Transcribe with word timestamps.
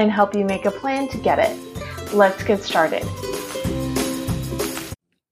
and 0.00 0.10
help 0.10 0.34
you 0.34 0.46
make 0.46 0.64
a 0.64 0.70
plan 0.70 1.08
to 1.08 1.18
get 1.18 1.38
it. 1.38 2.14
Let's 2.14 2.42
get 2.42 2.62
started. 2.62 3.04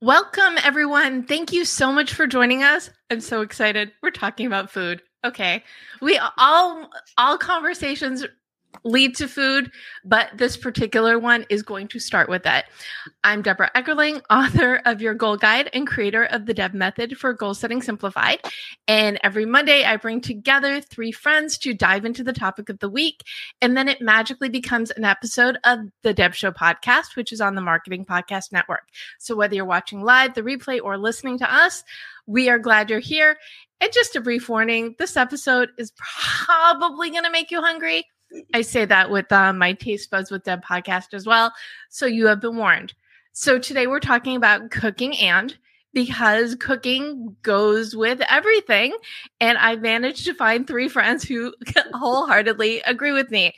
Welcome, 0.02 0.58
everyone. 0.62 1.24
Thank 1.24 1.52
you 1.52 1.64
so 1.64 1.90
much 1.90 2.12
for 2.12 2.26
joining 2.26 2.62
us. 2.62 2.90
I'm 3.10 3.20
so 3.20 3.40
excited. 3.40 3.92
We're 4.02 4.10
talking 4.10 4.46
about 4.46 4.70
food. 4.70 5.02
Okay. 5.24 5.64
We 6.02 6.20
all 6.36 6.90
all 7.16 7.38
conversations 7.38 8.24
lead 8.84 9.16
to 9.16 9.28
food, 9.28 9.70
but 10.04 10.30
this 10.36 10.56
particular 10.56 11.18
one 11.18 11.44
is 11.48 11.62
going 11.62 11.88
to 11.88 11.98
start 11.98 12.28
with 12.28 12.42
that. 12.44 12.66
I'm 13.24 13.42
Debra 13.42 13.70
Eckerling, 13.74 14.22
author 14.30 14.80
of 14.84 15.00
Your 15.00 15.14
Goal 15.14 15.36
Guide 15.36 15.70
and 15.72 15.86
creator 15.86 16.24
of 16.24 16.46
the 16.46 16.54
Deb 16.54 16.74
Method 16.74 17.18
for 17.18 17.32
Goal 17.32 17.54
Setting 17.54 17.82
Simplified. 17.82 18.40
And 18.86 19.18
every 19.22 19.46
Monday, 19.46 19.84
I 19.84 19.96
bring 19.96 20.20
together 20.20 20.80
three 20.80 21.12
friends 21.12 21.58
to 21.58 21.74
dive 21.74 22.04
into 22.04 22.22
the 22.22 22.32
topic 22.32 22.68
of 22.68 22.78
the 22.78 22.88
week. 22.88 23.22
And 23.60 23.76
then 23.76 23.88
it 23.88 24.00
magically 24.00 24.48
becomes 24.48 24.90
an 24.92 25.04
episode 25.04 25.58
of 25.64 25.80
the 26.02 26.14
Deb 26.14 26.34
Show 26.34 26.50
podcast, 26.50 27.16
which 27.16 27.32
is 27.32 27.40
on 27.40 27.54
the 27.54 27.60
Marketing 27.60 28.04
Podcast 28.04 28.52
Network. 28.52 28.88
So 29.18 29.36
whether 29.36 29.54
you're 29.54 29.64
watching 29.64 30.02
live, 30.02 30.34
the 30.34 30.42
replay, 30.42 30.80
or 30.82 30.98
listening 30.98 31.38
to 31.38 31.52
us, 31.52 31.84
we 32.26 32.48
are 32.48 32.58
glad 32.58 32.90
you're 32.90 32.98
here. 32.98 33.36
And 33.80 33.92
just 33.92 34.16
a 34.16 34.20
brief 34.20 34.48
warning 34.48 34.96
this 34.98 35.16
episode 35.16 35.70
is 35.78 35.92
probably 35.96 37.10
going 37.10 37.24
to 37.24 37.30
make 37.30 37.50
you 37.50 37.60
hungry. 37.60 38.04
I 38.54 38.62
say 38.62 38.84
that 38.84 39.10
with 39.10 39.30
um, 39.32 39.58
my 39.58 39.72
Taste 39.72 40.10
Buds 40.10 40.30
with 40.30 40.44
Deb 40.44 40.62
podcast 40.64 41.14
as 41.14 41.26
well. 41.26 41.52
So 41.88 42.06
you 42.06 42.26
have 42.26 42.40
been 42.40 42.56
warned. 42.56 42.94
So 43.32 43.58
today 43.58 43.86
we're 43.86 44.00
talking 44.00 44.36
about 44.36 44.70
cooking 44.70 45.16
and 45.18 45.56
because 45.94 46.54
cooking 46.56 47.36
goes 47.42 47.96
with 47.96 48.20
everything. 48.28 48.96
And 49.40 49.56
I 49.58 49.76
managed 49.76 50.26
to 50.26 50.34
find 50.34 50.66
three 50.66 50.88
friends 50.88 51.24
who 51.24 51.54
wholeheartedly 51.94 52.82
agree 52.82 53.12
with 53.12 53.30
me. 53.30 53.54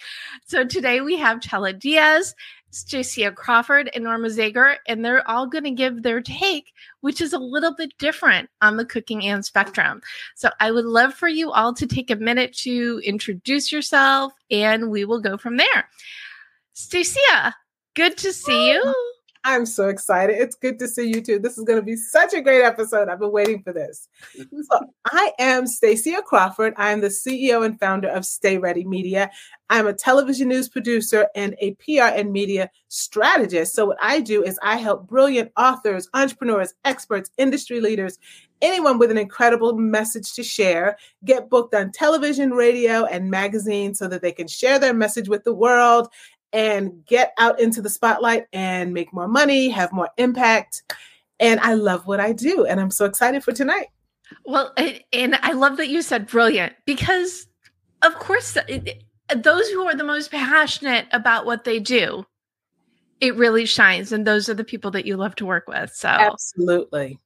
So 0.47 0.65
today 0.65 1.01
we 1.01 1.17
have 1.17 1.41
Chella 1.41 1.73
Diaz, 1.73 2.35
Stacia 2.71 3.33
Crawford, 3.33 3.91
and 3.95 4.05
Norma 4.05 4.29
Zager, 4.29 4.77
and 4.87 5.05
they're 5.05 5.29
all 5.29 5.47
going 5.47 5.65
to 5.65 5.71
give 5.71 6.03
their 6.03 6.21
take, 6.21 6.73
which 7.01 7.21
is 7.21 7.33
a 7.33 7.39
little 7.39 7.75
bit 7.75 7.93
different 7.99 8.49
on 8.63 8.77
the 8.77 8.85
cooking 8.85 9.25
and 9.27 9.45
spectrum. 9.45 10.01
So 10.37 10.51
I 10.61 10.71
would 10.71 10.85
love 10.85 11.15
for 11.15 11.29
you 11.29 11.51
all 11.51 11.75
to 11.75 11.87
take 11.87 12.11
a 12.11 12.17
minute 12.17 12.53
to 12.59 13.01
introduce 13.05 13.73
yourself, 13.73 14.33
and 14.51 14.91
we 14.91 15.05
will 15.05 15.21
go 15.21 15.37
from 15.37 15.57
there. 15.57 15.89
Stacia, 16.73 17.55
good 17.95 18.17
to 18.19 18.33
see 18.33 18.73
you. 18.73 18.95
I'm 19.43 19.65
so 19.65 19.89
excited. 19.89 20.37
It's 20.39 20.55
good 20.55 20.79
to 20.81 20.89
see 20.89 21.09
you 21.09 21.23
too. 21.23 21.39
This 21.39 21.57
is 21.57 21.65
going 21.65 21.79
to 21.79 21.85
be 21.85 21.97
such 21.97 22.35
a 22.35 22.43
great 22.43 22.63
episode. 22.63 23.09
I've 23.09 23.21
been 23.21 23.33
waiting 23.33 23.63
for 23.63 23.73
this. 23.73 24.09
So, 24.71 24.79
I 25.07 25.33
am 25.39 25.67
Stacia 25.67 26.23
Crawford. 26.23 26.75
I 26.77 26.91
am 26.91 27.01
the 27.01 27.09
CEO 27.09 27.65
and 27.65 27.79
founder 27.81 28.09
of 28.09 28.25
Stay 28.25 28.59
Ready 28.59 28.85
Media. 28.85 29.31
I'm 29.71 29.87
a 29.87 29.93
television 29.93 30.49
news 30.49 30.69
producer 30.69 31.29
and 31.35 31.57
a 31.61 31.73
PR 31.75 32.15
and 32.15 32.33
media 32.33 32.71
strategist. 32.89 33.75
So, 33.75 33.87
what 33.87 33.99
I 34.03 34.21
do 34.21 34.43
is 34.43 34.59
I 34.63 34.77
help 34.77 35.09
brilliant 35.09 35.51
authors, 35.57 36.09
entrepreneurs, 36.15 36.75
experts, 36.85 37.31
industry 37.39 37.81
leaders, 37.81 38.19
anyone 38.63 38.99
with 38.99 39.11
an 39.11 39.19
incredible 39.19 39.77
message 39.77 40.35
to 40.35 40.43
share, 40.43 40.97
get 41.25 41.49
booked 41.49 41.75
on 41.75 41.93
television, 41.93 42.51
radio, 42.51 43.05
and 43.07 43.31
magazine 43.31 43.95
so 43.95 44.09
that 44.09 44.23
they 44.23 44.33
can 44.33 44.49
share 44.49 44.79
their 44.79 44.95
message 44.95 45.29
with 45.29 45.45
the 45.45 45.55
world 45.55 46.09
and 46.53 47.05
get 47.07 47.33
out 47.39 47.61
into 47.61 47.81
the 47.81 47.91
spotlight 47.91 48.47
and 48.53 48.93
make 48.93 49.13
more 49.13 49.29
money, 49.29 49.69
have 49.69 49.93
more 49.93 50.09
impact. 50.17 50.83
And 51.39 51.61
I 51.61 51.75
love 51.75 52.07
what 52.07 52.21
I 52.21 52.33
do. 52.33 52.67
And 52.67 52.81
I'm 52.81 52.91
so 52.91 53.05
excited 53.05 53.45
for 53.45 53.53
tonight. 53.53 53.87
Well, 54.45 54.73
and 55.13 55.37
I 55.43 55.53
love 55.53 55.77
that 55.79 55.89
you 55.89 56.03
said 56.03 56.27
brilliant 56.27 56.75
because, 56.87 57.47
of 58.03 58.15
course, 58.15 58.57
those 59.37 59.69
who 59.71 59.87
are 59.87 59.97
the 59.97 60.05
most 60.05 60.31
passionate 60.31 61.07
about 61.13 61.47
what 61.47 61.65
they 61.65 61.81
do, 61.81 62.27
it 63.21 63.35
really 63.37 63.67
shines. 63.67 64.13
And 64.13 64.27
those 64.27 64.49
are 64.49 64.55
the 64.55 64.65
people 64.65 64.91
that 64.93 65.07
you 65.07 65.17
love 65.17 65.35
to 65.37 65.47
work 65.47 65.67
with. 65.69 65.93
So, 65.95 66.09
absolutely. 66.09 67.19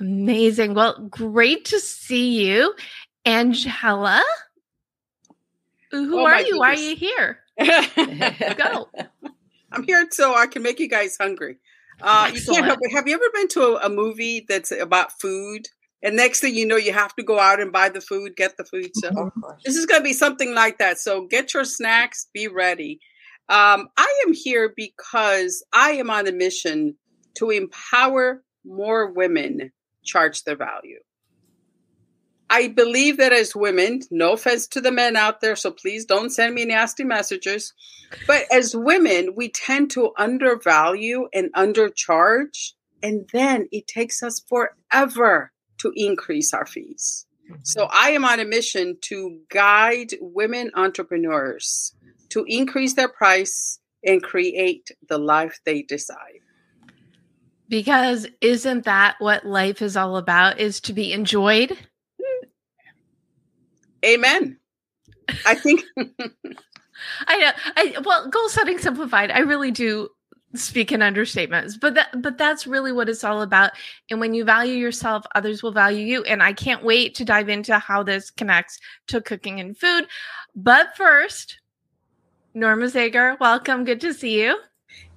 Amazing. 0.00 0.74
Well, 0.74 0.98
great 1.08 1.64
to 1.66 1.80
see 1.80 2.46
you, 2.46 2.74
Angela. 3.24 4.22
Who 5.90 6.20
oh, 6.20 6.26
are 6.26 6.38
you? 6.38 6.44
Goodness. 6.44 6.58
Why 6.58 6.70
are 6.70 6.76
you 6.76 6.96
here? 6.96 7.40
Go. 7.58 8.88
I'm 9.72 9.82
here 9.84 10.06
so 10.10 10.34
I 10.34 10.46
can 10.46 10.62
make 10.62 10.78
you 10.78 10.88
guys 10.88 11.16
hungry. 11.20 11.58
Uh, 12.00 12.30
you 12.32 12.40
can't 12.40 12.64
help 12.64 12.78
it. 12.80 12.92
Have 12.92 13.08
you 13.08 13.14
ever 13.14 13.24
been 13.34 13.48
to 13.48 13.62
a, 13.62 13.86
a, 13.86 13.88
movie 13.88 14.46
that's 14.48 14.70
about 14.70 15.20
food? 15.20 15.66
And 16.02 16.14
next 16.14 16.40
thing 16.40 16.54
you 16.54 16.64
know, 16.64 16.76
you 16.76 16.92
have 16.92 17.14
to 17.16 17.24
go 17.24 17.40
out 17.40 17.60
and 17.60 17.72
buy 17.72 17.88
the 17.88 18.00
food, 18.00 18.36
get 18.36 18.56
the 18.56 18.64
food. 18.64 18.90
So 18.94 19.32
this 19.64 19.74
is 19.74 19.84
going 19.84 20.00
to 20.00 20.04
be 20.04 20.12
something 20.12 20.54
like 20.54 20.78
that. 20.78 20.98
So 20.98 21.26
get 21.26 21.54
your 21.54 21.64
snacks, 21.64 22.28
be 22.32 22.46
ready. 22.46 23.00
Um, 23.48 23.88
I 23.96 24.22
am 24.26 24.32
here 24.32 24.72
because 24.76 25.64
I 25.72 25.92
am 25.92 26.08
on 26.10 26.28
a 26.28 26.32
mission 26.32 26.96
to 27.38 27.50
empower 27.50 28.44
more 28.64 29.12
women 29.12 29.72
charge 30.04 30.44
their 30.44 30.56
value. 30.56 31.00
I 32.50 32.68
believe 32.68 33.18
that 33.18 33.32
as 33.32 33.54
women, 33.54 34.00
no 34.10 34.32
offense 34.32 34.66
to 34.68 34.80
the 34.80 34.92
men 34.92 35.16
out 35.16 35.40
there, 35.40 35.56
so 35.56 35.70
please 35.70 36.04
don't 36.04 36.30
send 36.30 36.54
me 36.54 36.64
nasty 36.64 37.04
messages. 37.04 37.74
But 38.26 38.44
as 38.50 38.74
women, 38.74 39.34
we 39.36 39.50
tend 39.50 39.90
to 39.92 40.12
undervalue 40.16 41.28
and 41.34 41.52
undercharge, 41.52 42.72
and 43.02 43.28
then 43.32 43.68
it 43.70 43.86
takes 43.86 44.22
us 44.22 44.40
forever 44.40 45.52
to 45.78 45.92
increase 45.94 46.54
our 46.54 46.66
fees. 46.66 47.26
Mm-hmm. 47.50 47.60
So 47.64 47.88
I 47.92 48.10
am 48.10 48.24
on 48.24 48.40
a 48.40 48.44
mission 48.44 48.96
to 49.02 49.40
guide 49.50 50.14
women 50.20 50.70
entrepreneurs 50.74 51.94
to 52.30 52.44
increase 52.46 52.94
their 52.94 53.08
price 53.08 53.78
and 54.04 54.22
create 54.22 54.90
the 55.08 55.18
life 55.18 55.60
they 55.64 55.82
decide. 55.82 56.40
Because 57.68 58.26
isn't 58.40 58.84
that 58.84 59.16
what 59.18 59.44
life 59.44 59.82
is 59.82 59.96
all 59.96 60.16
about 60.16 60.58
is 60.58 60.80
to 60.82 60.94
be 60.94 61.12
enjoyed? 61.12 61.76
Amen. 64.04 64.58
I 65.46 65.54
think 65.54 65.84
I 67.26 67.38
know. 67.38 67.50
I 67.76 67.94
well, 68.04 68.28
goal 68.28 68.48
setting 68.48 68.78
simplified. 68.78 69.30
I 69.30 69.40
really 69.40 69.70
do 69.70 70.08
speak 70.54 70.92
in 70.92 71.00
understatements, 71.00 71.78
but 71.78 71.94
that 71.94 72.22
but 72.22 72.38
that's 72.38 72.66
really 72.66 72.92
what 72.92 73.08
it's 73.08 73.24
all 73.24 73.42
about. 73.42 73.72
And 74.10 74.20
when 74.20 74.34
you 74.34 74.44
value 74.44 74.74
yourself, 74.74 75.24
others 75.34 75.62
will 75.62 75.72
value 75.72 76.04
you. 76.04 76.22
And 76.24 76.42
I 76.42 76.52
can't 76.52 76.84
wait 76.84 77.14
to 77.16 77.24
dive 77.24 77.48
into 77.48 77.78
how 77.78 78.02
this 78.02 78.30
connects 78.30 78.78
to 79.08 79.20
cooking 79.20 79.60
and 79.60 79.76
food. 79.76 80.06
But 80.54 80.96
first, 80.96 81.60
Norma 82.54 82.86
Zager, 82.86 83.38
welcome. 83.38 83.84
Good 83.84 84.00
to 84.02 84.14
see 84.14 84.42
you. 84.42 84.58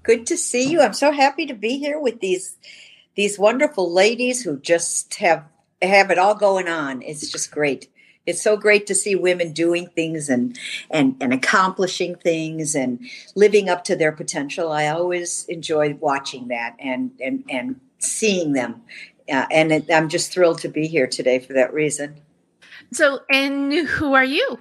Good 0.04 0.26
to 0.28 0.38
see 0.38 0.70
you. 0.70 0.82
I'm 0.82 0.94
so 0.94 1.12
happy 1.12 1.46
to 1.46 1.54
be 1.54 1.78
here 1.78 2.00
with 2.00 2.20
these 2.20 2.58
these 3.16 3.40
wonderful 3.40 3.92
ladies 3.92 4.44
who 4.44 4.60
just 4.60 5.16
have 5.16 5.46
have 5.82 6.12
it 6.12 6.18
all 6.18 6.36
going 6.36 6.68
on. 6.68 7.02
It's 7.02 7.32
just 7.32 7.52
great 7.52 7.88
it's 8.26 8.42
so 8.42 8.56
great 8.56 8.88
to 8.88 8.96
see 8.96 9.16
women 9.16 9.52
doing 9.52 9.88
things 9.88 10.30
and 10.30 10.58
and 10.90 11.16
and 11.20 11.34
accomplishing 11.34 12.16
things 12.16 12.76
and 12.76 13.00
living 13.36 13.70
up 13.70 13.84
to 13.86 13.96
their 13.96 14.12
potential. 14.12 14.72
I 14.72 14.88
always 14.88 15.46
enjoy 15.46 15.96
watching 15.96 16.48
that 16.50 16.76
and 16.80 17.12
and 17.20 17.44
and 17.50 17.80
seeing 18.00 18.54
them. 18.54 18.82
Uh, 19.32 19.46
and 19.52 19.72
it, 19.72 19.92
i'm 19.92 20.10
just 20.10 20.34
thrilled 20.34 20.60
to 20.60 20.68
be 20.68 20.88
here 20.88 21.08
today 21.08 21.40
for 21.40 21.54
that 21.54 21.74
reason. 21.74 22.22
So 22.92 23.22
and 23.30 23.74
who 23.74 24.14
are 24.14 24.26
you? 24.26 24.60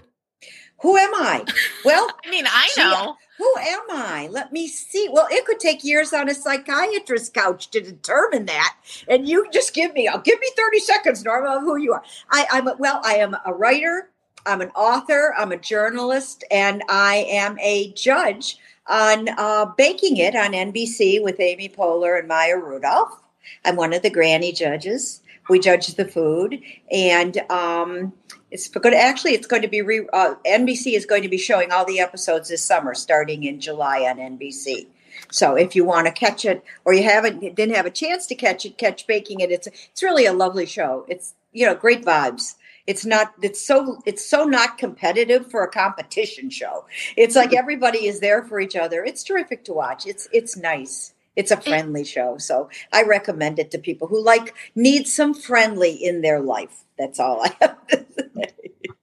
Who 0.82 0.96
am 0.96 1.14
i? 1.14 1.44
Well 1.84 2.08
i 2.24 2.30
mean 2.30 2.44
i 2.46 2.68
know 2.76 3.16
Who 3.40 3.54
am 3.58 3.80
I? 3.88 4.28
Let 4.30 4.52
me 4.52 4.68
see. 4.68 5.08
Well, 5.10 5.26
it 5.30 5.46
could 5.46 5.58
take 5.58 5.82
years 5.82 6.12
on 6.12 6.28
a 6.28 6.34
psychiatrist's 6.34 7.30
couch 7.30 7.70
to 7.70 7.80
determine 7.80 8.44
that. 8.44 8.76
And 9.08 9.26
you 9.26 9.46
just 9.50 9.72
give 9.72 9.94
me, 9.94 10.06
I'll 10.06 10.20
give 10.20 10.38
me 10.38 10.48
30 10.58 10.78
seconds, 10.80 11.24
Norma, 11.24 11.56
of 11.56 11.62
who 11.62 11.78
you 11.78 11.94
are. 11.94 12.02
I, 12.30 12.46
I'm 12.52 12.68
a, 12.68 12.76
well, 12.76 13.00
I 13.02 13.14
am 13.14 13.34
a 13.46 13.54
writer, 13.54 14.10
I'm 14.44 14.60
an 14.60 14.68
author, 14.72 15.32
I'm 15.38 15.52
a 15.52 15.56
journalist, 15.56 16.44
and 16.50 16.82
I 16.90 17.24
am 17.30 17.58
a 17.60 17.94
judge 17.94 18.58
on 18.86 19.30
uh, 19.30 19.72
Baking 19.74 20.18
It 20.18 20.36
on 20.36 20.52
NBC 20.52 21.22
with 21.22 21.40
Amy 21.40 21.70
Poehler 21.70 22.18
and 22.18 22.28
Maya 22.28 22.58
Rudolph. 22.58 23.22
I'm 23.64 23.76
one 23.76 23.94
of 23.94 24.02
the 24.02 24.10
granny 24.10 24.52
judges. 24.52 25.22
We 25.48 25.60
judge 25.60 25.86
the 25.94 26.04
food, 26.04 26.60
and 26.92 27.38
um, 27.50 28.12
it's 28.50 28.68
good. 28.68 28.94
Actually, 28.94 29.32
it's 29.34 29.46
going 29.46 29.62
to 29.62 29.68
be 29.68 29.82
re, 29.82 30.06
uh, 30.12 30.34
NBC 30.46 30.94
is 30.94 31.06
going 31.06 31.22
to 31.22 31.28
be 31.28 31.38
showing 31.38 31.70
all 31.70 31.84
the 31.84 32.00
episodes 32.00 32.48
this 32.48 32.64
summer, 32.64 32.94
starting 32.94 33.44
in 33.44 33.60
July 33.60 34.00
on 34.00 34.16
NBC. 34.16 34.86
So 35.30 35.54
if 35.54 35.76
you 35.76 35.84
want 35.84 36.06
to 36.06 36.12
catch 36.12 36.44
it, 36.44 36.64
or 36.84 36.94
you 36.94 37.02
haven't 37.02 37.40
didn't 37.40 37.74
have 37.74 37.86
a 37.86 37.90
chance 37.90 38.26
to 38.26 38.34
catch 38.34 38.64
it, 38.64 38.78
catch 38.78 39.06
Baking 39.06 39.40
It. 39.40 39.50
It's 39.50 39.66
it's 39.66 40.02
really 40.02 40.26
a 40.26 40.32
lovely 40.32 40.66
show. 40.66 41.04
It's 41.08 41.34
you 41.52 41.66
know 41.66 41.74
great 41.74 42.04
vibes. 42.04 42.54
It's 42.86 43.04
not. 43.04 43.34
It's 43.42 43.60
so. 43.64 44.02
It's 44.06 44.28
so 44.28 44.44
not 44.44 44.78
competitive 44.78 45.50
for 45.50 45.62
a 45.62 45.70
competition 45.70 46.50
show. 46.50 46.86
It's 47.16 47.36
like 47.36 47.54
everybody 47.54 48.06
is 48.06 48.20
there 48.20 48.42
for 48.42 48.58
each 48.58 48.74
other. 48.74 49.04
It's 49.04 49.22
terrific 49.22 49.64
to 49.64 49.72
watch. 49.72 50.06
It's 50.06 50.28
it's 50.32 50.56
nice. 50.56 51.12
It's 51.40 51.50
a 51.50 51.56
friendly 51.56 52.04
show. 52.04 52.36
So 52.36 52.68
I 52.92 53.02
recommend 53.04 53.58
it 53.58 53.70
to 53.70 53.78
people 53.78 54.08
who 54.08 54.22
like 54.22 54.54
need 54.74 55.08
some 55.08 55.32
friendly 55.32 55.92
in 55.92 56.20
their 56.20 56.40
life. 56.40 56.84
That's 56.98 57.18
all 57.18 57.42
I 57.42 57.56
have 57.60 57.86
to 57.88 58.06
say. 58.14 58.54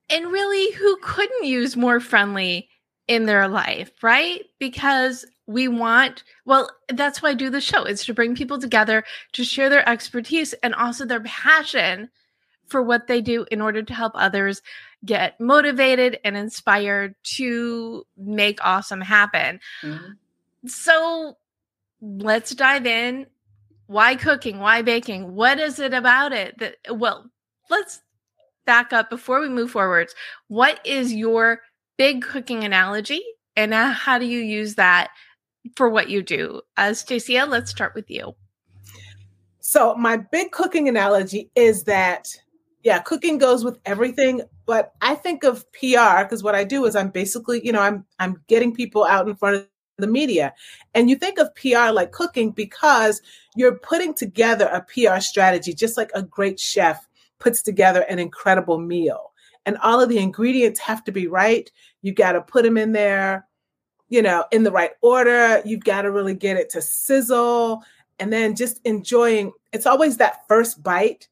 And 0.10 0.32
really, 0.32 0.72
who 0.74 0.98
couldn't 1.02 1.46
use 1.46 1.76
more 1.76 2.00
friendly 2.00 2.70
in 3.08 3.26
their 3.26 3.48
life, 3.48 3.92
right? 4.04 4.46
Because 4.60 5.26
we 5.48 5.68
want, 5.68 6.24
well, 6.46 6.70
that's 6.90 7.22
why 7.22 7.30
I 7.30 7.34
do 7.34 7.50
the 7.50 7.60
show. 7.60 7.84
It's 7.84 8.06
to 8.06 8.14
bring 8.14 8.36
people 8.36 8.60
together 8.60 9.04
to 9.34 9.44
share 9.44 9.70
their 9.70 9.88
expertise 9.90 10.54
and 10.62 10.76
also 10.76 11.06
their 11.06 11.22
passion 11.22 12.10
for 12.68 12.82
what 12.82 13.08
they 13.08 13.22
do 13.22 13.46
in 13.50 13.62
order 13.62 13.82
to 13.82 13.94
help 13.94 14.12
others 14.16 14.62
get 15.06 15.40
motivated 15.40 16.20
and 16.24 16.38
inspired 16.38 17.16
to 17.24 18.06
make 18.16 18.60
awesome 18.64 19.02
happen. 19.02 19.60
Mm-hmm. 19.82 20.14
So 20.68 21.38
let's 22.02 22.54
dive 22.54 22.86
in. 22.86 23.28
Why 23.88 24.16
cooking? 24.16 24.60
Why 24.60 24.82
baking? 24.82 25.34
What 25.34 25.60
is 25.60 25.80
it 25.80 25.94
about 25.94 26.34
it 26.34 26.58
that, 26.60 26.76
well, 26.92 27.30
let's 27.70 28.02
back 28.66 28.94
up 28.94 29.10
before 29.10 29.40
we 29.40 29.50
move 29.50 29.72
forwards. 29.72 30.14
What 30.48 30.80
is 30.86 31.14
your 31.14 31.62
big 31.98 32.22
cooking 32.22 32.64
analogy 32.64 33.24
and 33.56 33.74
how 33.74 34.20
do 34.20 34.26
you 34.26 34.40
use 34.40 34.76
that 34.76 35.10
for 35.76 35.90
what 35.90 36.10
you 36.10 36.22
do? 36.22 36.62
Uh, 36.76 36.94
Stacia, 36.94 37.46
let's 37.46 37.72
start 37.72 37.96
with 37.96 38.10
you. 38.12 38.36
So, 39.60 39.96
my 39.96 40.18
big 40.18 40.52
cooking 40.52 40.88
analogy 40.88 41.50
is 41.56 41.84
that, 41.86 42.28
yeah, 42.84 43.00
cooking 43.00 43.38
goes 43.38 43.66
with 43.66 43.80
everything, 43.86 44.42
but 44.66 44.94
I 45.02 45.16
think 45.16 45.44
of 45.44 45.66
PR 45.74 46.24
because 46.24 46.42
what 46.42 46.56
I 46.56 46.64
do 46.64 46.86
is 46.86 46.96
I'm 46.96 47.10
basically, 47.10 47.66
you 47.66 47.74
know, 47.74 47.82
I'm 47.82 48.06
I'm 48.20 48.42
getting 48.48 48.74
people 48.74 49.04
out 49.04 49.28
in 49.28 49.36
front 49.36 49.58
of 49.58 49.68
the 49.98 50.08
media. 50.08 50.54
And 50.94 51.10
you 51.10 51.16
think 51.16 51.40
of 51.40 51.54
PR 51.56 51.92
like 51.92 52.12
cooking 52.12 52.52
because 52.52 53.22
you're 53.56 53.78
putting 53.80 54.14
together 54.14 54.66
a 54.66 54.82
PR 54.82 55.20
strategy, 55.20 55.74
just 55.74 55.98
like 55.98 56.12
a 56.14 56.24
great 56.24 56.60
chef 56.60 57.08
puts 57.40 57.62
together 57.62 58.02
an 58.02 58.20
incredible 58.20 58.80
meal. 58.80 59.34
And 59.66 59.78
all 59.78 60.00
of 60.00 60.10
the 60.10 60.20
ingredients 60.20 60.80
have 60.80 61.04
to 61.06 61.12
be 61.12 61.28
right. 61.28 61.70
You 62.02 62.14
got 62.14 62.34
to 62.34 62.42
put 62.42 62.64
them 62.64 62.78
in 62.78 62.94
there, 62.94 63.48
you 64.10 64.22
know, 64.22 64.46
in 64.52 64.64
the 64.64 64.72
right 64.72 64.92
order. 65.02 65.62
You've 65.66 65.84
got 65.84 66.04
to 66.04 66.12
really 66.12 66.36
get 66.36 66.58
it 66.58 66.70
to 66.72 66.82
sizzle. 66.82 67.84
And 68.20 68.32
then 68.32 68.56
just 68.56 68.80
enjoying 68.86 69.52
it's 69.74 69.86
always 69.86 70.18
that 70.18 70.48
first 70.48 70.82
bite 70.82 71.28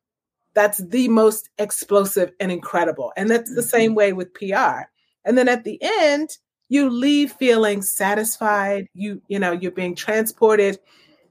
that's 0.55 0.77
the 0.79 1.09
most 1.09 1.49
explosive 1.59 2.31
and 2.39 2.51
incredible. 2.51 3.13
And 3.15 3.29
that's 3.29 3.53
the 3.53 3.61
same 3.61 3.91
mm-hmm. 3.91 3.97
way 3.97 4.13
with 4.13 4.33
PR. 4.33 4.87
And 5.23 5.37
then 5.37 5.49
at 5.49 5.63
the 5.63 5.77
end, 5.81 6.37
you 6.69 6.89
leave 6.89 7.31
feeling 7.33 7.81
satisfied 7.81 8.87
you 8.93 9.21
you 9.27 9.39
know 9.39 9.51
you're 9.51 9.71
being 9.71 9.95
transported 9.95 10.79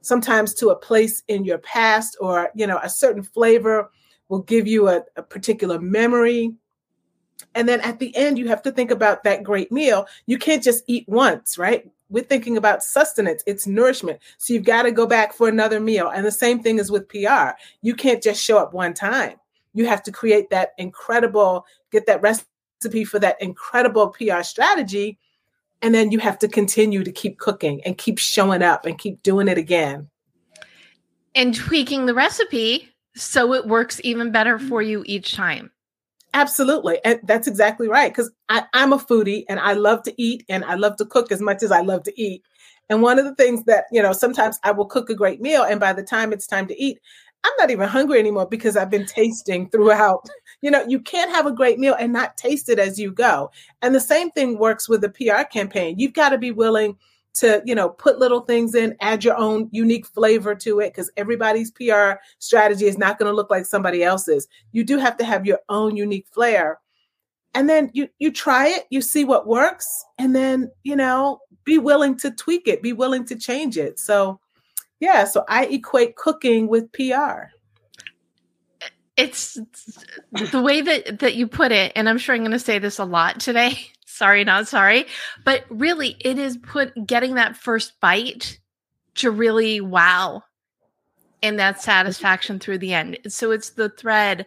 sometimes 0.05 0.55
to 0.55 0.69
a 0.69 0.77
place 0.77 1.23
in 1.29 1.45
your 1.45 1.59
past 1.59 2.17
or 2.21 2.51
you 2.55 2.67
know 2.67 2.79
a 2.83 2.91
certain 2.91 3.23
flavor 3.23 3.91
will 4.29 4.43
give 4.43 4.67
you 4.67 4.89
a, 4.89 5.03
a 5.17 5.23
particular 5.23 5.79
memory. 5.79 6.53
And 7.55 7.69
then 7.69 7.81
at 7.81 7.99
the 7.99 8.15
end 8.17 8.39
you 8.39 8.49
have 8.49 8.63
to 8.63 8.73
think 8.73 8.91
about 8.91 9.25
that 9.25 9.43
great 9.43 9.71
meal. 9.71 10.07
You 10.27 10.39
can't 10.39 10.63
just 10.63 10.85
eat 10.87 11.09
once 11.09 11.59
right? 11.59 11.91
We're 12.11 12.25
thinking 12.25 12.57
about 12.57 12.85
sustenance. 12.85 13.43
It's 13.47 13.67
nourishment. 13.67 14.21
So 14.39 14.53
you've 14.53 14.65
got 14.65 14.83
to 14.83 14.93
go 14.93 15.07
back 15.07 15.33
for 15.33 15.49
another 15.49 15.81
meal. 15.81 16.09
And 16.09 16.25
the 16.25 16.31
same 16.31 16.63
thing 16.63 16.79
is 16.79 16.91
with 16.91 17.09
pr 17.09 17.57
you 17.83 17.95
can't 17.95 18.23
just 18.23 18.43
show 18.43 18.59
up 18.59 18.75
one 18.75 18.95
time. 18.95 19.37
You 19.73 19.87
have 19.87 20.03
to 20.05 20.13
create 20.13 20.51
that 20.51 20.71
incredible 20.79 21.67
get 21.91 22.07
that 22.07 22.23
recipe 22.23 23.05
for 23.05 23.19
that 23.21 23.41
incredible 23.41 24.09
pr 24.09 24.43
strategy 24.43 25.19
and 25.85 25.95
then 25.95 26.11
you 26.11 26.19
have 26.19 26.39
to 26.39 26.49
continue 26.49 27.05
to 27.05 27.13
keep 27.13 27.37
cooking 27.39 27.83
and 27.85 27.99
keep 27.99 28.19
showing 28.19 28.63
up 28.63 28.87
and 28.87 28.99
keep 28.99 29.23
doing 29.23 29.49
it 29.49 29.59
again. 29.59 30.09
And 31.35 31.55
tweaking 31.55 32.07
the 32.07 32.15
recipe 32.15 32.89
so 33.15 33.53
it 33.53 33.67
works 33.67 34.01
even 34.03 34.33
better 34.33 34.59
for 34.59 34.81
you 34.81 35.03
each 35.05 35.35
time. 35.35 35.71
Absolutely. 36.33 37.01
And 37.05 37.21
that's 37.25 37.47
exactly 37.47 37.87
right. 37.87 38.11
Because 38.11 38.31
I'm 38.49 38.95
a 38.95 38.99
foodie 38.99 39.45
and 39.47 39.61
I 39.61 39.75
love 39.75 40.03
to 40.05 40.15
eat 40.17 40.43
and 40.49 40.65
I 40.65 40.77
love 40.77 40.97
to 40.97 41.05
cook 41.05 41.31
as 41.31 41.43
much 41.43 41.63
as 41.63 41.71
I 41.71 41.83
love 41.83 42.03
to 42.05 42.19
eat. 42.21 42.43
And 42.89 43.03
one 43.03 43.19
of 43.19 43.27
the 43.27 43.35
things 43.35 43.65
that, 43.65 43.85
you 43.93 44.01
know, 44.01 44.15
sometimes 44.15 44.59
I 44.65 44.71
will 44.71 44.87
cook 44.87 45.11
a 45.11 45.15
great 45.15 45.43
meal 45.43 45.65
and 45.65 45.79
by 45.79 45.93
the 45.93 46.03
time 46.03 46.33
it's 46.33 46.47
time 46.47 46.67
to 46.69 46.83
eat, 46.83 46.99
I'm 47.45 47.53
not 47.59 47.71
even 47.71 47.89
hungry 47.89 48.19
anymore 48.19 48.47
because 48.47 48.75
I've 48.75 48.91
been 48.91 49.05
tasting 49.05 49.69
throughout 49.69 50.27
you 50.64 50.70
know, 50.70 50.82
you 50.88 50.99
can't 50.99 51.31
have 51.31 51.44
a 51.44 51.52
great 51.52 51.78
meal 51.78 51.94
and 52.00 52.11
not 52.11 52.38
taste 52.38 52.70
it 52.70 52.78
as 52.78 52.99
you 52.99 53.12
go. 53.12 53.50
And 53.82 53.94
the 53.94 54.00
same 54.00 54.31
thing 54.31 54.58
works 54.58 54.88
with 54.88 55.02
the 55.02 55.11
PR 55.11 55.43
campaign. 55.43 55.99
You've 55.99 56.14
got 56.14 56.31
to 56.31 56.38
be 56.38 56.52
willing 56.52 56.96
to, 57.34 57.61
you 57.66 57.75
know, 57.75 57.90
put 57.90 58.19
little 58.19 58.40
things 58.40 58.75
in, 58.75 58.96
add 59.02 59.25
your 59.25 59.37
own 59.37 59.69
unique 59.72 60.06
flavor 60.06 60.55
to 60.55 60.81
it 60.81 60.94
because 60.94 61.12
everybody's 61.19 61.70
PR 61.70 62.12
strategy 62.38 62.87
is 62.87 62.96
not 62.96 63.19
going 63.19 63.31
to 63.31 63.37
look 63.37 63.50
like 63.50 63.66
somebody 63.66 64.02
else's. 64.02 64.49
You 64.72 64.84
do 64.84 64.96
have 64.96 65.19
to 65.19 65.25
have 65.26 65.44
your 65.44 65.61
own 65.69 65.99
unique 65.99 66.28
flair. 66.32 66.81
And 67.52 67.69
then 67.69 67.90
you 67.93 68.08
you 68.19 68.32
try 68.32 68.69
it, 68.69 68.84
you 68.88 69.02
see 69.02 69.26
what 69.26 69.46
works, 69.46 69.87
and 70.19 70.34
then, 70.34 70.70
you 70.82 70.96
know, 70.96 71.40
be 71.64 71.76
willing 71.76 72.16
to 72.19 72.31
tweak 72.31 72.66
it, 72.66 72.82
be 72.82 72.94
willing 72.94 73.26
to 73.26 73.37
change 73.37 73.76
it. 73.76 74.00
So, 74.00 74.40
yeah, 74.99 75.25
so 75.25 75.44
I 75.46 75.66
equate 75.66 76.16
cooking 76.16 76.69
with 76.69 76.90
PR 76.92 77.53
it's 79.16 79.59
the 80.52 80.62
way 80.62 80.80
that 80.80 81.21
that 81.21 81.35
you 81.35 81.47
put 81.47 81.71
it 81.71 81.92
and 81.94 82.09
i'm 82.09 82.18
sure 82.18 82.35
i'm 82.35 82.40
going 82.40 82.50
to 82.50 82.59
say 82.59 82.78
this 82.78 82.99
a 82.99 83.04
lot 83.04 83.40
today. 83.40 83.78
Sorry 84.06 84.44
not 84.44 84.68
sorry. 84.68 85.06
But 85.44 85.64
really 85.68 86.16
it 86.21 86.38
is 86.38 86.56
put 86.56 86.92
getting 87.04 87.35
that 87.35 87.56
first 87.56 87.99
bite 88.00 88.61
to 89.16 89.33
really 89.33 89.80
wow 89.80 90.44
and 91.42 91.59
that 91.59 91.83
satisfaction 91.83 92.61
through 92.61 92.78
the 92.78 92.94
end. 92.94 93.18
So 93.26 93.50
it's 93.50 93.71
the 93.71 93.88
thread 93.88 94.47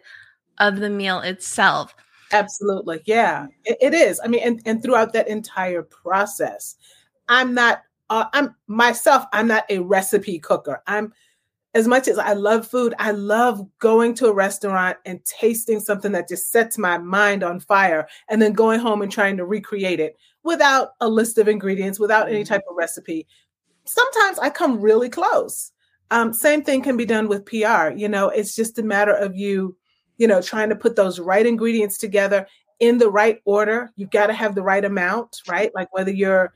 of 0.56 0.76
the 0.76 0.88
meal 0.88 1.20
itself. 1.20 1.94
Absolutely. 2.32 3.02
Yeah 3.04 3.48
it, 3.66 3.76
it 3.82 3.94
is. 3.94 4.22
I 4.24 4.28
mean 4.28 4.40
and, 4.42 4.62
and 4.64 4.82
throughout 4.82 5.12
that 5.12 5.28
entire 5.28 5.82
process 5.82 6.76
i'm 7.28 7.52
not 7.52 7.82
uh, 8.08 8.24
i'm 8.32 8.54
myself 8.68 9.26
i'm 9.34 9.48
not 9.48 9.64
a 9.68 9.80
recipe 9.80 10.38
cooker. 10.38 10.82
I'm 10.86 11.12
as 11.74 11.86
much 11.86 12.08
as 12.08 12.18
I 12.18 12.32
love 12.32 12.66
food, 12.66 12.94
I 12.98 13.10
love 13.10 13.66
going 13.78 14.14
to 14.14 14.26
a 14.26 14.32
restaurant 14.32 14.96
and 15.04 15.24
tasting 15.24 15.80
something 15.80 16.12
that 16.12 16.28
just 16.28 16.50
sets 16.50 16.78
my 16.78 16.98
mind 16.98 17.42
on 17.42 17.60
fire 17.60 18.08
and 18.28 18.40
then 18.40 18.52
going 18.52 18.80
home 18.80 19.02
and 19.02 19.12
trying 19.12 19.36
to 19.36 19.44
recreate 19.44 20.00
it 20.00 20.16
without 20.42 20.90
a 21.00 21.08
list 21.08 21.36
of 21.36 21.46
ingredients, 21.46 22.00
without 22.00 22.28
any 22.28 22.42
mm-hmm. 22.42 22.54
type 22.54 22.62
of 22.70 22.76
recipe. 22.76 23.26
Sometimes 23.84 24.38
I 24.38 24.50
come 24.50 24.80
really 24.80 25.08
close. 25.08 25.72
Um, 26.10 26.32
same 26.32 26.62
thing 26.62 26.82
can 26.82 26.96
be 26.96 27.04
done 27.04 27.28
with 27.28 27.44
PR. 27.44 27.90
You 27.94 28.08
know, 28.08 28.30
it's 28.30 28.56
just 28.56 28.78
a 28.78 28.82
matter 28.82 29.12
of 29.12 29.36
you, 29.36 29.76
you 30.16 30.26
know, 30.26 30.40
trying 30.40 30.70
to 30.70 30.76
put 30.76 30.96
those 30.96 31.20
right 31.20 31.44
ingredients 31.44 31.98
together 31.98 32.46
in 32.80 32.96
the 32.96 33.10
right 33.10 33.40
order. 33.44 33.92
You've 33.96 34.10
got 34.10 34.28
to 34.28 34.32
have 34.32 34.54
the 34.54 34.62
right 34.62 34.84
amount, 34.84 35.42
right? 35.46 35.70
Like 35.74 35.92
whether 35.92 36.10
you're 36.10 36.54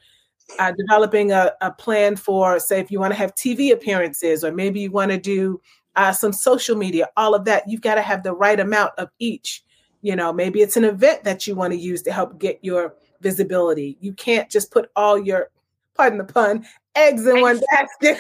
uh, 0.59 0.73
developing 0.73 1.33
a, 1.33 1.53
a, 1.61 1.71
plan 1.73 2.17
for, 2.17 2.59
say, 2.59 2.81
if 2.81 2.91
you 2.91 3.01
want 3.01 3.13
to 3.13 3.19
have 3.19 3.35
TV 3.35 3.73
appearances, 3.73 4.45
or 4.45 4.53
maybe 4.53 4.81
you 4.81 4.91
want 4.91 5.11
to 5.11 5.19
do 5.19 5.61
uh, 5.97 6.13
some 6.13 6.33
social 6.33 6.77
media, 6.77 7.09
all 7.17 7.35
of 7.35 7.45
that, 7.45 7.65
you've 7.69 7.81
got 7.81 7.97
to 7.97 8.03
have 8.03 8.23
the 8.23 8.35
right 8.35 8.61
amount 8.61 8.93
of 8.99 9.09
each. 9.19 9.65
You 10.03 10.17
know, 10.17 10.33
maybe 10.33 10.61
it's 10.61 10.77
an 10.77 10.85
event 10.85 11.25
that 11.25 11.47
you 11.47 11.55
want 11.55 11.73
to 11.73 11.79
use 11.79 12.03
to 12.03 12.13
help 12.13 12.39
get 12.39 12.59
your 12.63 12.95
visibility. 13.21 13.97
You 14.01 14.13
can't 14.13 14.51
just 14.51 14.71
put 14.71 14.91
all 14.97 15.19
your, 15.19 15.51
pardon 15.95 16.19
the 16.19 16.25
pun, 16.25 16.67
eggs 16.95 17.27
in 17.27 17.41
one 17.41 17.61
basket. 17.71 18.19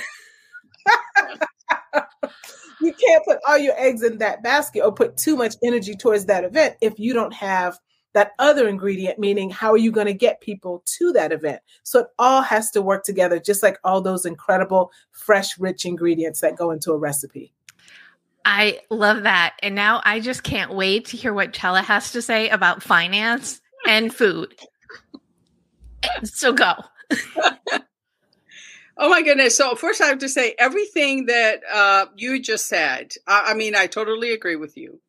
you 2.80 2.92
can't 2.92 3.24
put 3.24 3.38
all 3.48 3.58
your 3.58 3.74
eggs 3.76 4.02
in 4.02 4.18
that 4.18 4.42
basket 4.42 4.82
or 4.84 4.92
put 4.92 5.16
too 5.16 5.36
much 5.36 5.54
energy 5.62 5.94
towards 5.94 6.26
that 6.26 6.44
event 6.44 6.76
if 6.80 6.98
you 6.98 7.12
don't 7.12 7.34
have 7.34 7.78
that 8.14 8.32
other 8.38 8.68
ingredient, 8.68 9.18
meaning 9.18 9.50
how 9.50 9.72
are 9.72 9.78
you 9.78 9.90
going 9.90 10.06
to 10.06 10.14
get 10.14 10.40
people 10.40 10.82
to 10.98 11.12
that 11.12 11.32
event? 11.32 11.60
So 11.82 12.00
it 12.00 12.06
all 12.18 12.42
has 12.42 12.70
to 12.72 12.82
work 12.82 13.04
together, 13.04 13.38
just 13.38 13.62
like 13.62 13.78
all 13.84 14.00
those 14.00 14.26
incredible, 14.26 14.92
fresh, 15.10 15.58
rich 15.58 15.84
ingredients 15.84 16.40
that 16.40 16.56
go 16.56 16.70
into 16.70 16.92
a 16.92 16.98
recipe. 16.98 17.52
I 18.44 18.80
love 18.90 19.22
that. 19.22 19.54
And 19.62 19.74
now 19.74 20.00
I 20.04 20.20
just 20.20 20.42
can't 20.42 20.74
wait 20.74 21.06
to 21.06 21.16
hear 21.16 21.32
what 21.32 21.52
Chella 21.52 21.82
has 21.82 22.12
to 22.12 22.22
say 22.22 22.48
about 22.48 22.82
finance 22.82 23.60
and 23.86 24.14
food. 24.14 24.54
So 26.24 26.52
go. 26.52 26.72
oh 28.96 29.08
my 29.08 29.22
goodness. 29.22 29.56
So, 29.56 29.76
first, 29.76 30.00
I 30.00 30.06
have 30.06 30.18
to 30.18 30.28
say 30.28 30.54
everything 30.58 31.26
that 31.26 31.60
uh, 31.72 32.06
you 32.16 32.42
just 32.42 32.66
said, 32.66 33.12
I, 33.26 33.50
I 33.50 33.54
mean, 33.54 33.76
I 33.76 33.86
totally 33.86 34.32
agree 34.32 34.56
with 34.56 34.76
you. 34.76 35.00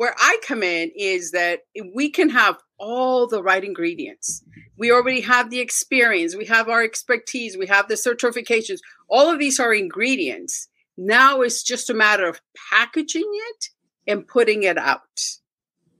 Where 0.00 0.14
I 0.18 0.38
come 0.42 0.62
in 0.62 0.90
is 0.96 1.32
that 1.32 1.60
we 1.92 2.10
can 2.10 2.30
have 2.30 2.56
all 2.78 3.26
the 3.26 3.42
right 3.42 3.62
ingredients. 3.62 4.42
We 4.78 4.90
already 4.90 5.20
have 5.20 5.50
the 5.50 5.60
experience, 5.60 6.34
we 6.34 6.46
have 6.46 6.70
our 6.70 6.82
expertise, 6.82 7.58
we 7.58 7.66
have 7.66 7.88
the 7.88 7.96
certifications. 7.96 8.78
All 9.10 9.30
of 9.30 9.38
these 9.38 9.60
are 9.60 9.74
ingredients 9.74 10.68
now 11.00 11.40
it's 11.40 11.62
just 11.62 11.88
a 11.88 11.94
matter 11.94 12.28
of 12.28 12.42
packaging 12.70 13.30
it 13.50 13.68
and 14.06 14.26
putting 14.26 14.62
it 14.64 14.76
out. 14.76 15.00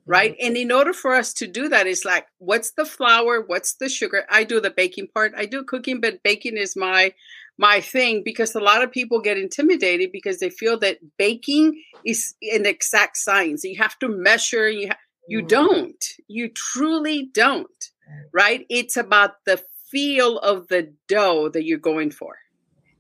Right. 0.07 0.33
Mm-hmm. 0.33 0.47
And 0.47 0.57
in 0.57 0.73
order 0.73 0.93
for 0.93 1.15
us 1.15 1.33
to 1.35 1.47
do 1.47 1.69
that, 1.69 1.87
it's 1.87 2.05
like, 2.05 2.27
what's 2.39 2.73
the 2.73 2.85
flour? 2.85 3.43
What's 3.47 3.75
the 3.75 3.89
sugar? 3.89 4.25
I 4.29 4.45
do 4.45 4.61
the 4.61 4.71
baking 4.71 5.09
part. 5.15 5.33
I 5.37 5.47
do 5.47 5.65
cooking, 5.65 6.01
but 6.01 6.23
baking 6.23 6.57
is 6.57 6.77
my 6.77 7.15
my 7.59 7.81
thing 7.81 8.23
because 8.25 8.55
a 8.55 8.61
lot 8.61 8.83
of 8.83 8.91
people 8.91 9.21
get 9.21 9.39
intimidated 9.39 10.13
because 10.13 10.39
they 10.39 10.51
feel 10.51 10.79
that 10.79 10.99
baking 11.19 11.83
is 12.05 12.35
an 12.43 12.67
exact 12.67 13.17
science. 13.17 13.65
You 13.65 13.77
have 13.79 13.99
to 14.01 14.09
measure. 14.09 14.69
You 14.69 14.89
ha- 14.89 14.99
you 15.29 15.39
mm-hmm. 15.39 15.49
don't. 15.49 16.05
You 16.29 16.49
truly 16.49 17.29
don't. 17.33 17.91
Right? 18.33 18.67
It's 18.69 18.97
about 18.97 19.45
the 19.45 19.63
feel 19.91 20.39
of 20.39 20.69
the 20.69 20.93
dough 21.09 21.49
that 21.51 21.65
you're 21.65 21.79
going 21.79 22.11
for. 22.11 22.37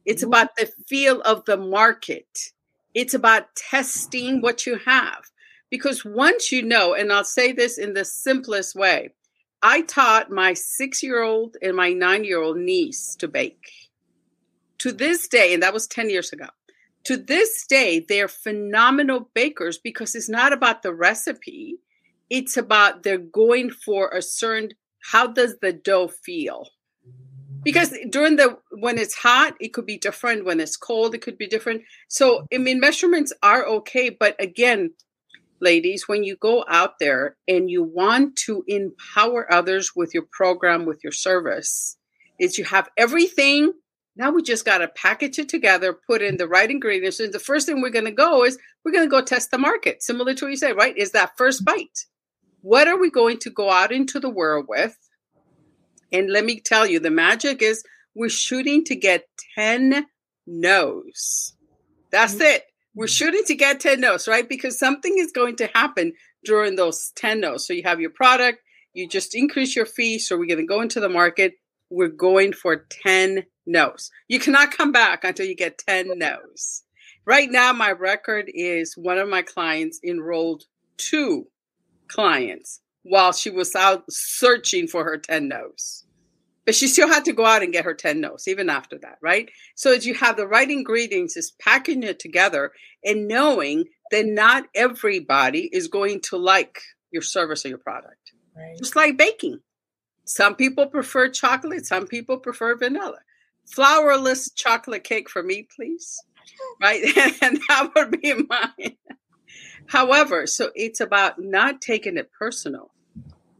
It's 0.06 0.22
mm-hmm. 0.22 0.32
about 0.32 0.56
the 0.56 0.70
feel 0.88 1.20
of 1.22 1.44
the 1.46 1.56
market. 1.56 2.52
It's 2.94 3.14
about 3.14 3.54
testing 3.56 4.40
what 4.40 4.66
you 4.66 4.78
have. 4.84 5.24
Because 5.70 6.04
once 6.04 6.50
you 6.50 6.62
know, 6.62 6.94
and 6.94 7.12
I'll 7.12 7.24
say 7.24 7.52
this 7.52 7.78
in 7.78 7.94
the 7.94 8.04
simplest 8.04 8.74
way, 8.74 9.10
I 9.62 9.82
taught 9.82 10.30
my 10.30 10.54
six 10.54 11.02
year 11.02 11.22
old 11.22 11.56
and 11.62 11.76
my 11.76 11.92
nine 11.92 12.24
year 12.24 12.42
old 12.42 12.56
niece 12.56 13.14
to 13.16 13.28
bake. 13.28 13.70
To 14.80 14.92
this 14.92 15.28
day, 15.28 15.54
and 15.54 15.62
that 15.62 15.74
was 15.74 15.86
10 15.86 16.10
years 16.10 16.32
ago, 16.32 16.46
to 17.04 17.16
this 17.16 17.66
day, 17.66 18.04
they're 18.06 18.28
phenomenal 18.28 19.30
bakers 19.34 19.78
because 19.78 20.14
it's 20.14 20.28
not 20.28 20.52
about 20.52 20.82
the 20.82 20.92
recipe, 20.92 21.78
it's 22.28 22.56
about 22.56 23.02
they're 23.02 23.18
going 23.18 23.70
for 23.70 24.10
a 24.10 24.22
certain 24.22 24.70
how 25.02 25.26
does 25.26 25.56
the 25.60 25.72
dough 25.72 26.08
feel? 26.08 26.66
because 27.62 27.94
during 28.08 28.36
the 28.36 28.58
when 28.70 28.98
it's 28.98 29.14
hot 29.14 29.54
it 29.60 29.72
could 29.72 29.86
be 29.86 29.98
different. 29.98 30.44
When 30.44 30.60
it's 30.60 30.76
cold 30.76 31.14
it 31.14 31.22
could 31.22 31.38
be 31.38 31.46
different. 31.46 31.82
So 32.08 32.46
i 32.52 32.58
mean 32.58 32.80
measurements 32.80 33.32
are 33.42 33.66
okay 33.66 34.10
but 34.10 34.40
again 34.40 34.92
ladies 35.60 36.08
when 36.08 36.24
you 36.24 36.36
go 36.36 36.64
out 36.68 36.98
there 36.98 37.36
and 37.46 37.70
you 37.70 37.82
want 37.82 38.36
to 38.36 38.64
empower 38.66 39.52
others 39.52 39.94
with 39.94 40.14
your 40.14 40.26
program 40.32 40.86
with 40.86 41.04
your 41.04 41.12
service 41.12 41.96
is 42.38 42.56
you 42.56 42.64
have 42.64 42.88
everything 42.96 43.72
now 44.16 44.30
we 44.30 44.42
just 44.42 44.64
got 44.64 44.78
to 44.78 44.88
package 44.88 45.38
it 45.38 45.48
together 45.48 45.96
put 46.06 46.22
in 46.22 46.36
the 46.36 46.48
right 46.48 46.70
ingredients 46.70 47.20
and 47.20 47.32
the 47.32 47.38
first 47.38 47.66
thing 47.66 47.80
we're 47.80 47.90
going 47.90 48.04
to 48.04 48.10
go 48.10 48.44
is 48.44 48.58
we're 48.84 48.92
going 48.92 49.06
to 49.06 49.10
go 49.10 49.22
test 49.22 49.50
the 49.50 49.58
market 49.58 50.02
similar 50.02 50.34
to 50.34 50.44
what 50.44 50.50
you 50.50 50.56
say 50.56 50.72
right 50.72 50.96
is 50.96 51.12
that 51.12 51.36
first 51.36 51.64
bite 51.64 52.06
what 52.62 52.88
are 52.88 52.98
we 52.98 53.10
going 53.10 53.38
to 53.38 53.50
go 53.50 53.70
out 53.70 53.92
into 53.92 54.20
the 54.20 54.30
world 54.30 54.66
with 54.68 54.96
and 56.12 56.30
let 56.30 56.44
me 56.44 56.60
tell 56.60 56.86
you, 56.86 56.98
the 57.00 57.10
magic 57.10 57.62
is 57.62 57.84
we're 58.14 58.28
shooting 58.28 58.84
to 58.84 58.96
get 58.96 59.26
10 59.54 60.06
no's. 60.46 61.54
That's 62.10 62.34
mm-hmm. 62.34 62.42
it. 62.42 62.64
We're 62.94 63.06
shooting 63.06 63.42
to 63.46 63.54
get 63.54 63.80
10 63.80 64.00
no's, 64.00 64.26
right? 64.26 64.48
Because 64.48 64.78
something 64.78 65.14
is 65.16 65.32
going 65.32 65.56
to 65.56 65.68
happen 65.68 66.12
during 66.44 66.74
those 66.74 67.12
10 67.16 67.40
no's. 67.40 67.66
So 67.66 67.72
you 67.72 67.84
have 67.84 68.00
your 68.00 68.10
product, 68.10 68.58
you 68.92 69.08
just 69.08 69.34
increase 69.34 69.76
your 69.76 69.86
fee. 69.86 70.18
So 70.18 70.36
we're 70.36 70.46
going 70.46 70.58
to 70.58 70.66
go 70.66 70.80
into 70.80 71.00
the 71.00 71.08
market. 71.08 71.54
We're 71.90 72.08
going 72.08 72.52
for 72.52 72.86
10 73.04 73.44
no's. 73.66 74.10
You 74.28 74.38
cannot 74.38 74.76
come 74.76 74.92
back 74.92 75.24
until 75.24 75.46
you 75.46 75.56
get 75.56 75.78
10 75.78 76.12
no's. 76.18 76.84
Right 77.26 77.50
now, 77.50 77.72
my 77.72 77.92
record 77.92 78.50
is 78.52 78.94
one 78.96 79.18
of 79.18 79.28
my 79.28 79.42
clients 79.42 80.00
enrolled 80.04 80.64
two 80.96 81.46
clients 82.08 82.80
while 83.02 83.32
she 83.32 83.50
was 83.50 83.74
out 83.74 84.04
searching 84.10 84.86
for 84.86 85.04
her 85.04 85.18
10 85.18 85.48
no's. 85.48 86.04
But 86.66 86.74
she 86.74 86.86
still 86.86 87.08
had 87.08 87.24
to 87.24 87.32
go 87.32 87.44
out 87.44 87.62
and 87.62 87.72
get 87.72 87.84
her 87.84 87.94
10 87.94 88.20
no's 88.20 88.46
even 88.46 88.68
after 88.68 88.98
that, 88.98 89.18
right? 89.22 89.50
So 89.74 89.92
as 89.92 90.06
you 90.06 90.14
have 90.14 90.36
the 90.36 90.46
right 90.46 90.70
ingredients, 90.70 91.36
is 91.36 91.52
packing 91.60 92.02
it 92.02 92.18
together 92.18 92.72
and 93.04 93.26
knowing 93.26 93.84
that 94.10 94.26
not 94.26 94.64
everybody 94.74 95.68
is 95.72 95.88
going 95.88 96.20
to 96.22 96.36
like 96.36 96.80
your 97.10 97.22
service 97.22 97.64
or 97.64 97.70
your 97.70 97.78
product. 97.78 98.32
Right. 98.56 98.76
Just 98.78 98.96
like 98.96 99.16
baking. 99.16 99.60
Some 100.30 100.54
people 100.54 100.86
prefer 100.86 101.28
chocolate, 101.28 101.86
some 101.86 102.06
people 102.06 102.38
prefer 102.38 102.76
vanilla. 102.76 103.18
Flourless 103.68 104.54
chocolate 104.54 105.02
cake 105.02 105.28
for 105.28 105.42
me, 105.42 105.66
please. 105.74 106.22
Right? 106.80 107.02
and 107.42 107.60
that 107.68 107.90
would 107.96 108.20
be 108.20 108.34
mine. 108.48 108.96
However, 109.88 110.46
so 110.46 110.70
it's 110.76 111.00
about 111.00 111.40
not 111.40 111.80
taking 111.80 112.16
it 112.16 112.30
personal. 112.30 112.92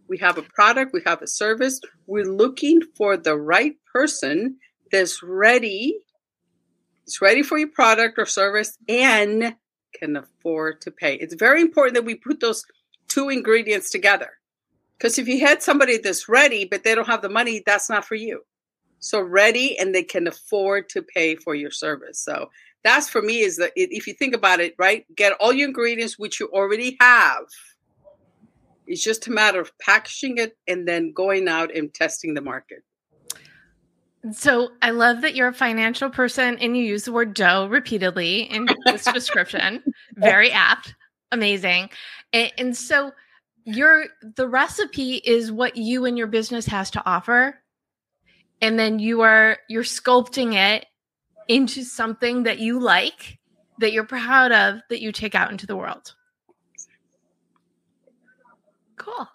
We 0.06 0.18
have 0.18 0.38
a 0.38 0.42
product, 0.42 0.92
we 0.92 1.02
have 1.06 1.22
a 1.22 1.26
service. 1.26 1.80
We're 2.06 2.32
looking 2.32 2.82
for 2.94 3.16
the 3.16 3.36
right 3.36 3.74
person 3.92 4.58
that's 4.92 5.24
ready, 5.24 5.98
it's 7.02 7.20
ready 7.20 7.42
for 7.42 7.58
your 7.58 7.70
product 7.70 8.16
or 8.16 8.26
service 8.26 8.78
and 8.88 9.56
can 9.92 10.16
afford 10.16 10.82
to 10.82 10.92
pay. 10.92 11.16
It's 11.16 11.34
very 11.34 11.62
important 11.62 11.96
that 11.96 12.04
we 12.04 12.14
put 12.14 12.38
those 12.38 12.64
two 13.08 13.28
ingredients 13.28 13.90
together. 13.90 14.39
Because 15.00 15.18
if 15.18 15.26
you 15.26 15.40
had 15.40 15.62
somebody 15.62 15.96
that's 15.96 16.28
ready, 16.28 16.66
but 16.66 16.84
they 16.84 16.94
don't 16.94 17.06
have 17.06 17.22
the 17.22 17.30
money, 17.30 17.62
that's 17.64 17.88
not 17.88 18.04
for 18.04 18.16
you. 18.16 18.42
So 18.98 19.22
ready 19.22 19.78
and 19.78 19.94
they 19.94 20.02
can 20.02 20.26
afford 20.26 20.90
to 20.90 21.00
pay 21.00 21.36
for 21.36 21.54
your 21.54 21.70
service. 21.70 22.20
So 22.22 22.50
that's 22.84 23.08
for 23.08 23.22
me 23.22 23.40
is 23.40 23.56
that 23.56 23.72
if 23.74 24.06
you 24.06 24.12
think 24.12 24.34
about 24.34 24.60
it, 24.60 24.74
right? 24.78 25.06
Get 25.16 25.32
all 25.40 25.54
your 25.54 25.68
ingredients, 25.68 26.18
which 26.18 26.38
you 26.38 26.48
already 26.52 26.98
have. 27.00 27.44
It's 28.86 29.02
just 29.02 29.26
a 29.26 29.30
matter 29.30 29.60
of 29.60 29.72
packaging 29.78 30.36
it 30.36 30.58
and 30.68 30.86
then 30.86 31.12
going 31.12 31.48
out 31.48 31.74
and 31.74 31.92
testing 31.94 32.34
the 32.34 32.42
market. 32.42 32.82
So 34.32 34.68
I 34.82 34.90
love 34.90 35.22
that 35.22 35.34
you're 35.34 35.48
a 35.48 35.54
financial 35.54 36.10
person 36.10 36.58
and 36.58 36.76
you 36.76 36.82
use 36.82 37.04
the 37.04 37.12
word 37.12 37.32
dough 37.32 37.68
repeatedly 37.68 38.42
in 38.42 38.68
this 38.84 39.04
description. 39.14 39.82
Very 40.16 40.50
apt. 40.50 40.94
Amazing. 41.32 41.88
And, 42.34 42.52
and 42.58 42.76
so 42.76 43.12
your 43.74 44.04
the 44.36 44.48
recipe 44.48 45.14
is 45.14 45.50
what 45.50 45.76
you 45.76 46.04
and 46.04 46.16
your 46.16 46.26
business 46.26 46.66
has 46.66 46.90
to 46.92 47.02
offer. 47.04 47.58
And 48.60 48.78
then 48.78 48.98
you 48.98 49.22
are 49.22 49.58
you're 49.68 49.82
sculpting 49.82 50.54
it 50.54 50.86
into 51.48 51.82
something 51.82 52.44
that 52.44 52.58
you 52.58 52.78
like, 52.78 53.38
that 53.78 53.92
you're 53.92 54.04
proud 54.04 54.52
of, 54.52 54.80
that 54.90 55.00
you 55.00 55.12
take 55.12 55.34
out 55.34 55.50
into 55.50 55.66
the 55.66 55.76
world. 55.76 56.14
Cool. 58.96 59.28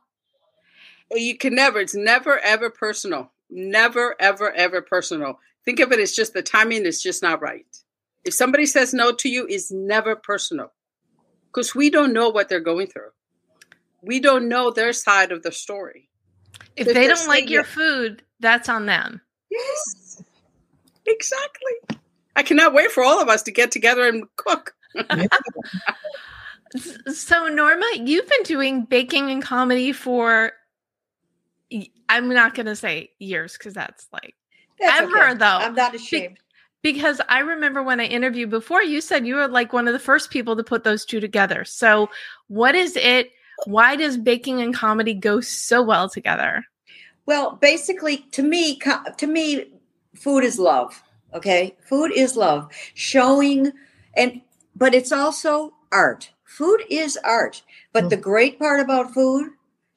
You 1.12 1.38
can 1.38 1.56
never, 1.56 1.80
it's 1.80 1.96
never 1.96 2.40
ever 2.40 2.70
personal. 2.70 3.32
Never, 3.50 4.16
ever, 4.20 4.52
ever 4.52 4.82
personal. 4.82 5.40
Think 5.66 5.80
of 5.80 5.92
it 5.92 6.00
as 6.00 6.12
just 6.12 6.34
the 6.34 6.42
timing 6.42 6.86
is 6.86 7.02
just 7.02 7.22
not 7.22 7.42
right. 7.42 7.66
If 8.24 8.34
somebody 8.34 8.66
says 8.66 8.94
no 8.94 9.12
to 9.12 9.30
you, 9.30 9.46
it's 9.48 9.72
never 9.72 10.16
personal 10.16 10.72
because 11.48 11.76
we 11.76 11.90
don't 11.90 12.14
know 12.14 12.30
what 12.30 12.50
they're 12.50 12.60
going 12.60 12.88
through. 12.88 13.10
We 14.06 14.20
don't 14.20 14.48
know 14.48 14.72
their 14.72 14.94
side 14.94 15.32
of 15.32 15.44
the 15.44 15.52
story. 15.52 16.10
If, 16.76 16.88
if 16.88 16.94
they 16.94 17.08
don't 17.08 17.28
like 17.28 17.50
your 17.50 17.64
food, 17.64 18.24
that's 18.40 18.70
on 18.70 18.86
them. 18.86 19.22
Yes, 19.50 20.24
exactly. 21.06 22.00
I 22.36 22.44
cannot 22.44 22.74
wait 22.74 22.92
for 22.92 23.04
all 23.04 23.22
of 23.22 23.30
us 23.30 23.44
to 23.44 23.52
get 23.52 23.72
together 23.72 24.08
and 24.08 24.26
cook. 24.36 24.74
so, 27.14 27.48
Norma, 27.48 27.86
you've 27.96 28.28
been 28.28 28.44
doing 28.44 28.84
baking 28.84 29.32
and 29.32 29.42
comedy 29.42 29.94
for, 29.94 30.52
I'm 32.10 32.30
not 32.30 32.56
going 32.56 32.66
to 32.66 32.76
say 32.76 33.12
years 33.20 33.54
because 33.58 33.74
that's 33.74 34.08
like 34.12 34.36
that's 34.80 35.02
ever, 35.02 35.30
okay. 35.30 35.38
though. 35.38 35.46
I'm 35.46 35.76
not 35.76 35.96
ashamed. 35.96 36.36
Be- 36.36 36.42
because 36.92 37.20
I 37.30 37.40
remember 37.40 37.82
when 37.82 38.00
I 38.00 38.06
interviewed 38.06 38.52
before, 38.52 38.84
you 38.84 39.02
said 39.02 39.26
you 39.26 39.36
were 39.36 39.48
like 39.48 39.74
one 39.74 39.88
of 39.88 39.94
the 39.94 40.00
first 40.00 40.30
people 40.30 40.56
to 40.56 40.64
put 40.64 40.84
those 40.84 41.04
two 41.04 41.20
together. 41.20 41.66
So, 41.66 42.12
what 42.48 42.76
is 42.76 42.96
it? 42.96 43.32
Why 43.66 43.96
does 43.96 44.18
baking 44.18 44.62
and 44.62 44.74
comedy 44.74 45.14
go 45.14 45.42
so 45.42 45.82
well 45.82 46.10
together? 46.10 46.66
Well, 47.26 47.58
basically, 47.62 48.18
to 48.32 48.44
me, 48.44 48.80
to 49.18 49.28
me, 49.28 49.66
food 50.14 50.44
is 50.44 50.60
love 50.60 51.02
Okay. 51.36 51.76
Food 51.82 52.12
is 52.16 52.38
love. 52.38 52.72
Showing 52.94 53.74
and 54.16 54.42
but 54.76 54.96
it's 54.96 55.12
also 55.12 55.74
art. 55.92 56.32
Food 56.46 56.82
is 56.90 57.18
art. 57.24 57.62
But 57.92 58.04
hmm. 58.04 58.10
the 58.10 58.18
great 58.18 58.58
part 58.58 58.80
about 58.80 59.14
food 59.14 59.52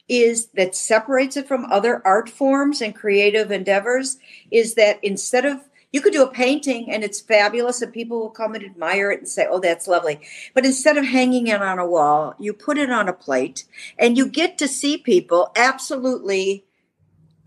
is 0.09 0.47
that 0.55 0.75
separates 0.75 1.37
it 1.37 1.47
from 1.47 1.67
other 1.67 2.05
art 2.05 2.29
forms 2.29 2.81
and 2.81 2.95
creative 2.95 3.53
endeavors 3.53 4.19
is 4.50 4.75
that 4.75 4.99
instead 5.03 5.45
of 5.45 5.61
you 5.92 6.02
could 6.02 6.12
do 6.12 6.23
a 6.23 6.30
painting 6.30 6.90
and 6.90 7.02
it's 7.02 7.21
fabulous 7.21 7.80
and 7.80 7.92
people 7.92 8.21
will 8.21 8.30
come 8.30 8.54
and 8.54 8.64
admire 8.64 9.11
it 9.11 9.21
and 9.21 9.28
say, 9.28 9.47
oh, 9.49 9.59
that's 9.59 9.88
lovely. 9.88 10.21
But 10.54 10.66
instead 10.66 10.99
of 10.99 11.04
hanging 11.04 11.47
it 11.47 11.62
on 11.62 11.78
a 11.78 11.87
wall, 11.87 12.35
you 12.38 12.52
put 12.52 12.78
it 12.78 12.90
on 12.90 13.09
a 13.09 13.12
plate 13.12 13.64
and 13.99 14.16
you 14.16 14.26
get 14.28 14.59
to 14.59 14.68
see 14.68 14.99
people 14.99 15.50
absolutely 15.57 16.64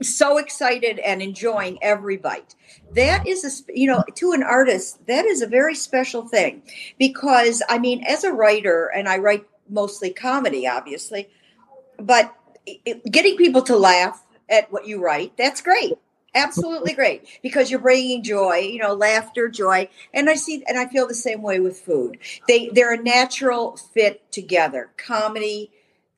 so 0.01 0.39
excited 0.39 0.97
and 0.99 1.21
enjoying 1.21 1.77
every 1.83 2.17
bite. 2.17 2.55
That 2.95 3.27
is 3.27 3.45
a, 3.45 3.73
you 3.73 3.85
know, 3.85 4.03
to 4.15 4.31
an 4.31 4.41
artist, 4.41 5.05
that 5.05 5.25
is 5.25 5.43
a 5.43 5.47
very 5.47 5.75
special 5.75 6.27
thing 6.27 6.63
because 6.97 7.61
I 7.69 7.77
mean, 7.77 8.03
as 8.05 8.23
a 8.23 8.33
writer, 8.33 8.87
and 8.87 9.07
I 9.07 9.19
write 9.19 9.45
mostly 9.69 10.09
comedy, 10.09 10.67
obviously, 10.67 11.29
but 11.97 12.35
getting 13.11 13.37
people 13.37 13.61
to 13.63 13.77
laugh 13.77 14.25
at 14.49 14.71
what 14.71 14.87
you 14.87 14.99
write, 14.99 15.37
that's 15.37 15.61
great 15.61 15.93
absolutely 16.33 16.93
great 16.93 17.39
because 17.41 17.69
you're 17.69 17.79
bringing 17.79 18.23
joy 18.23 18.55
you 18.55 18.79
know 18.79 18.93
laughter 18.93 19.49
joy 19.49 19.87
and 20.13 20.29
i 20.29 20.35
see 20.35 20.63
and 20.67 20.77
i 20.77 20.87
feel 20.87 21.07
the 21.07 21.13
same 21.13 21.41
way 21.41 21.59
with 21.59 21.79
food 21.79 22.17
they 22.47 22.69
they're 22.69 22.93
a 22.93 23.03
natural 23.03 23.75
fit 23.93 24.29
together 24.31 24.89
comedy 24.97 25.71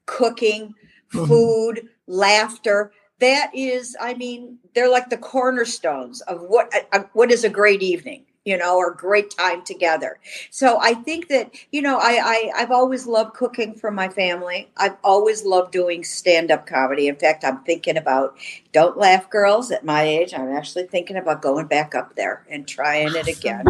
cooking 0.06 0.74
mm-hmm. 1.14 1.26
food 1.26 1.78
mm-hmm. 1.78 1.88
laughter 2.08 2.92
that 3.20 3.50
is 3.56 3.96
i 4.00 4.14
mean 4.14 4.58
they're 4.76 4.92
like 4.92 5.10
the 5.10 5.18
cornerstones 5.18 6.22
of 6.22 6.42
what 6.42 6.72
what 7.14 7.32
is 7.32 7.44
a 7.44 7.50
great 7.50 7.82
evening 7.82 8.26
you 8.46 8.58
know, 8.58 8.78
or 8.78 8.94
great 8.94 9.32
time 9.32 9.64
together. 9.64 10.20
So 10.50 10.78
I 10.82 10.94
think 10.96 11.30
that, 11.30 11.52
you 11.72 11.82
know, 11.82 11.98
I, 11.98 12.20
I 12.22 12.52
I've 12.56 12.72
always 12.72 13.08
loved 13.08 13.34
cooking 13.36 13.74
for 13.76 13.92
my 13.92 14.10
family. 14.10 14.70
I've 14.76 14.98
always 15.04 15.46
loved 15.46 15.72
doing 15.72 16.04
stand-up 16.04 16.68
comedy. 16.68 17.08
In 17.08 17.16
fact, 17.16 17.46
I'm 17.46 17.64
thinking 17.64 17.98
about 17.98 18.38
don't 18.74 18.98
laugh 18.98 19.30
girls 19.30 19.72
at 19.72 19.86
my 19.86 20.02
age. 20.04 20.34
I'm 20.34 20.52
actually 20.52 20.88
thinking 20.88 21.16
about 21.16 21.42
going 21.42 21.68
back 21.68 21.96
up 21.96 22.16
there 22.16 22.46
and 22.50 22.68
trying 22.68 23.16
it 23.16 23.28
again. 23.28 23.66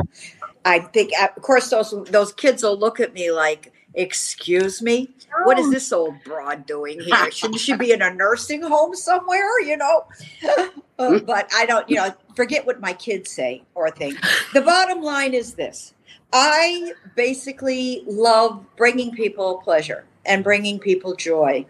I 0.66 0.80
think 0.80 1.12
of 1.22 1.42
course 1.42 1.70
those 1.70 1.94
those 2.10 2.32
kids 2.32 2.64
will 2.64 2.78
look 2.78 3.00
at 3.00 3.14
me 3.14 3.32
like 3.32 3.73
excuse 3.94 4.82
me? 4.82 5.10
What 5.44 5.60
is 5.60 5.68
oh. 5.68 5.72
this 5.72 5.92
old 5.92 6.16
broad 6.24 6.66
doing 6.66 7.00
here? 7.00 7.32
Shouldn't 7.32 7.60
she 7.60 7.76
be 7.76 7.92
in 7.92 8.02
a 8.02 8.14
nursing 8.14 8.62
home 8.62 8.96
somewhere 8.96 9.60
you 9.62 9.78
know? 9.78 10.06
Uh, 11.00 11.18
but 11.18 11.52
i 11.56 11.66
don't 11.66 11.90
you 11.90 11.96
know 11.96 12.14
forget 12.36 12.68
what 12.68 12.80
my 12.80 12.94
kids 12.94 13.32
say 13.32 13.64
or 13.74 13.90
think. 13.90 14.16
The 14.54 14.62
bottom 14.62 15.02
line 15.02 15.34
is 15.34 15.56
this. 15.56 15.96
I 16.32 16.94
basically 17.16 18.04
love 18.06 18.64
bringing 18.78 19.12
people 19.12 19.58
pleasure 19.58 20.06
and 20.24 20.44
bringing 20.44 20.78
people 20.78 21.16
joy. 21.16 21.66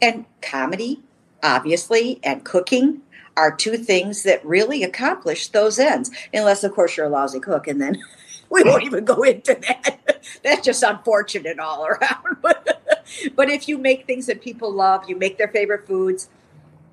And 0.00 0.24
comedy 0.40 1.02
obviously 1.42 2.18
and 2.22 2.44
cooking 2.44 3.00
are 3.36 3.54
two 3.54 3.76
things 3.76 4.22
that 4.22 4.44
really 4.44 4.82
accomplish 4.82 5.48
those 5.48 5.78
ends 5.78 6.10
unless 6.32 6.64
of 6.64 6.72
course 6.72 6.96
you're 6.96 7.06
a 7.06 7.10
lousy 7.10 7.40
cook 7.40 7.68
and 7.68 7.80
then 7.80 8.02
we 8.50 8.62
won't 8.62 8.84
even 8.84 9.04
go 9.04 9.22
into 9.22 9.54
that. 9.54 10.22
That's 10.42 10.64
just 10.64 10.82
unfortunate 10.82 11.58
all 11.58 11.86
around. 11.86 12.36
but 12.42 13.50
if 13.50 13.68
you 13.68 13.78
make 13.78 14.06
things 14.06 14.26
that 14.26 14.42
people 14.42 14.72
love, 14.72 15.08
you 15.08 15.16
make 15.16 15.38
their 15.38 15.48
favorite 15.48 15.86
foods. 15.86 16.28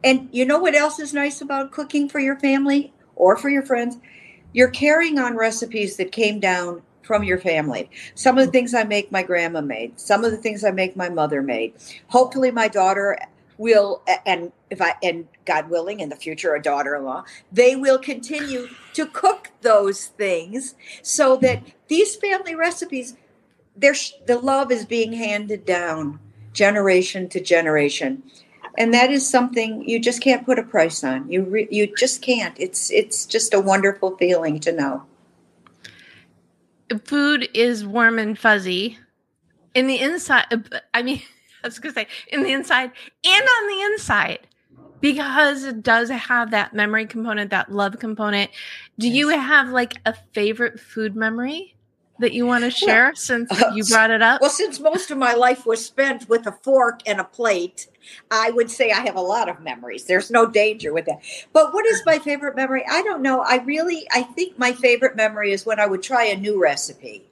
And 0.04 0.30
you 0.32 0.46
know 0.46 0.60
what 0.60 0.76
else 0.76 1.00
is 1.00 1.14
nice 1.14 1.42
about 1.42 1.72
cooking 1.72 2.10
for 2.10 2.20
your 2.20 2.38
family 2.38 2.94
or 3.16 3.38
for 3.38 3.50
your 3.50 3.64
friends? 3.64 3.98
You're 4.52 4.70
carrying 4.70 5.18
on 5.18 5.36
recipes 5.36 5.98
that 5.98 6.12
came 6.12 6.40
down 6.40 6.82
from 7.04 7.24
your 7.24 7.38
family. 7.38 7.90
Some 8.16 8.38
of 8.38 8.46
the 8.46 8.52
things 8.52 8.74
I 8.74 8.84
make, 8.84 9.12
my 9.12 9.24
grandma 9.24 9.62
made. 9.62 10.00
Some 10.00 10.24
of 10.24 10.32
the 10.32 10.38
things 10.38 10.64
I 10.64 10.72
make, 10.72 10.96
my 10.96 11.10
mother 11.10 11.42
made. 11.42 11.74
Hopefully, 12.08 12.52
my 12.52 12.68
daughter 12.68 13.18
will 13.64 14.02
and 14.26 14.52
if 14.70 14.82
i 14.82 14.94
and 15.02 15.28
god 15.46 15.70
willing 15.70 16.00
in 16.00 16.10
the 16.10 16.16
future 16.16 16.54
a 16.54 16.62
daughter-in-law 16.62 17.24
they 17.52 17.76
will 17.76 17.98
continue 17.98 18.68
to 18.94 19.06
cook 19.08 19.50
those 19.62 20.08
things 20.08 20.76
so 21.02 21.36
that 21.38 21.64
these 21.88 22.16
family 22.18 22.56
recipes 22.56 23.16
there's 23.76 24.14
the 24.28 24.38
love 24.38 24.72
is 24.72 24.86
being 24.86 25.14
handed 25.14 25.66
down 25.66 26.20
generation 26.54 27.28
to 27.30 27.40
generation. 27.40 28.24
And 28.78 28.94
that 28.94 29.12
is 29.12 29.28
something 29.30 29.88
you 29.88 30.00
just 30.00 30.22
can't 30.22 30.46
put 30.46 30.58
a 30.58 30.64
price 30.64 31.04
on. 31.04 31.30
You 31.32 31.44
re, 31.44 31.68
you 31.70 31.94
just 31.96 32.22
can't. 32.22 32.60
It's 32.60 32.90
it's 32.92 33.26
just 33.26 33.54
a 33.54 33.60
wonderful 33.60 34.16
feeling 34.18 34.60
to 34.62 34.72
know. 34.72 35.04
Food 37.06 37.50
is 37.54 37.86
warm 37.86 38.20
and 38.20 38.38
fuzzy. 38.38 38.98
In 39.76 39.88
the 39.88 40.00
inside 40.00 40.46
uh, 40.52 40.80
i 40.94 41.02
mean 41.02 41.22
I 41.64 41.68
was 41.68 41.80
gonna 41.80 41.94
say 41.94 42.08
in 42.32 42.44
the 42.44 42.52
inside 42.52 42.92
and 43.26 43.44
on 43.44 43.68
the 43.68 43.82
inside 43.94 44.48
because 45.04 45.66
it 45.66 45.84
does 45.84 46.10
have 46.10 46.52
that 46.52 46.74
memory 46.74 47.06
component, 47.06 47.50
that 47.50 47.70
love 47.72 48.00
component. 48.00 48.50
Do 48.98 49.08
yes. 49.08 49.16
you 49.18 49.30
have 49.30 49.70
like 49.70 49.96
a 50.06 50.14
favorite 50.34 50.80
food 50.80 51.14
memory 51.16 51.76
that 52.20 52.32
you 52.32 52.46
want 52.46 52.64
to 52.64 52.72
share 52.72 53.08
well, 53.08 53.16
since 53.16 53.52
uh, 53.52 53.72
you 53.76 53.84
brought 53.84 54.12
it 54.12 54.22
up? 54.22 54.40
Well, 54.40 54.50
since 54.50 54.80
most 54.80 55.12
of 55.12 55.18
my 55.18 55.34
life 55.34 55.66
was 55.66 55.86
spent 55.86 56.30
with 56.30 56.48
a 56.48 56.54
fork 56.54 57.02
and 57.06 57.20
a 57.20 57.26
plate, 57.26 57.88
I 58.32 58.52
would 58.52 58.72
say 58.72 58.92
I 58.92 59.02
have 59.02 59.18
a 59.18 59.22
lot 59.22 59.50
of 59.50 59.60
memories. 59.60 60.06
There's 60.06 60.32
no 60.32 60.46
danger 60.46 60.94
with 60.94 61.06
that. 61.06 61.20
But 61.52 61.74
what 61.74 61.86
is 61.86 62.02
my 62.06 62.20
favorite 62.20 62.56
memory? 62.56 62.86
I 62.90 63.02
don't 63.04 63.22
know. 63.22 63.42
I 63.42 63.58
really, 63.58 64.08
I 64.14 64.24
think 64.24 64.58
my 64.58 64.72
favorite 64.72 65.18
memory 65.18 65.52
is 65.52 65.66
when 65.66 65.82
I 65.82 65.86
would 65.86 66.02
try 66.02 66.26
a 66.26 66.38
new 66.38 66.62
recipe. 66.62 67.26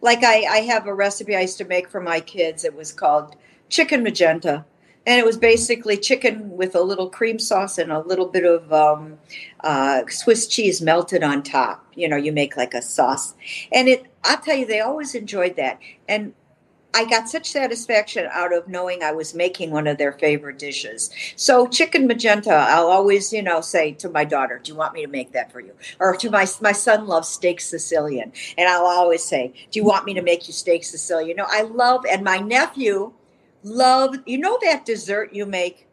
Like 0.00 0.22
I, 0.22 0.44
I 0.44 0.58
have 0.58 0.86
a 0.86 0.94
recipe 0.94 1.34
I 1.34 1.40
used 1.40 1.58
to 1.58 1.64
make 1.64 1.90
for 1.90 2.00
my 2.00 2.20
kids. 2.20 2.64
It 2.64 2.74
was 2.74 2.92
called 2.92 3.34
chicken 3.68 4.02
magenta 4.02 4.64
and 5.06 5.20
it 5.20 5.24
was 5.24 5.36
basically 5.36 5.96
chicken 5.96 6.50
with 6.56 6.74
a 6.74 6.80
little 6.80 7.08
cream 7.08 7.38
sauce 7.38 7.78
and 7.78 7.92
a 7.92 8.00
little 8.00 8.26
bit 8.26 8.44
of 8.44 8.72
um, 8.72 9.18
uh, 9.60 10.02
Swiss 10.08 10.48
cheese 10.48 10.82
melted 10.82 11.22
on 11.22 11.42
top. 11.42 11.86
You 11.94 12.08
know, 12.08 12.16
you 12.16 12.32
make 12.32 12.56
like 12.56 12.74
a 12.74 12.82
sauce, 12.82 13.34
and 13.72 13.88
it. 13.88 14.06
I'll 14.24 14.38
tell 14.38 14.56
you, 14.56 14.66
they 14.66 14.80
always 14.80 15.14
enjoyed 15.14 15.54
that, 15.56 15.78
and 16.08 16.34
I 16.92 17.04
got 17.04 17.28
such 17.28 17.48
satisfaction 17.48 18.26
out 18.32 18.52
of 18.52 18.66
knowing 18.66 19.02
I 19.04 19.12
was 19.12 19.34
making 19.34 19.70
one 19.70 19.86
of 19.86 19.98
their 19.98 20.12
favorite 20.12 20.58
dishes. 20.58 21.10
So 21.36 21.68
chicken 21.68 22.08
magenta, 22.08 22.52
I'll 22.52 22.88
always, 22.88 23.32
you 23.32 23.42
know, 23.42 23.60
say 23.60 23.92
to 23.92 24.08
my 24.08 24.24
daughter, 24.24 24.58
"Do 24.62 24.72
you 24.72 24.78
want 24.78 24.94
me 24.94 25.02
to 25.02 25.10
make 25.10 25.30
that 25.32 25.52
for 25.52 25.60
you?" 25.60 25.74
Or 26.00 26.16
to 26.16 26.30
my 26.30 26.48
my 26.60 26.72
son 26.72 27.06
loves 27.06 27.28
steak 27.28 27.60
Sicilian, 27.60 28.32
and 28.58 28.68
I'll 28.68 28.86
always 28.86 29.22
say, 29.22 29.52
"Do 29.70 29.78
you 29.78 29.84
want 29.84 30.04
me 30.04 30.14
to 30.14 30.22
make 30.22 30.48
you 30.48 30.52
steak 30.52 30.82
Sicilian?" 30.82 31.28
You 31.28 31.36
know, 31.36 31.46
I 31.48 31.62
love, 31.62 32.04
and 32.10 32.24
my 32.24 32.38
nephew 32.38 33.12
love, 33.66 34.16
you 34.24 34.38
know, 34.38 34.58
that 34.62 34.84
dessert 34.84 35.32
you 35.32 35.44
make. 35.44 35.88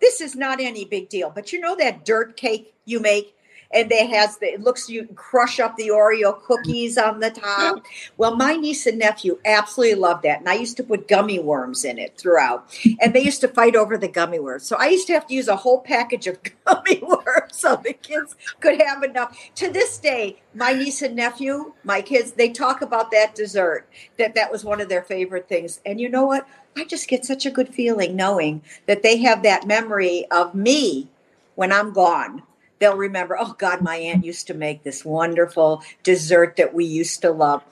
This 0.00 0.20
is 0.20 0.34
not 0.34 0.60
any 0.60 0.84
big 0.84 1.08
deal, 1.08 1.30
but 1.30 1.52
you 1.52 1.60
know 1.60 1.74
that 1.76 2.04
dirt 2.04 2.36
cake 2.36 2.74
you 2.84 3.00
make 3.00 3.35
and 3.70 3.90
it 3.90 4.10
has 4.10 4.38
the 4.38 4.46
it 4.46 4.60
looks 4.60 4.88
you 4.88 5.06
crush 5.14 5.60
up 5.60 5.76
the 5.76 5.88
Oreo 5.88 6.40
cookies 6.42 6.98
on 6.98 7.20
the 7.20 7.30
top. 7.30 7.84
Well, 8.16 8.36
my 8.36 8.56
niece 8.56 8.86
and 8.86 8.98
nephew 8.98 9.38
absolutely 9.44 9.96
loved 9.96 10.22
that, 10.24 10.40
and 10.40 10.48
I 10.48 10.54
used 10.54 10.76
to 10.78 10.84
put 10.84 11.08
gummy 11.08 11.38
worms 11.38 11.84
in 11.84 11.98
it 11.98 12.16
throughout, 12.18 12.68
and 13.00 13.14
they 13.14 13.22
used 13.22 13.40
to 13.42 13.48
fight 13.48 13.76
over 13.76 13.96
the 13.96 14.08
gummy 14.08 14.38
worms. 14.38 14.64
So 14.64 14.76
I 14.76 14.88
used 14.88 15.06
to 15.08 15.12
have 15.12 15.26
to 15.26 15.34
use 15.34 15.48
a 15.48 15.56
whole 15.56 15.80
package 15.80 16.26
of 16.26 16.38
gummy 16.64 17.00
worms 17.02 17.52
so 17.52 17.76
the 17.76 17.92
kids 17.92 18.36
could 18.60 18.80
have 18.80 19.02
enough. 19.02 19.36
To 19.56 19.70
this 19.70 19.98
day, 19.98 20.42
my 20.54 20.72
niece 20.72 21.02
and 21.02 21.16
nephew, 21.16 21.72
my 21.84 22.02
kids, 22.02 22.32
they 22.32 22.50
talk 22.50 22.82
about 22.82 23.10
that 23.10 23.34
dessert. 23.34 23.88
That 24.18 24.34
that 24.34 24.50
was 24.52 24.64
one 24.64 24.80
of 24.80 24.88
their 24.88 25.02
favorite 25.02 25.48
things, 25.48 25.80
and 25.84 26.00
you 26.00 26.08
know 26.08 26.24
what? 26.26 26.46
I 26.76 26.84
just 26.84 27.08
get 27.08 27.24
such 27.24 27.46
a 27.46 27.50
good 27.50 27.70
feeling 27.70 28.16
knowing 28.16 28.60
that 28.84 29.02
they 29.02 29.16
have 29.18 29.42
that 29.42 29.66
memory 29.66 30.26
of 30.30 30.54
me 30.54 31.08
when 31.54 31.72
I'm 31.72 31.92
gone. 31.92 32.42
They'll 32.78 32.96
remember, 32.96 33.36
oh 33.38 33.54
God, 33.58 33.80
my 33.82 33.96
aunt 33.96 34.24
used 34.24 34.46
to 34.48 34.54
make 34.54 34.82
this 34.82 35.04
wonderful 35.04 35.82
dessert 36.02 36.56
that 36.56 36.74
we 36.74 36.84
used 36.84 37.22
to 37.22 37.30
love. 37.30 37.62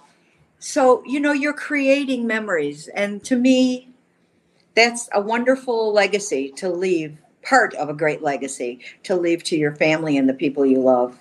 So, 0.59 1.03
you 1.05 1.21
know, 1.21 1.33
you're 1.33 1.53
creating 1.53 2.27
memories. 2.27 2.89
And 2.89 3.23
to 3.25 3.37
me, 3.37 3.91
that's 4.75 5.09
a 5.13 5.21
wonderful 5.21 5.93
legacy 5.93 6.51
to 6.57 6.71
leave, 6.71 7.19
part 7.43 7.75
of 7.75 7.89
a 7.89 7.95
great 7.95 8.23
legacy 8.23 8.81
to 9.03 9.15
leave 9.15 9.45
to 9.45 9.57
your 9.57 9.75
family 9.75 10.17
and 10.17 10.29
the 10.29 10.35
people 10.35 10.65
you 10.65 10.81
love. 10.81 11.19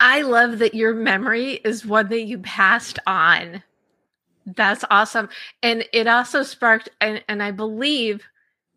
I 0.00 0.22
love 0.22 0.58
that 0.58 0.74
your 0.74 0.94
memory 0.94 1.60
is 1.64 1.86
one 1.86 2.08
that 2.08 2.22
you 2.22 2.38
passed 2.38 2.98
on 3.06 3.62
that's 4.46 4.84
awesome. 4.90 5.28
And 5.62 5.84
it 5.92 6.06
also 6.06 6.42
sparked, 6.42 6.88
and, 7.00 7.22
and 7.28 7.42
I 7.42 7.50
believe, 7.50 8.22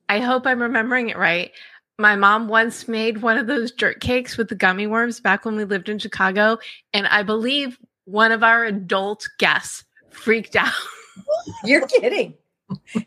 I 0.10 0.20
hope 0.20 0.46
I'm 0.46 0.62
remembering 0.62 1.10
it 1.10 1.18
right. 1.18 1.52
My 1.98 2.16
mom 2.18 2.50
once 2.50 2.88
made 2.88 3.22
one 3.22 3.38
of 3.38 3.48
those 3.48 3.72
dirt 3.72 4.02
cakes 4.02 4.38
with 4.38 4.50
the 4.50 4.56
gummy 4.56 4.86
worms 4.86 5.22
back 5.22 5.46
when 5.46 5.56
we 5.56 5.64
lived 5.64 5.88
in 5.88 5.98
Chicago. 5.98 6.58
And 6.94 7.08
I 7.08 7.24
believe 7.24 7.80
one 8.04 8.32
of 8.32 8.44
our 8.44 8.66
adult 8.66 9.30
guests 9.38 9.86
freaked 10.10 10.56
out. 10.56 10.74
You're 11.64 11.88
kidding. 11.88 12.36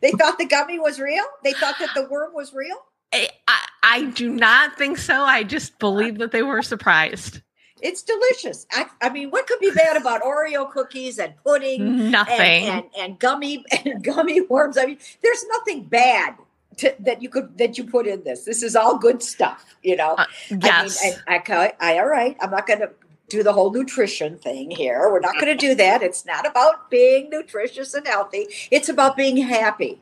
They 0.01 0.13
thought 0.13 0.39
the 0.39 0.47
gummy 0.47 0.79
was 0.79 0.99
real? 0.99 1.25
They 1.45 1.53
thought 1.53 1.75
that 1.81 1.91
the 1.95 2.09
worm 2.09 2.33
was 2.33 2.55
real? 2.55 2.77
I, 3.13 3.29
I, 3.47 3.67
I 3.83 4.05
do 4.05 4.31
not 4.31 4.79
think 4.79 4.99
so. 4.99 5.23
I 5.23 5.43
just 5.43 5.79
believe 5.79 6.19
that 6.19 6.33
they 6.33 6.43
were 6.43 6.63
surprised. 6.63 7.43
It's 7.83 8.03
delicious. 8.03 8.67
I, 8.73 8.87
I, 9.03 9.11
mean, 9.11 9.31
what 9.31 9.47
could 9.47 9.61
be 9.61 9.71
bad 9.71 9.97
about 9.97 10.23
Oreo 10.23 10.71
cookies 10.71 11.19
and 11.19 11.35
pudding? 11.45 12.11
Nothing. 12.11 12.41
And, 12.41 12.71
and, 12.71 12.85
and, 12.99 13.19
gummy 13.19 13.65
and 13.85 14.03
gummy 14.03 14.41
worms. 14.41 14.79
I 14.79 14.87
mean, 14.87 14.99
there's 15.23 15.45
nothing 15.49 15.85
bad 15.85 16.37
to, 16.79 16.95
that 17.01 17.23
you 17.23 17.29
could 17.29 17.57
that 17.59 17.79
you 17.79 17.85
put 17.85 18.07
in 18.07 18.25
this. 18.25 18.45
This 18.45 18.63
is 18.63 18.75
all 18.75 18.99
good 18.99 19.23
stuff, 19.23 19.65
you 19.83 19.97
know. 19.97 20.15
Uh, 20.15 20.25
yes. 20.51 21.01
I 21.03 21.11
mean, 21.11 21.19
I, 21.29 21.43
I, 21.49 21.73
I, 21.81 21.99
all 21.99 22.09
right. 22.09 22.37
I'm 22.41 22.51
not 22.51 22.67
going 22.67 22.81
to 22.81 22.91
do 23.29 23.43
the 23.43 23.53
whole 23.53 23.71
nutrition 23.71 24.39
thing 24.39 24.71
here. 24.71 25.11
We're 25.13 25.21
not 25.21 25.35
going 25.35 25.47
to 25.47 25.67
do 25.67 25.75
that. 25.75 26.03
It's 26.03 26.25
not 26.25 26.47
about 26.47 26.91
being 26.91 27.29
nutritious 27.31 27.95
and 27.95 28.07
healthy. 28.07 28.47
It's 28.71 28.89
about 28.89 29.17
being 29.17 29.37
happy. 29.37 30.01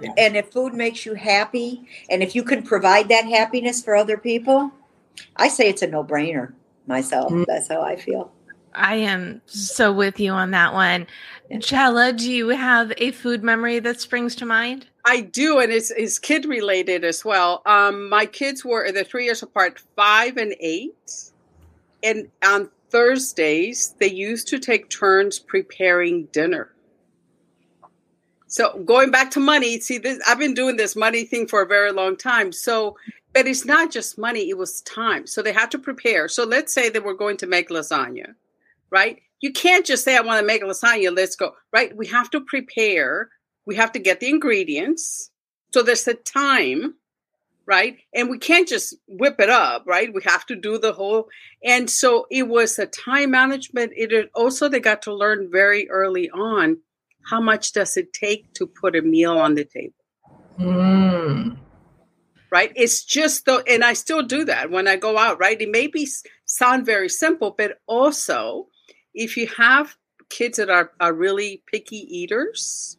Yeah. 0.00 0.12
And 0.16 0.36
if 0.36 0.52
food 0.52 0.74
makes 0.74 1.04
you 1.04 1.14
happy, 1.14 1.88
and 2.08 2.22
if 2.22 2.34
you 2.36 2.44
can 2.44 2.62
provide 2.62 3.08
that 3.08 3.24
happiness 3.24 3.82
for 3.82 3.96
other 3.96 4.16
people, 4.16 4.70
I 5.36 5.48
say 5.48 5.68
it's 5.68 5.82
a 5.82 5.88
no-brainer. 5.88 6.52
Myself, 6.86 7.30
mm. 7.30 7.44
that's 7.46 7.68
how 7.68 7.82
I 7.82 7.96
feel. 7.96 8.32
I 8.74 8.96
am 8.96 9.40
so 9.46 9.92
with 9.92 10.20
you 10.20 10.32
on 10.32 10.50
that 10.52 10.72
one. 10.72 11.06
Chella, 11.60 12.12
do 12.12 12.30
you 12.30 12.48
have 12.48 12.92
a 12.98 13.10
food 13.12 13.42
memory 13.42 13.78
that 13.78 14.00
springs 14.00 14.34
to 14.36 14.46
mind? 14.46 14.86
I 15.04 15.22
do, 15.22 15.58
and 15.58 15.72
it's, 15.72 15.90
it's 15.92 16.18
kid 16.18 16.44
related 16.44 17.04
as 17.04 17.24
well. 17.24 17.62
Um, 17.64 18.08
my 18.08 18.26
kids 18.26 18.64
were 18.64 18.90
they're 18.92 19.04
three 19.04 19.24
years 19.24 19.42
apart, 19.42 19.80
five 19.96 20.36
and 20.36 20.54
eight, 20.60 21.30
and 22.02 22.28
on 22.44 22.70
Thursdays 22.90 23.94
they 23.98 24.10
used 24.10 24.48
to 24.48 24.58
take 24.58 24.88
turns 24.90 25.38
preparing 25.38 26.26
dinner. 26.26 26.72
So 28.48 28.78
going 28.84 29.10
back 29.10 29.30
to 29.32 29.40
money, 29.40 29.78
see 29.80 29.98
this 29.98 30.20
I've 30.26 30.38
been 30.38 30.54
doing 30.54 30.76
this 30.76 30.96
money 30.96 31.24
thing 31.24 31.46
for 31.46 31.62
a 31.62 31.66
very 31.66 31.92
long 31.92 32.16
time. 32.16 32.50
So 32.52 32.96
but 33.34 33.46
it's 33.46 33.64
not 33.64 33.92
just 33.92 34.18
money, 34.18 34.48
it 34.48 34.56
was 34.56 34.80
time. 34.82 35.26
So 35.26 35.42
they 35.42 35.52
had 35.52 35.70
to 35.72 35.78
prepare. 35.78 36.28
So 36.28 36.44
let's 36.44 36.72
say 36.72 36.88
they 36.88 36.98
we're 36.98 37.14
going 37.14 37.36
to 37.38 37.46
make 37.46 37.68
lasagna, 37.68 38.34
right? 38.90 39.20
You 39.40 39.52
can't 39.52 39.86
just 39.86 40.04
say 40.04 40.16
I 40.16 40.20
want 40.20 40.40
to 40.40 40.46
make 40.46 40.62
a 40.62 40.66
lasagna, 40.66 41.14
let's 41.14 41.36
go, 41.36 41.54
right? 41.72 41.96
We 41.96 42.06
have 42.08 42.30
to 42.30 42.40
prepare 42.40 43.30
we 43.68 43.76
have 43.76 43.92
to 43.92 43.98
get 43.98 44.20
the 44.20 44.30
ingredients. 44.30 45.30
So 45.74 45.82
there's 45.82 46.04
the 46.04 46.14
time, 46.14 46.94
right? 47.66 47.98
And 48.14 48.30
we 48.30 48.38
can't 48.38 48.66
just 48.66 48.94
whip 49.06 49.38
it 49.38 49.50
up, 49.50 49.84
right? 49.86 50.12
We 50.12 50.22
have 50.24 50.46
to 50.46 50.56
do 50.56 50.78
the 50.78 50.94
whole. 50.94 51.28
And 51.62 51.90
so 51.90 52.26
it 52.30 52.48
was 52.48 52.78
a 52.78 52.86
time 52.86 53.32
management. 53.32 53.92
It 53.94 54.30
also, 54.34 54.70
they 54.70 54.80
got 54.80 55.02
to 55.02 55.14
learn 55.14 55.50
very 55.52 55.88
early 55.90 56.30
on 56.30 56.78
how 57.28 57.42
much 57.42 57.74
does 57.74 57.98
it 57.98 58.14
take 58.14 58.54
to 58.54 58.66
put 58.66 58.96
a 58.96 59.02
meal 59.02 59.36
on 59.36 59.54
the 59.54 59.66
table. 59.66 59.92
Mm. 60.58 61.58
Right? 62.50 62.72
It's 62.74 63.04
just 63.04 63.44
though, 63.44 63.60
and 63.68 63.84
I 63.84 63.92
still 63.92 64.22
do 64.22 64.46
that 64.46 64.70
when 64.70 64.88
I 64.88 64.96
go 64.96 65.18
out, 65.18 65.38
right? 65.38 65.60
It 65.60 65.70
may 65.70 65.88
be 65.88 66.08
sound 66.46 66.86
very 66.86 67.10
simple, 67.10 67.50
but 67.50 67.80
also 67.86 68.68
if 69.18 69.36
you 69.36 69.48
have 69.48 69.96
kids 70.30 70.56
that 70.58 70.70
are, 70.70 70.92
are 71.00 71.12
really 71.12 71.62
picky 71.66 71.96
eaters, 71.96 72.96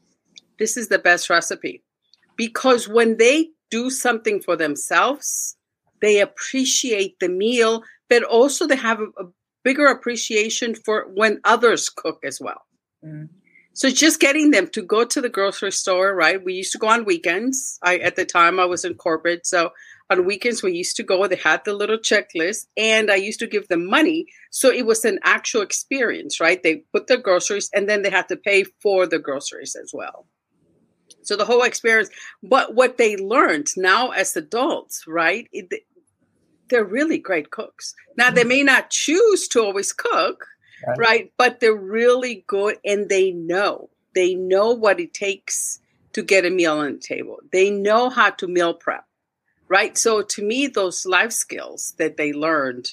this 0.60 0.76
is 0.76 0.90
the 0.90 1.00
best 1.00 1.30
recipe. 1.30 1.82
Because 2.36 2.88
when 2.88 3.18
they 3.18 3.50
do 3.72 3.90
something 3.90 4.42
for 4.42 4.56
themselves, 4.56 5.56
they 6.02 6.20
appreciate 6.20 7.20
the 7.20 7.30
meal, 7.30 7.84
but 8.10 8.24
also 8.24 8.68
they 8.68 8.76
have 8.76 9.00
a, 9.00 9.06
a 9.24 9.28
bigger 9.64 9.88
appreciation 9.88 10.76
for 10.76 11.08
when 11.14 11.40
others 11.46 11.90
cook 11.90 12.20
as 12.24 12.40
well. 12.42 12.62
Mm. 13.04 13.30
So 13.74 13.90
just 13.90 14.20
getting 14.20 14.52
them 14.52 14.68
to 14.70 14.82
go 14.82 15.06
to 15.06 15.22
the 15.22 15.30
grocery 15.30 15.72
store, 15.72 16.14
right? 16.14 16.44
We 16.44 16.54
used 16.54 16.74
to 16.74 16.78
go 16.78 16.88
on 16.88 17.06
weekends. 17.06 17.80
I 17.82 17.98
at 18.00 18.18
the 18.18 18.26
time 18.26 18.60
I 18.60 18.66
was 18.66 18.84
in 18.84 18.96
corporate, 18.96 19.46
so 19.46 19.72
on 20.10 20.26
weekends 20.26 20.64
we 20.64 20.74
used 20.74 20.96
to 20.98 21.04
go. 21.04 21.28
They 21.28 21.36
had 21.36 21.64
the 21.66 21.74
little 21.74 21.98
checklist, 21.98 22.68
and 22.76 23.12
I 23.12 23.16
used 23.16 23.40
to 23.40 23.48
give 23.48 23.68
them 23.68 23.86
money, 23.86 24.26
so 24.52 24.72
it 24.72 24.86
was 24.86 25.06
an 25.06 25.20
actual 25.24 25.62
experience, 25.62 26.40
right? 26.40 26.62
They 26.62 26.84
put 26.94 27.08
the 27.08 27.18
groceries, 27.18 27.70
and 27.74 27.88
then 27.88 28.02
they 28.02 28.10
had 28.10 28.28
to 28.30 28.38
pay 28.38 28.64
for 28.82 29.06
the 29.06 29.20
groceries 29.20 29.76
as 29.76 29.92
well. 29.94 30.26
So 31.22 31.36
the 31.36 31.46
whole 31.46 31.64
experience, 31.64 32.10
but 32.42 32.76
what 32.76 32.98
they 32.98 33.16
learned 33.16 33.68
now 33.78 34.10
as 34.10 34.36
adults, 34.36 35.06
right? 35.08 35.48
It, 35.52 35.84
they're 36.70 36.86
really 36.86 37.18
great 37.18 37.52
cooks. 37.52 37.94
Now 38.18 38.32
they 38.32 38.44
may 38.44 38.64
not 38.64 38.90
choose 38.90 39.48
to 39.50 39.62
always 39.62 39.92
cook, 39.94 40.46
right. 40.88 40.98
right? 40.98 41.34
But 41.38 41.60
they're 41.60 41.76
really 41.76 42.46
good 42.48 42.78
and 42.86 43.10
they 43.10 43.32
know. 43.32 43.90
They 44.16 44.36
know 44.36 44.72
what 44.72 45.00
it 45.00 45.14
takes 45.14 45.80
to 46.14 46.24
get 46.24 46.46
a 46.46 46.50
meal 46.50 46.78
on 46.78 46.94
the 46.94 47.00
table. 47.00 47.38
They 47.52 47.70
know 47.70 48.10
how 48.10 48.32
to 48.32 48.48
meal 48.48 48.74
prep, 48.74 49.06
right? 49.70 49.98
So 49.98 50.22
to 50.22 50.44
me, 50.44 50.68
those 50.68 51.06
life 51.06 51.32
skills 51.32 51.94
that 51.98 52.18
they 52.18 52.34
learned, 52.34 52.90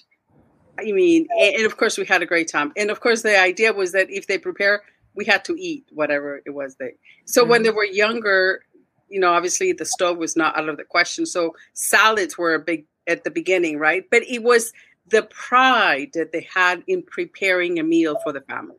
I 0.79 0.93
mean, 0.93 1.27
and 1.41 1.65
of 1.65 1.77
course 1.77 1.99
we 1.99 2.05
had 2.05 2.23
a 2.23 2.27
great 2.27 2.49
time. 2.49 2.73
And 2.77 2.91
of 2.91 3.01
course 3.01 3.23
the 3.23 3.39
idea 3.39 3.73
was 3.73 3.93
that 3.93 4.11
if 4.11 4.27
they 4.27 4.39
prepare 4.39 4.83
we 5.17 5.25
had 5.25 5.45
to 5.47 5.57
eat 5.59 5.85
whatever 5.93 6.41
it 6.45 6.51
was 6.51 6.77
they 6.77 6.93
so 7.25 7.43
mm-hmm. 7.43 7.51
when 7.51 7.63
they 7.65 7.71
were 7.71 7.85
younger 7.85 8.63
you 9.09 9.19
know 9.19 9.33
obviously 9.33 9.73
the 9.73 9.85
stove 9.85 10.19
was 10.19 10.37
not 10.37 10.57
out 10.57 10.69
of 10.69 10.77
the 10.77 10.85
question 10.85 11.27
so 11.27 11.57
salads 11.73 12.39
were 12.39 12.55
a 12.55 12.61
big 12.61 12.87
at 13.09 13.25
the 13.25 13.31
beginning 13.31 13.79
right 13.79 14.05
but 14.11 14.23
it 14.23 14.43
was 14.43 14.73
the 15.09 15.23
pride 15.23 16.11
that 16.15 16.33
they 16.33 16.47
had 16.53 16.83
in 16.87 17.03
preparing 17.03 17.79
a 17.79 17.83
meal 17.83 18.19
for 18.23 18.33
the 18.33 18.41
family 18.43 18.77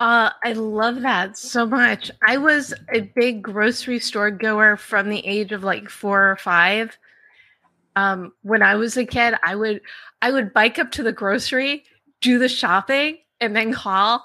uh, 0.00 0.30
I 0.44 0.52
love 0.52 1.00
that 1.00 1.36
so 1.36 1.66
much. 1.66 2.10
I 2.26 2.36
was 2.36 2.72
a 2.92 3.00
big 3.00 3.42
grocery 3.42 3.98
store 3.98 4.30
goer 4.30 4.76
from 4.76 5.08
the 5.08 5.24
age 5.26 5.50
of 5.50 5.64
like 5.64 5.88
four 5.88 6.30
or 6.30 6.36
five. 6.36 6.96
Um, 7.96 8.32
when 8.42 8.62
I 8.62 8.76
was 8.76 8.96
a 8.96 9.04
kid, 9.04 9.34
I 9.44 9.56
would 9.56 9.80
I 10.22 10.30
would 10.30 10.54
bike 10.54 10.78
up 10.78 10.92
to 10.92 11.02
the 11.02 11.12
grocery, 11.12 11.82
do 12.20 12.38
the 12.38 12.48
shopping, 12.48 13.18
and 13.40 13.56
then 13.56 13.72
call 13.72 14.24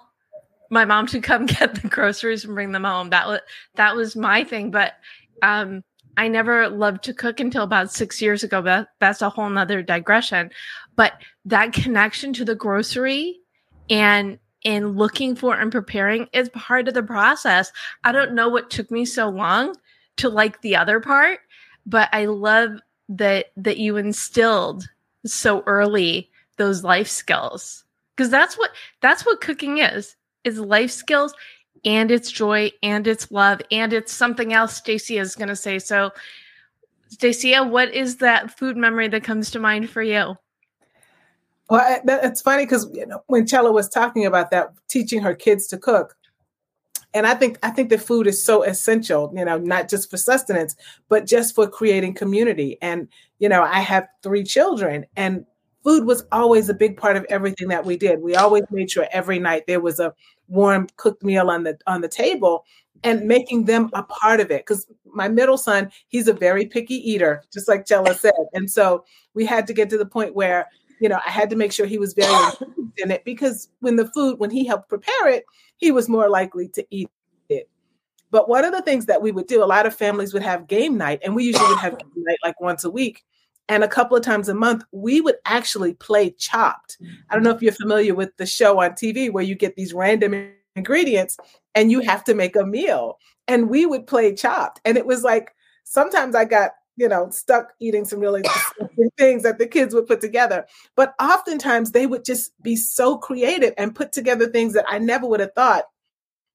my 0.70 0.86
mom 0.86 1.08
to 1.08 1.20
come 1.20 1.46
get 1.48 1.82
the 1.82 1.88
groceries 1.88 2.46
and 2.46 2.54
bring 2.54 2.72
them 2.72 2.84
home. 2.84 3.10
That 3.10 3.28
was 3.28 3.40
that 3.76 3.96
was 3.96 4.16
my 4.16 4.44
thing. 4.44 4.70
But 4.70 4.94
um, 5.42 5.84
I 6.18 6.28
never 6.28 6.70
loved 6.70 7.04
to 7.06 7.16
cook 7.16 7.40
until 7.40 7.64
about 7.64 7.92
six 7.92 8.22
years 8.22 8.44
ago. 8.44 8.62
But 8.62 8.90
that's 9.00 9.24
a 9.24 9.30
whole 9.30 9.50
nother 9.50 9.82
digression. 9.82 10.52
But 10.96 11.14
that 11.46 11.74
connection 11.74 12.32
to 12.34 12.46
the 12.46 12.54
grocery 12.54 13.40
and 13.90 14.38
in 14.64 14.94
looking 14.94 15.36
for 15.36 15.56
and 15.56 15.72
preparing 15.72 16.28
is 16.34 16.50
part 16.50 16.88
of 16.88 16.94
the 16.94 17.04
process. 17.04 17.72
I 18.04 18.12
don't 18.12 18.34
know 18.34 18.50
what 18.50 18.70
took 18.70 18.90
me 18.92 19.06
so 19.06 19.30
long 19.30 19.76
to 20.18 20.30
like 20.30 20.62
the 20.62 20.76
other 20.76 21.00
part, 21.00 21.40
but 21.86 22.10
I 22.14 22.26
love 22.26 22.80
that 23.10 23.48
that 23.58 23.78
you 23.78 23.98
instilled 23.98 24.88
so 25.26 25.62
early 25.66 26.30
those 26.58 26.84
life 26.84 27.08
skills 27.08 27.84
because 28.16 28.30
that's 28.30 28.58
what 28.58 28.72
that's 29.02 29.26
what 29.26 29.42
cooking 29.42 29.80
is 29.80 30.16
is 30.44 30.60
life 30.60 30.92
skills 30.92 31.34
and 31.86 32.12
it's 32.12 32.32
joy 32.32 32.72
and 32.82 33.08
it's 33.08 33.32
love 33.32 33.62
and 33.72 33.94
it's 33.94 34.14
something 34.14 34.54
else 34.54 34.76
Stacia 34.76 35.20
is 35.20 35.36
going 35.36 35.50
to 35.50 35.56
say. 35.56 35.80
So, 35.80 36.12
Stacia, 37.10 37.64
what 37.64 37.94
is 37.94 38.18
that 38.18 38.58
food 38.58 38.78
memory 38.78 39.08
that 39.10 39.24
comes 39.24 39.52
to 39.52 39.60
mind 39.60 39.90
for 39.90 40.02
you? 40.02 40.36
Well, 41.70 42.02
it's 42.06 42.42
funny 42.42 42.66
because 42.66 42.90
you 42.94 43.06
know 43.06 43.24
when 43.28 43.48
Chella 43.48 43.72
was 43.72 43.90
talking 43.90 44.26
about 44.26 44.52
that, 44.52 44.74
teaching 44.90 45.22
her 45.22 45.34
kids 45.34 45.68
to 45.68 45.78
cook, 45.78 46.16
and 47.14 47.26
I 47.26 47.36
think 47.36 47.58
I 47.64 47.70
think 47.70 47.90
the 47.90 47.98
food 47.98 48.28
is 48.28 48.44
so 48.44 48.64
essential. 48.64 49.32
You 49.36 49.46
know, 49.46 49.58
not 49.58 49.90
just 49.90 50.10
for 50.10 50.18
sustenance, 50.18 50.76
but 51.10 51.26
just 51.26 51.56
for 51.56 51.68
creating 51.68 52.16
community. 52.16 52.78
And 52.82 53.08
you 53.40 53.50
know, 53.50 53.64
I 53.64 53.80
have 53.80 54.08
three 54.24 54.44
children, 54.44 55.06
and 55.16 55.46
food 55.84 56.06
was 56.06 56.26
always 56.32 56.70
a 56.70 56.74
big 56.74 56.98
part 56.98 57.16
of 57.16 57.26
everything 57.30 57.70
that 57.70 57.86
we 57.86 57.98
did. 57.98 58.22
We 58.22 58.36
always 58.36 58.64
made 58.72 58.92
sure 58.92 59.08
every 59.12 59.40
night 59.40 59.64
there 59.68 59.82
was 59.82 60.00
a 60.00 60.14
warm 60.50 60.88
cooked 60.98 61.24
meal 61.24 61.50
on 61.50 61.64
the 61.64 61.78
on 61.88 62.02
the 62.02 62.10
table 62.10 62.66
and 63.04 63.26
making 63.28 63.66
them 63.66 63.90
a 63.94 64.04
part 64.04 64.40
of 64.40 64.52
it 64.52 64.62
because 64.66 64.88
my 65.06 65.28
middle 65.28 65.58
son 65.58 65.92
he's 66.08 66.28
a 66.28 66.34
very 66.34 66.66
picky 66.66 66.96
eater 66.96 67.44
just 67.52 67.68
like 67.68 67.86
Chella 67.86 68.14
said 68.14 68.32
and 68.54 68.70
so 68.70 69.04
we 69.34 69.46
had 69.46 69.68
to 69.68 69.74
get 69.74 69.90
to 69.90 69.98
the 69.98 70.06
point 70.06 70.36
where 70.36 70.68
you 71.04 71.10
know 71.10 71.20
I 71.26 71.30
had 71.30 71.50
to 71.50 71.58
make 71.58 71.74
sure 71.74 71.86
he 71.86 72.00
was 72.00 72.14
very 72.14 72.34
in 72.98 73.12
it 73.12 73.26
because 73.26 73.68
when 73.82 73.98
the 73.98 74.08
food 74.08 74.40
when 74.40 74.50
he 74.50 74.66
helped 74.66 74.88
prepare 74.88 75.28
it 75.28 75.44
he 75.76 75.92
was 75.92 76.08
more 76.08 76.30
likely 76.30 76.70
to 76.70 76.86
eat 76.90 77.10
it. 77.50 77.70
But 78.32 78.48
one 78.48 78.64
of 78.64 78.72
the 78.72 78.82
things 78.82 79.06
that 79.08 79.22
we 79.22 79.34
would 79.34 79.48
do 79.48 79.62
a 79.62 79.66
lot 79.66 79.86
of 79.86 79.94
families 79.94 80.34
would 80.34 80.44
have 80.44 80.68
game 80.68 80.98
night 80.98 81.20
and 81.22 81.36
we 81.36 81.44
usually 81.44 81.68
would 81.68 81.80
have 81.80 82.00
game 82.00 82.24
night 82.26 82.40
like 82.44 82.60
once 82.62 82.86
a 82.86 82.90
week. 82.90 83.24
And 83.68 83.84
a 83.84 83.88
couple 83.88 84.16
of 84.16 84.24
times 84.24 84.48
a 84.48 84.56
month 84.56 84.86
we 84.94 85.20
would 85.20 85.36
actually 85.46 85.94
play 85.96 86.32
chopped. 86.32 86.98
I 87.30 87.34
don't 87.34 87.44
know 87.44 87.52
if 87.52 87.62
you're 87.62 87.74
familiar 87.74 88.16
with 88.16 88.36
the 88.38 88.46
show 88.46 88.82
on 88.82 88.92
tv 88.92 89.30
where 89.30 89.44
you 89.44 89.56
get 89.56 89.76
these 89.76 89.94
random 89.94 90.54
ingredients 90.78 91.38
and 91.76 91.92
you 91.92 92.00
have 92.00 92.24
to 92.26 92.34
make 92.34 92.56
a 92.56 92.66
meal. 92.66 93.20
And 93.50 93.70
we 93.70 93.86
would 93.86 94.08
play 94.08 94.34
chopped. 94.34 94.80
And 94.86 94.98
it 94.98 95.06
was 95.06 95.24
like 95.24 95.54
sometimes 95.84 96.34
i 96.34 96.46
got 96.46 96.72
you 96.96 97.08
know 97.08 97.30
stuck 97.30 97.74
eating 97.80 98.06
some 98.06 98.20
really 98.20 98.44
things 99.18 99.44
that 99.44 99.58
the 99.58 99.68
kids 99.68 99.94
would 99.94 100.08
put 100.08 100.22
together 100.22 100.66
but 100.96 101.14
oftentimes 101.20 101.92
they 101.92 102.06
would 102.06 102.24
just 102.24 102.52
be 102.62 102.76
so 102.76 103.18
creative 103.18 103.74
and 103.78 103.96
put 103.96 104.12
together 104.12 104.48
things 104.48 104.74
that 104.74 104.86
i 104.88 105.00
never 105.00 105.28
would 105.28 105.40
have 105.40 105.54
thought 105.54 105.86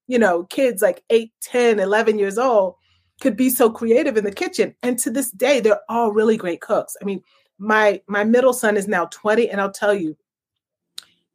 you 0.07 0.17
know 0.17 0.43
kids 0.45 0.81
like 0.81 1.03
8 1.09 1.31
10 1.41 1.79
11 1.79 2.19
years 2.19 2.37
old 2.37 2.75
could 3.19 3.35
be 3.35 3.49
so 3.49 3.69
creative 3.69 4.17
in 4.17 4.23
the 4.23 4.31
kitchen. 4.31 4.75
And 4.81 4.97
to 4.99 5.09
this 5.09 5.31
day, 5.31 5.59
they're 5.59 5.81
all 5.89 6.11
really 6.11 6.37
great 6.37 6.61
cooks. 6.61 6.95
I 7.01 7.05
mean, 7.05 7.21
my 7.57 8.01
my 8.07 8.23
middle 8.23 8.53
son 8.53 8.77
is 8.77 8.87
now 8.87 9.05
20, 9.05 9.49
and 9.49 9.59
I'll 9.59 9.71
tell 9.71 9.93
you, 9.93 10.15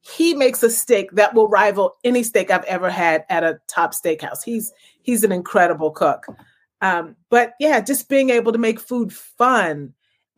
he 0.00 0.34
makes 0.34 0.62
a 0.62 0.70
steak 0.70 1.10
that 1.12 1.34
will 1.34 1.48
rival 1.48 1.96
any 2.02 2.22
steak 2.22 2.50
I've 2.50 2.64
ever 2.64 2.90
had 2.90 3.24
at 3.28 3.44
a 3.44 3.60
top 3.68 3.92
steakhouse. 3.94 4.42
He's 4.44 4.72
he's 5.02 5.24
an 5.24 5.32
incredible 5.32 5.90
cook. 5.90 6.26
Um, 6.84 7.16
but 7.30 7.54
yeah, 7.58 7.80
just 7.80 8.10
being 8.10 8.28
able 8.28 8.52
to 8.52 8.58
make 8.58 8.78
food 8.78 9.10
fun. 9.10 9.94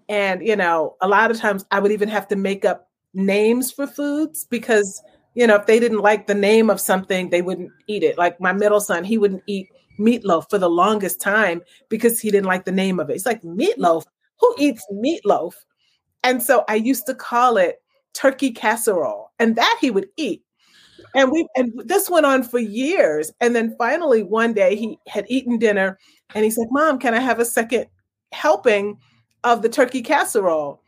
And, 0.08 0.46
you 0.46 0.54
know, 0.54 0.94
a 1.02 1.08
lot 1.08 1.32
of 1.32 1.38
times 1.38 1.66
I 1.72 1.80
would 1.80 1.90
even 1.90 2.08
have 2.08 2.28
to 2.28 2.36
make 2.36 2.64
up 2.64 2.88
names 3.14 3.72
for 3.72 3.88
foods 3.88 4.46
because, 4.48 5.02
you 5.34 5.44
know, 5.44 5.56
if 5.56 5.66
they 5.66 5.80
didn't 5.80 6.02
like 6.02 6.28
the 6.28 6.36
name 6.36 6.70
of 6.70 6.80
something, 6.80 7.30
they 7.30 7.42
wouldn't 7.42 7.72
eat 7.88 8.04
it. 8.04 8.16
Like 8.16 8.40
my 8.40 8.52
middle 8.52 8.80
son, 8.80 9.02
he 9.02 9.18
wouldn't 9.18 9.42
eat 9.48 9.66
meatloaf 9.98 10.48
for 10.48 10.58
the 10.58 10.70
longest 10.70 11.20
time 11.20 11.62
because 11.88 12.20
he 12.20 12.30
didn't 12.30 12.46
like 12.46 12.64
the 12.64 12.70
name 12.70 13.00
of 13.00 13.10
it. 13.10 13.14
It's 13.14 13.26
like 13.26 13.42
meatloaf. 13.42 14.04
Who 14.38 14.54
eats 14.56 14.86
meatloaf? 14.92 15.54
And 16.22 16.40
so 16.40 16.64
I 16.68 16.76
used 16.76 17.06
to 17.06 17.14
call 17.14 17.56
it 17.56 17.82
turkey 18.14 18.52
casserole, 18.52 19.32
and 19.40 19.56
that 19.56 19.78
he 19.80 19.90
would 19.90 20.08
eat. 20.16 20.44
And 21.16 21.32
we 21.32 21.48
and 21.56 21.72
this 21.86 22.10
went 22.10 22.26
on 22.26 22.42
for 22.42 22.58
years. 22.58 23.32
And 23.40 23.56
then 23.56 23.74
finally 23.78 24.22
one 24.22 24.52
day 24.52 24.76
he 24.76 24.98
had 25.08 25.24
eaten 25.28 25.58
dinner 25.58 25.98
and 26.34 26.44
he 26.44 26.50
said, 26.50 26.66
Mom, 26.70 26.98
can 26.98 27.14
I 27.14 27.20
have 27.20 27.40
a 27.40 27.44
second 27.44 27.86
helping 28.32 28.98
of 29.42 29.62
the 29.62 29.68
turkey 29.70 30.02
casserole? 30.02 30.82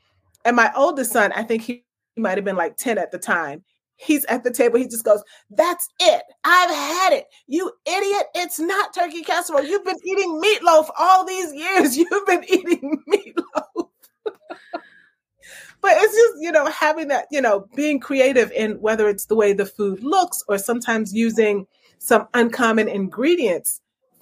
And 0.44 0.54
my 0.54 0.70
oldest 0.76 1.12
son, 1.12 1.32
I 1.32 1.42
think 1.42 1.62
he, 1.62 1.84
might 2.16 2.36
have 2.36 2.44
been 2.44 2.56
like 2.56 2.76
10 2.76 2.98
at 2.98 3.12
the 3.12 3.18
time. 3.18 3.62
He's 3.94 4.24
at 4.24 4.42
the 4.42 4.50
table. 4.50 4.78
He 4.78 4.88
just 4.88 5.04
goes, 5.04 5.22
That's 5.50 5.88
it. 6.00 6.22
I've 6.44 6.70
had 6.70 7.12
it. 7.12 7.26
You 7.46 7.72
idiot. 7.86 8.24
It's 8.34 8.58
not 8.58 8.92
turkey 8.92 9.22
casserole. 9.22 9.64
You've 9.64 9.84
been 9.84 9.98
eating 10.04 10.42
meatloaf 10.42 10.88
all 10.98 11.24
these 11.24 11.54
years. 11.54 11.96
You've 11.96 12.26
been 12.26 12.44
eating 12.48 13.02
meatloaf. 13.08 13.88
but 15.80 15.92
it's 15.94 16.14
just, 16.14 16.34
you 16.40 16.52
know, 16.52 16.66
having 16.66 17.08
that, 17.08 17.26
you 17.30 17.40
know, 17.40 17.66
being 17.74 18.00
creative 18.00 18.50
in 18.52 18.80
whether 18.80 19.08
it's 19.08 19.26
the 19.26 19.36
way 19.36 19.52
the 19.52 19.66
food 19.66 20.02
looks 20.02 20.42
or 20.48 20.58
sometimes 20.58 21.14
using 21.14 21.66
some 21.98 22.28
uncommon 22.34 22.88
ingredients 22.88 23.80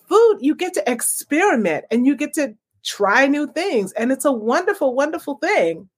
food, 0.08 0.38
you 0.40 0.54
get 0.54 0.74
to 0.74 0.90
experiment 0.90 1.84
and 1.90 2.06
you 2.06 2.16
get 2.16 2.32
to 2.34 2.54
try 2.84 3.26
new 3.26 3.46
things. 3.46 3.92
And 3.92 4.12
it's 4.12 4.24
a 4.24 4.32
wonderful, 4.32 4.94
wonderful 4.94 5.36
thing. 5.36 5.88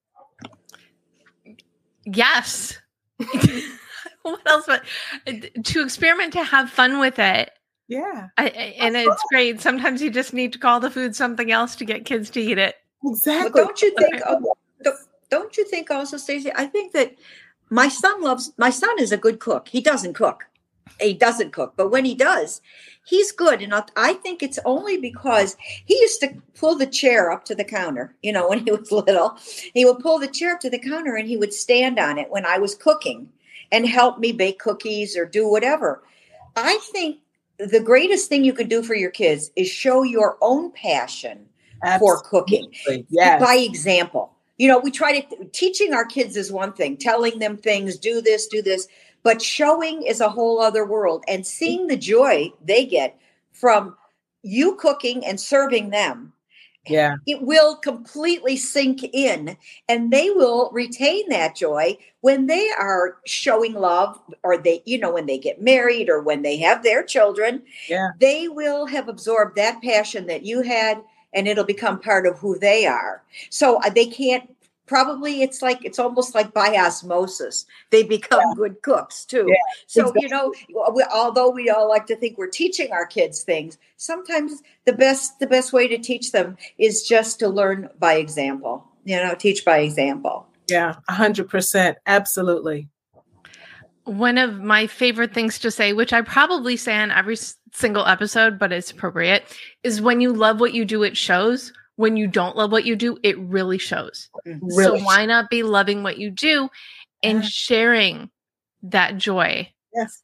Yes. 2.05 2.77
what 4.23 4.41
else? 4.47 4.65
But 4.65 4.83
to 5.63 5.83
experiment, 5.83 6.33
to 6.33 6.43
have 6.43 6.69
fun 6.69 6.99
with 6.99 7.19
it. 7.19 7.51
Yeah. 7.87 8.27
I, 8.37 8.47
and 8.47 8.95
That's 8.95 9.07
it's 9.07 9.21
cool. 9.21 9.27
great. 9.29 9.61
Sometimes 9.61 10.01
you 10.01 10.09
just 10.11 10.33
need 10.33 10.53
to 10.53 10.59
call 10.59 10.79
the 10.79 10.91
food 10.91 11.15
something 11.15 11.51
else 11.51 11.75
to 11.77 11.85
get 11.85 12.05
kids 12.05 12.29
to 12.31 12.41
eat 12.41 12.57
it. 12.57 12.75
Exactly. 13.03 13.49
But 13.51 13.65
don't 13.65 13.81
you 13.81 13.95
think? 13.97 14.21
Don't 15.29 15.57
you 15.57 15.65
think 15.65 15.91
also, 15.91 16.17
Stacey? 16.17 16.51
I 16.55 16.65
think 16.65 16.93
that 16.93 17.15
my 17.69 17.87
son 17.87 18.21
loves. 18.21 18.51
My 18.57 18.69
son 18.69 18.99
is 18.99 19.11
a 19.11 19.17
good 19.17 19.39
cook. 19.39 19.67
He 19.69 19.81
doesn't 19.81 20.13
cook. 20.13 20.45
He 20.99 21.13
doesn't 21.13 21.53
cook, 21.53 21.73
but 21.77 21.89
when 21.89 22.03
he 22.03 22.15
does, 22.15 22.61
he's 23.05 23.31
good. 23.31 23.61
And 23.61 23.73
I 23.95 24.13
think 24.13 24.41
it's 24.41 24.59
only 24.65 24.97
because 24.97 25.55
he 25.85 25.95
used 25.95 26.19
to 26.21 26.33
pull 26.55 26.75
the 26.75 26.87
chair 26.87 27.31
up 27.31 27.45
to 27.45 27.55
the 27.55 27.63
counter, 27.63 28.15
you 28.21 28.31
know, 28.31 28.49
when 28.49 28.65
he 28.65 28.71
was 28.71 28.91
little. 28.91 29.37
He 29.73 29.85
would 29.85 29.99
pull 29.99 30.19
the 30.19 30.27
chair 30.27 30.53
up 30.53 30.59
to 30.61 30.69
the 30.69 30.79
counter 30.79 31.15
and 31.15 31.27
he 31.27 31.37
would 31.37 31.53
stand 31.53 31.99
on 31.99 32.17
it 32.17 32.29
when 32.29 32.45
I 32.45 32.57
was 32.57 32.75
cooking 32.75 33.29
and 33.71 33.87
help 33.87 34.19
me 34.19 34.31
bake 34.31 34.59
cookies 34.59 35.15
or 35.15 35.25
do 35.25 35.47
whatever. 35.47 36.03
I 36.55 36.79
think 36.91 37.19
the 37.57 37.79
greatest 37.79 38.29
thing 38.29 38.43
you 38.43 38.53
can 38.53 38.67
do 38.67 38.81
for 38.81 38.95
your 38.95 39.11
kids 39.11 39.51
is 39.55 39.69
show 39.69 40.03
your 40.03 40.37
own 40.41 40.71
passion 40.71 41.45
Absolutely. 41.83 42.07
for 42.07 42.29
cooking 42.29 42.73
yes. 43.09 43.41
by 43.41 43.55
example. 43.55 44.33
You 44.59 44.67
know, 44.67 44.77
we 44.77 44.91
try 44.91 45.19
to 45.19 45.45
teaching 45.45 45.93
our 45.93 46.05
kids 46.05 46.37
is 46.37 46.51
one 46.51 46.73
thing, 46.73 46.97
telling 46.97 47.39
them 47.39 47.57
things, 47.57 47.97
do 47.97 48.21
this, 48.21 48.45
do 48.45 48.61
this 48.61 48.87
but 49.23 49.41
showing 49.41 50.03
is 50.03 50.21
a 50.21 50.29
whole 50.29 50.61
other 50.61 50.85
world 50.85 51.23
and 51.27 51.45
seeing 51.45 51.87
the 51.87 51.97
joy 51.97 52.51
they 52.63 52.85
get 52.85 53.19
from 53.51 53.95
you 54.43 54.75
cooking 54.75 55.25
and 55.25 55.39
serving 55.39 55.89
them. 55.89 56.33
Yeah. 56.87 57.17
It 57.27 57.41
will 57.41 57.75
completely 57.75 58.55
sink 58.55 59.03
in 59.03 59.57
and 59.89 60.11
they 60.11 60.29
will 60.29 60.71
retain 60.71 61.29
that 61.29 61.55
joy 61.55 61.97
when 62.21 62.47
they 62.47 62.69
are 62.71 63.17
showing 63.25 63.73
love 63.73 64.19
or 64.43 64.57
they, 64.57 64.81
you 64.85 64.97
know, 64.97 65.11
when 65.11 65.25
they 65.25 65.37
get 65.37 65.61
married 65.61 66.09
or 66.09 66.21
when 66.21 66.41
they 66.41 66.57
have 66.57 66.81
their 66.81 67.03
children. 67.03 67.61
Yeah. 67.87 68.09
They 68.19 68.47
will 68.47 68.85
have 68.87 69.09
absorbed 69.09 69.57
that 69.57 69.83
passion 69.83 70.25
that 70.27 70.45
you 70.45 70.61
had 70.61 71.03
and 71.33 71.47
it'll 71.47 71.63
become 71.63 71.99
part 71.99 72.25
of 72.25 72.37
who 72.39 72.57
they 72.57 72.85
are. 72.85 73.23
So 73.49 73.81
uh, 73.81 73.89
they 73.89 74.05
can't 74.05 74.49
probably 74.89 75.43
it's 75.43 75.61
like 75.61 75.85
it's 75.85 75.99
almost 75.99 76.33
like 76.33 76.51
by 76.51 76.75
osmosis 76.75 77.67
they 77.91 78.01
become 78.01 78.39
yeah. 78.39 78.53
good 78.55 78.81
cooks 78.81 79.23
too 79.23 79.45
yeah, 79.47 79.53
so 79.85 80.01
exactly. 80.01 80.23
you 80.23 80.29
know 80.29 80.51
we, 80.95 81.05
although 81.13 81.51
we 81.51 81.69
all 81.69 81.87
like 81.87 82.07
to 82.07 82.15
think 82.15 82.35
we're 82.39 82.47
teaching 82.47 82.91
our 82.91 83.05
kids 83.05 83.43
things 83.43 83.77
sometimes 83.97 84.63
the 84.85 84.93
best 84.93 85.39
the 85.39 85.45
best 85.45 85.71
way 85.71 85.87
to 85.87 85.99
teach 85.99 86.31
them 86.31 86.57
is 86.79 87.03
just 87.03 87.37
to 87.37 87.47
learn 87.47 87.87
by 87.99 88.15
example 88.15 88.83
you 89.05 89.15
know 89.15 89.35
teach 89.35 89.63
by 89.63 89.77
example 89.77 90.47
yeah 90.67 90.95
100% 91.07 91.95
absolutely 92.07 92.89
one 94.09 94.37
of 94.37 94.59
my 94.59 94.87
favorite 94.87 95.33
things 95.33 95.59
to 95.59 95.69
say 95.69 95.93
which 95.93 96.13
i 96.13 96.21
probably 96.21 96.75
say 96.75 96.97
on 96.97 97.11
every 97.11 97.37
single 97.71 98.05
episode 98.05 98.57
but 98.57 98.71
it's 98.71 98.91
appropriate 98.91 99.43
is 99.83 100.01
when 100.01 100.21
you 100.21 100.33
love 100.33 100.59
what 100.59 100.73
you 100.73 100.85
do 100.85 101.03
it 101.03 101.15
shows 101.15 101.71
when 101.99 102.15
you 102.15 102.27
don't 102.27 102.55
love 102.55 102.71
what 102.71 102.85
you 102.85 102.95
do, 102.95 103.17
it 103.23 103.37
really 103.39 103.77
shows. 103.77 104.29
Mm-hmm. 104.47 104.65
Really? 104.67 104.99
So 104.99 105.05
why 105.05 105.25
not 105.25 105.49
be 105.49 105.63
loving 105.63 106.01
what 106.01 106.17
you 106.17 106.29
do 106.29 106.69
and 107.21 107.43
sharing 107.43 108.29
that 108.83 109.17
joy? 109.17 109.69
Yes. 109.93 110.23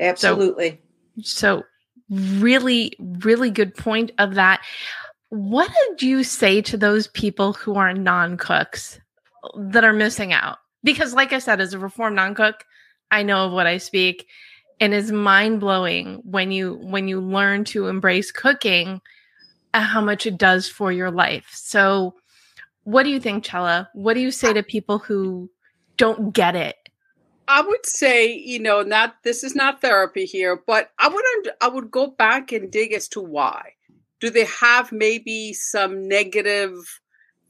Absolutely. 0.00 0.80
So, 1.22 1.60
so 1.60 1.62
really, 2.08 2.94
really 2.98 3.50
good 3.50 3.74
point 3.74 4.12
of 4.16 4.36
that. 4.36 4.62
What 5.28 5.70
did 5.90 6.02
you 6.02 6.24
say 6.24 6.62
to 6.62 6.78
those 6.78 7.08
people 7.08 7.52
who 7.52 7.74
are 7.74 7.92
non 7.92 8.38
cooks 8.38 8.98
that 9.54 9.84
are 9.84 9.92
missing 9.92 10.32
out? 10.32 10.56
Because, 10.84 11.14
like 11.14 11.32
I 11.32 11.38
said, 11.38 11.60
as 11.60 11.74
a 11.74 11.78
reformed 11.78 12.16
non 12.16 12.34
cook, 12.34 12.64
I 13.10 13.22
know 13.22 13.46
of 13.46 13.52
what 13.52 13.66
I 13.66 13.78
speak 13.78 14.26
and 14.80 14.94
is 14.94 15.10
mind 15.10 15.60
blowing 15.60 16.20
when 16.24 16.52
you 16.52 16.74
when 16.82 17.08
you 17.08 17.20
learn 17.20 17.64
to 17.64 17.88
embrace 17.88 18.30
cooking 18.30 19.00
uh, 19.74 19.80
how 19.80 20.00
much 20.00 20.26
it 20.26 20.38
does 20.38 20.68
for 20.68 20.92
your 20.92 21.10
life. 21.10 21.50
So, 21.52 22.14
what 22.84 23.02
do 23.02 23.10
you 23.10 23.20
think, 23.20 23.44
Chella? 23.44 23.88
What 23.94 24.14
do 24.14 24.20
you 24.20 24.30
say 24.30 24.52
to 24.52 24.62
people 24.62 24.98
who 24.98 25.50
don't 25.96 26.32
get 26.32 26.56
it? 26.56 26.76
I 27.48 27.62
would 27.62 27.86
say, 27.86 28.32
you 28.32 28.58
know, 28.58 28.82
not 28.82 29.16
this 29.24 29.42
is 29.42 29.54
not 29.54 29.80
therapy 29.80 30.26
here, 30.26 30.62
but 30.66 30.90
I 30.98 31.08
would 31.08 31.24
I 31.60 31.68
would 31.68 31.90
go 31.90 32.08
back 32.08 32.52
and 32.52 32.70
dig 32.70 32.92
as 32.92 33.08
to 33.08 33.20
why. 33.20 33.72
Do 34.20 34.30
they 34.30 34.44
have 34.44 34.92
maybe 34.92 35.52
some 35.52 36.08
negative 36.08 37.00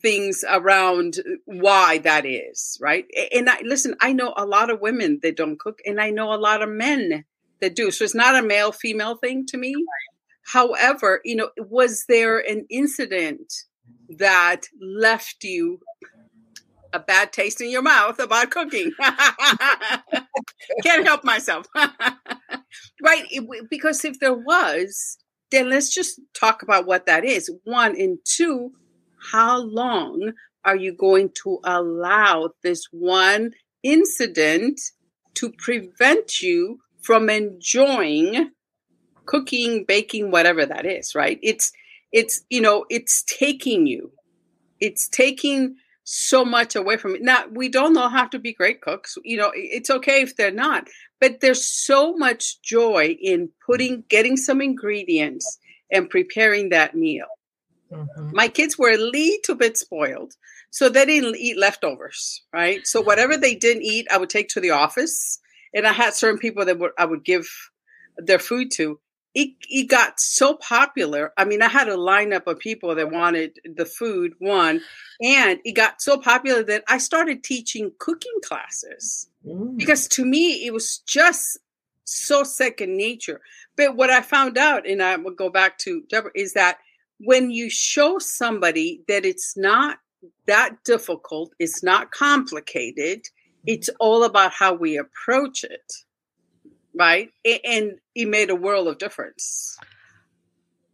things 0.01 0.45
around 0.49 1.17
why 1.45 1.99
that 1.99 2.25
is, 2.25 2.79
right? 2.81 3.05
And 3.33 3.49
I 3.51 3.61
listen, 3.63 3.97
I 4.01 4.13
know 4.13 4.33
a 4.37 4.47
lot 4.47 4.71
of 4.71 4.81
women 4.81 5.21
that 5.23 5.37
don't 5.37 5.59
cook 5.59 5.81
and 5.85 6.01
I 6.01 6.11
know 6.11 6.33
a 6.33 6.37
lot 6.37 6.63
of 6.63 6.69
men 6.69 7.25
that 7.61 7.75
do. 7.75 7.91
So 7.91 8.05
it's 8.05 8.15
not 8.15 8.37
a 8.37 8.47
male 8.47 8.73
female 8.73 9.17
thing 9.17 9.47
to 9.47 9.57
me. 9.57 9.75
However, 10.47 11.21
you 11.25 11.37
know, 11.37 11.51
was 11.59 12.05
there 12.09 12.39
an 12.39 12.67
incident 12.71 13.53
that 14.09 14.67
left 14.81 15.45
you 15.45 15.81
a 16.93 16.99
bad 16.99 17.33
taste 17.33 17.61
in 17.61 17.71
your 17.71 17.83
mouth 17.83 18.19
about 18.19 18.51
cooking? 18.51 18.93
Can't 20.83 21.07
help 21.07 21.25
myself. 21.25 21.67
right. 23.03 23.25
Because 23.69 24.05
if 24.05 24.21
there 24.21 24.35
was, 24.35 25.19
then 25.51 25.69
let's 25.69 25.93
just 25.93 26.21
talk 26.39 26.63
about 26.63 26.87
what 26.87 27.07
that 27.07 27.25
is. 27.25 27.51
One 27.65 28.01
and 28.01 28.19
two, 28.25 28.73
how 29.33 29.59
long 29.59 30.33
are 30.65 30.77
you 30.77 30.93
going 30.93 31.31
to 31.45 31.59
allow 31.65 32.51
this 32.63 32.87
one 32.91 33.53
incident 33.83 34.81
to 35.35 35.53
prevent 35.59 36.41
you 36.41 36.79
from 37.03 37.31
enjoying 37.31 38.51
cooking, 39.25 39.85
baking, 39.87 40.31
whatever 40.31 40.67
that 40.67 40.85
is, 40.87 41.15
right? 41.15 41.39
It's 41.43 41.73
it's 42.13 42.43
you 42.51 42.61
know, 42.61 42.85
it's 42.91 43.25
taking 43.25 43.87
you. 43.87 44.13
It's 44.81 45.09
taking 45.09 45.77
so 46.05 46.45
much 46.45 46.75
away 46.75 46.97
from 46.97 47.15
it. 47.15 47.23
Now, 47.23 47.45
we 47.53 47.69
don't 47.69 47.97
all 47.97 48.09
have 48.09 48.31
to 48.31 48.39
be 48.39 48.55
great 48.55 48.81
cooks. 48.81 49.17
You 49.25 49.37
know, 49.37 49.53
it's 49.55 49.91
okay 49.91 50.23
if 50.23 50.37
they're 50.37 50.51
not, 50.51 50.89
but 51.21 51.41
there's 51.41 51.67
so 51.67 52.15
much 52.17 52.61
joy 52.63 53.17
in 53.21 53.51
putting 53.67 54.05
getting 54.09 54.37
some 54.37 54.61
ingredients 54.61 55.59
and 55.93 56.09
preparing 56.09 56.71
that 56.71 56.95
meal. 56.95 57.27
Mm-hmm. 57.93 58.31
My 58.33 58.49
kids 58.49 58.79
were 58.79 58.91
a 58.91 58.99
little 58.99 59.55
bit 59.55 59.77
spoiled, 59.77 60.35
so 60.71 60.89
they 60.89 61.07
didn't 61.07 61.37
eat 61.37 61.59
leftovers, 61.59 62.43
right? 62.53 62.87
So 62.87 63.01
whatever 63.01 63.37
they 63.37 63.55
didn't 63.55 63.83
eat, 63.83 64.07
I 64.11 64.19
would 64.19 64.31
take 64.31 64.49
to 64.51 64.61
the 64.61 64.71
office, 64.71 65.39
and 65.75 65.87
I 65.87 65.93
had 65.93 66.15
certain 66.15 66.39
people 66.39 66.65
that 66.65 66.79
would 66.79 66.93
I 66.99 67.05
would 67.05 67.25
give 67.25 67.49
their 68.19 68.39
food 68.39 68.71
to, 68.73 68.99
it, 69.35 69.51
it 69.69 69.89
got 69.89 70.19
so 70.19 70.55
popular. 70.55 71.33
I 71.37 71.45
mean, 71.45 71.63
I 71.63 71.69
had 71.69 71.89
a 71.89 71.97
lineup 71.97 72.47
of 72.47 72.59
people 72.59 72.95
that 72.95 73.13
wanted 73.13 73.59
the 73.65 73.85
food, 73.85 74.33
one, 74.39 74.81
and 75.23 75.61
it 75.65 75.73
got 75.73 76.03
so 76.03 76.19
popular 76.19 76.63
that 76.65 76.85
I 76.89 76.99
started 76.99 77.45
teaching 77.45 77.93
cooking 77.99 78.41
classes 78.45 79.29
mm. 79.47 79.77
because 79.77 80.09
to 80.09 80.25
me, 80.25 80.67
it 80.67 80.73
was 80.73 80.99
just 81.07 81.59
so 82.05 82.43
second 82.43 82.97
nature. 82.97 83.41
But 83.77 83.95
what 83.97 84.11
I 84.11 84.23
found 84.23 84.59
out, 84.59 84.89
and 84.89 85.03
I 85.03 85.17
will 85.17 85.35
go 85.35 85.51
back 85.51 85.79
to 85.79 86.03
Debra, 86.09 86.33
is 86.35 86.55
that 86.55 86.79
when 87.21 87.51
you 87.51 87.69
show 87.69 88.19
somebody 88.19 89.03
that 89.09 89.25
it's 89.25 89.57
not 89.57 89.99
that 90.47 90.83
difficult, 90.85 91.53
it's 91.59 91.83
not 91.83 92.11
complicated, 92.11 93.27
it's 93.67 93.91
all 94.01 94.25
about 94.25 94.53
how 94.53 94.75
we 94.75 94.97
approach 94.97 95.65
it, 95.65 95.93
right? 96.95 97.31
And 97.45 97.99
it 98.15 98.27
made 98.27 98.51
a 98.51 98.55
world 98.55 98.89
of 98.89 98.99
difference. 98.99 99.79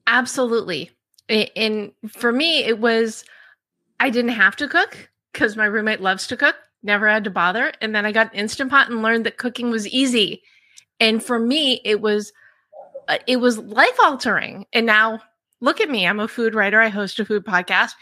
Absolutely. 0.06 0.90
And 1.28 1.92
for 2.08 2.32
me, 2.32 2.64
it 2.64 2.78
was 2.78 3.24
I 4.00 4.10
didn't 4.10 4.32
have 4.32 4.56
to 4.56 4.68
cook 4.68 5.10
because 5.32 5.56
my 5.56 5.64
roommate 5.64 6.00
loves 6.00 6.26
to 6.26 6.36
cook, 6.36 6.56
never 6.82 7.08
had 7.08 7.24
to 7.24 7.30
bother. 7.30 7.72
And 7.80 7.94
then 7.94 8.04
I 8.04 8.12
got 8.12 8.32
an 8.32 8.40
Instant 8.40 8.70
Pot 8.70 8.90
and 8.90 9.02
learned 9.02 9.24
that 9.24 9.38
cooking 9.38 9.70
was 9.70 9.86
easy. 9.88 10.42
And 11.00 11.22
for 11.22 11.38
me, 11.38 11.80
it 11.84 12.00
was 12.00 12.32
uh, 13.08 13.18
it 13.26 13.36
was 13.36 13.58
life 13.58 13.98
altering. 14.02 14.66
And 14.72 14.86
now 14.86 15.20
look 15.64 15.80
at 15.80 15.88
me, 15.88 16.06
I'm 16.06 16.20
a 16.20 16.28
food 16.28 16.54
writer, 16.54 16.80
I 16.80 16.88
host 16.88 17.18
a 17.18 17.24
food 17.24 17.44
podcast, 17.44 17.92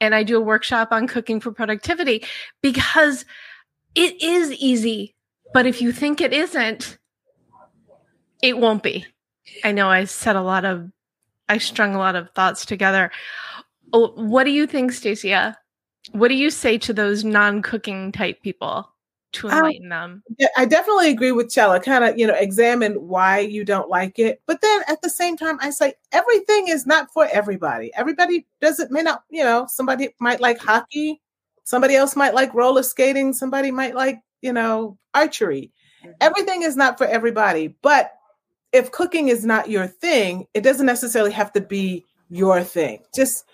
and 0.00 0.14
I 0.14 0.24
do 0.24 0.36
a 0.36 0.40
workshop 0.40 0.88
on 0.90 1.06
cooking 1.06 1.40
for 1.40 1.52
productivity 1.52 2.24
because 2.60 3.24
it 3.94 4.20
is 4.20 4.50
easy. 4.52 5.14
But 5.54 5.66
if 5.66 5.80
you 5.80 5.92
think 5.92 6.20
it 6.20 6.32
isn't, 6.32 6.98
it 8.42 8.58
won't 8.58 8.82
be. 8.82 9.06
I 9.62 9.70
know 9.70 9.88
I 9.88 10.04
said 10.04 10.34
a 10.34 10.42
lot 10.42 10.64
of 10.64 10.90
I 11.48 11.58
strung 11.58 11.94
a 11.94 11.98
lot 11.98 12.16
of 12.16 12.30
thoughts 12.30 12.66
together. 12.66 13.10
Oh, 13.92 14.12
what 14.14 14.44
do 14.44 14.50
you 14.50 14.66
think, 14.66 14.90
Stacia? 14.92 15.56
What 16.12 16.28
do 16.28 16.34
you 16.34 16.50
say 16.50 16.78
to 16.78 16.92
those 16.92 17.24
non-cooking 17.24 18.12
type 18.12 18.42
people 18.42 18.88
to 19.32 19.48
um, 19.48 19.54
enlighten 19.54 19.88
them? 19.88 20.22
I 20.56 20.64
definitely 20.64 21.10
agree 21.10 21.32
with 21.32 21.50
Chella. 21.50 21.80
Kind 21.80 22.04
of, 22.04 22.18
you 22.18 22.26
know, 22.26 22.34
examine 22.34 22.94
why 22.94 23.40
you 23.40 23.64
don't 23.64 23.88
like 23.88 24.18
it, 24.18 24.42
but 24.46 24.60
then 24.60 24.82
at 24.88 25.02
the 25.02 25.10
same 25.10 25.36
time, 25.36 25.58
I 25.60 25.70
say 25.70 25.94
everything 26.12 26.68
is 26.68 26.86
not 26.86 27.12
for 27.12 27.26
everybody. 27.32 27.92
Everybody 27.94 28.46
doesn't 28.60 28.90
may 28.90 29.02
not, 29.02 29.24
you 29.30 29.44
know, 29.44 29.66
somebody 29.68 30.10
might 30.20 30.40
like 30.40 30.58
hockey, 30.58 31.20
somebody 31.64 31.96
else 31.96 32.16
might 32.16 32.34
like 32.34 32.54
roller 32.54 32.82
skating, 32.82 33.32
somebody 33.32 33.70
might 33.70 33.94
like, 33.94 34.20
you 34.40 34.52
know, 34.52 34.98
archery. 35.14 35.72
Mm-hmm. 36.02 36.12
Everything 36.20 36.62
is 36.62 36.76
not 36.76 36.98
for 36.98 37.06
everybody, 37.06 37.74
but 37.82 38.12
if 38.72 38.90
cooking 38.90 39.28
is 39.28 39.44
not 39.44 39.70
your 39.70 39.86
thing, 39.86 40.46
it 40.54 40.62
doesn't 40.62 40.86
necessarily 40.86 41.32
have 41.32 41.52
to 41.52 41.60
be 41.60 42.04
your 42.30 42.62
thing. 42.62 43.02
Just 43.14 43.44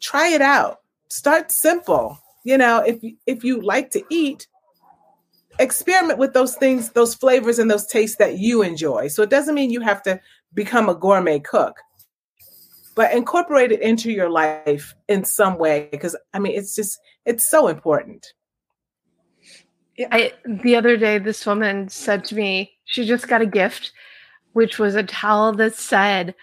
try 0.00 0.28
it 0.28 0.40
out. 0.40 0.80
Start 1.08 1.50
simple. 1.50 2.18
You 2.44 2.58
know, 2.58 2.80
if 2.80 3.02
if 3.26 3.42
you 3.42 3.60
like 3.60 3.90
to 3.92 4.02
eat, 4.10 4.46
experiment 5.58 6.18
with 6.18 6.32
those 6.32 6.56
things, 6.56 6.90
those 6.90 7.14
flavors 7.14 7.58
and 7.58 7.70
those 7.70 7.86
tastes 7.86 8.16
that 8.16 8.38
you 8.38 8.62
enjoy. 8.62 9.08
So 9.08 9.22
it 9.22 9.30
doesn't 9.30 9.54
mean 9.54 9.70
you 9.70 9.80
have 9.80 10.02
to 10.02 10.20
become 10.52 10.88
a 10.88 10.94
gourmet 10.94 11.40
cook. 11.40 11.76
But 12.94 13.12
incorporate 13.12 13.72
it 13.72 13.80
into 13.80 14.12
your 14.12 14.30
life 14.30 14.94
in 15.08 15.24
some 15.24 15.58
way 15.58 15.88
because 15.90 16.16
I 16.32 16.38
mean 16.38 16.56
it's 16.56 16.76
just 16.76 17.00
it's 17.24 17.44
so 17.44 17.66
important. 17.66 18.32
I 20.12 20.32
the 20.46 20.76
other 20.76 20.96
day 20.96 21.18
this 21.18 21.44
woman 21.44 21.88
said 21.88 22.24
to 22.26 22.36
me, 22.36 22.72
she 22.84 23.04
just 23.04 23.26
got 23.26 23.42
a 23.42 23.46
gift, 23.46 23.92
which 24.52 24.78
was 24.78 24.94
a 24.94 25.02
towel 25.02 25.52
that 25.54 25.74
said, 25.74 26.36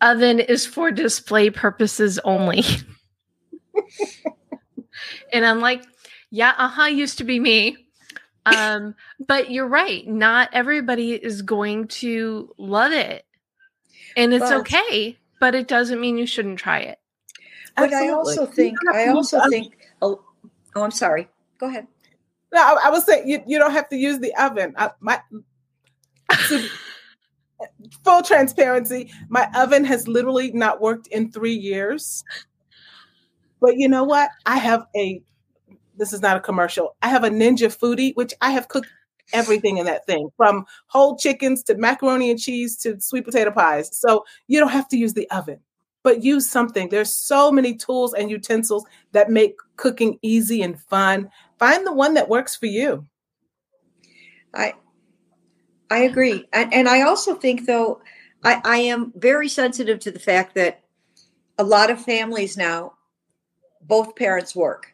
oven 0.00 0.38
is 0.38 0.64
for 0.64 0.92
display 0.92 1.50
purposes 1.50 2.20
only. 2.24 2.62
and 5.32 5.44
I'm 5.44 5.60
like, 5.60 5.82
yeah, 6.30 6.54
uh-huh, 6.56 6.84
used 6.84 7.18
to 7.18 7.24
be 7.24 7.40
me. 7.40 7.76
Um, 8.46 8.94
but 9.26 9.50
you're 9.50 9.68
right, 9.68 10.06
not 10.06 10.48
everybody 10.52 11.12
is 11.12 11.42
going 11.42 11.88
to 11.88 12.54
love 12.58 12.92
it. 12.92 13.26
And 14.16 14.32
it's 14.32 14.48
but, 14.48 14.60
okay, 14.60 15.18
but 15.40 15.54
it 15.54 15.68
doesn't 15.68 16.00
mean 16.00 16.18
you 16.18 16.26
shouldn't 16.26 16.58
try 16.58 16.80
it. 16.80 16.98
But 17.76 17.92
Absolutely. 17.92 18.08
I 18.08 18.12
also 18.12 18.46
think 18.46 18.78
I 18.92 19.08
also 19.08 19.40
think 19.48 19.88
oh, 20.02 20.22
oh 20.74 20.82
I'm 20.82 20.90
sorry. 20.90 21.28
Go 21.58 21.68
ahead. 21.68 21.86
No, 22.52 22.60
I, 22.60 22.86
I 22.86 22.90
was 22.90 23.04
saying 23.04 23.28
you, 23.28 23.42
you 23.46 23.58
don't 23.58 23.72
have 23.72 23.88
to 23.90 23.96
use 23.96 24.18
the 24.18 24.34
oven. 24.34 24.74
I, 24.76 24.90
my 25.00 25.20
full 28.04 28.22
transparency, 28.22 29.12
my 29.28 29.48
oven 29.54 29.84
has 29.84 30.08
literally 30.08 30.50
not 30.52 30.80
worked 30.80 31.06
in 31.08 31.30
three 31.30 31.54
years. 31.54 32.24
But 33.60 33.76
you 33.76 33.88
know 33.88 34.04
what? 34.04 34.30
I 34.46 34.56
have 34.56 34.86
a 34.96 35.22
this 36.00 36.12
is 36.14 36.22
not 36.22 36.36
a 36.36 36.40
commercial. 36.40 36.96
I 37.02 37.08
have 37.08 37.24
a 37.24 37.30
Ninja 37.30 37.68
Foodi, 37.68 38.16
which 38.16 38.32
I 38.40 38.50
have 38.50 38.68
cooked 38.68 38.88
everything 39.32 39.76
in 39.76 39.84
that 39.86 40.06
thing 40.06 40.30
from 40.36 40.64
whole 40.86 41.16
chickens 41.16 41.62
to 41.64 41.76
macaroni 41.76 42.30
and 42.30 42.40
cheese 42.40 42.76
to 42.78 43.00
sweet 43.00 43.24
potato 43.24 43.50
pies. 43.50 43.96
So 43.96 44.24
you 44.48 44.58
don't 44.58 44.70
have 44.70 44.88
to 44.88 44.96
use 44.96 45.12
the 45.12 45.30
oven, 45.30 45.60
but 46.02 46.24
use 46.24 46.50
something. 46.50 46.88
There's 46.88 47.14
so 47.14 47.52
many 47.52 47.76
tools 47.76 48.14
and 48.14 48.30
utensils 48.30 48.84
that 49.12 49.30
make 49.30 49.56
cooking 49.76 50.18
easy 50.22 50.62
and 50.62 50.80
fun. 50.80 51.30
Find 51.58 51.86
the 51.86 51.92
one 51.92 52.14
that 52.14 52.28
works 52.28 52.56
for 52.56 52.66
you. 52.66 53.06
I 54.54 54.74
I 55.90 55.98
agree. 55.98 56.46
And, 56.52 56.72
and 56.72 56.88
I 56.88 57.02
also 57.02 57.34
think, 57.34 57.66
though, 57.66 58.00
I, 58.42 58.60
I 58.64 58.76
am 58.78 59.12
very 59.16 59.48
sensitive 59.48 59.98
to 60.00 60.10
the 60.10 60.20
fact 60.20 60.54
that 60.54 60.82
a 61.58 61.64
lot 61.64 61.90
of 61.90 62.00
families 62.00 62.56
now, 62.56 62.94
both 63.82 64.14
parents 64.16 64.56
work. 64.56 64.89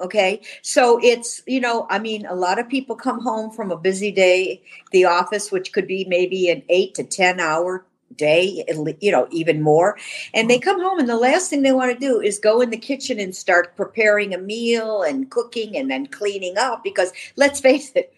Okay. 0.00 0.40
So 0.62 1.00
it's, 1.02 1.42
you 1.46 1.60
know, 1.60 1.86
I 1.90 1.98
mean, 1.98 2.24
a 2.26 2.34
lot 2.34 2.58
of 2.58 2.68
people 2.68 2.94
come 2.94 3.20
home 3.20 3.50
from 3.50 3.72
a 3.72 3.76
busy 3.76 4.12
day, 4.12 4.62
the 4.92 5.06
office, 5.06 5.50
which 5.50 5.72
could 5.72 5.88
be 5.88 6.04
maybe 6.04 6.48
an 6.50 6.62
eight 6.68 6.94
to 6.94 7.04
10 7.04 7.40
hour 7.40 7.84
day, 8.16 8.64
you 9.00 9.12
know, 9.12 9.26
even 9.30 9.60
more. 9.60 9.98
And 10.34 10.48
they 10.48 10.58
come 10.58 10.80
home 10.80 10.98
and 10.98 11.08
the 11.08 11.16
last 11.16 11.50
thing 11.50 11.62
they 11.62 11.72
want 11.72 11.92
to 11.92 11.98
do 11.98 12.20
is 12.20 12.38
go 12.38 12.60
in 12.60 12.70
the 12.70 12.76
kitchen 12.76 13.18
and 13.18 13.34
start 13.34 13.76
preparing 13.76 14.34
a 14.34 14.38
meal 14.38 15.02
and 15.02 15.30
cooking 15.30 15.76
and 15.76 15.90
then 15.90 16.06
cleaning 16.06 16.56
up 16.56 16.84
because 16.84 17.12
let's 17.36 17.60
face 17.60 17.92
it, 17.94 18.12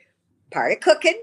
part 0.51 0.73
of 0.73 0.81
cooking 0.81 1.21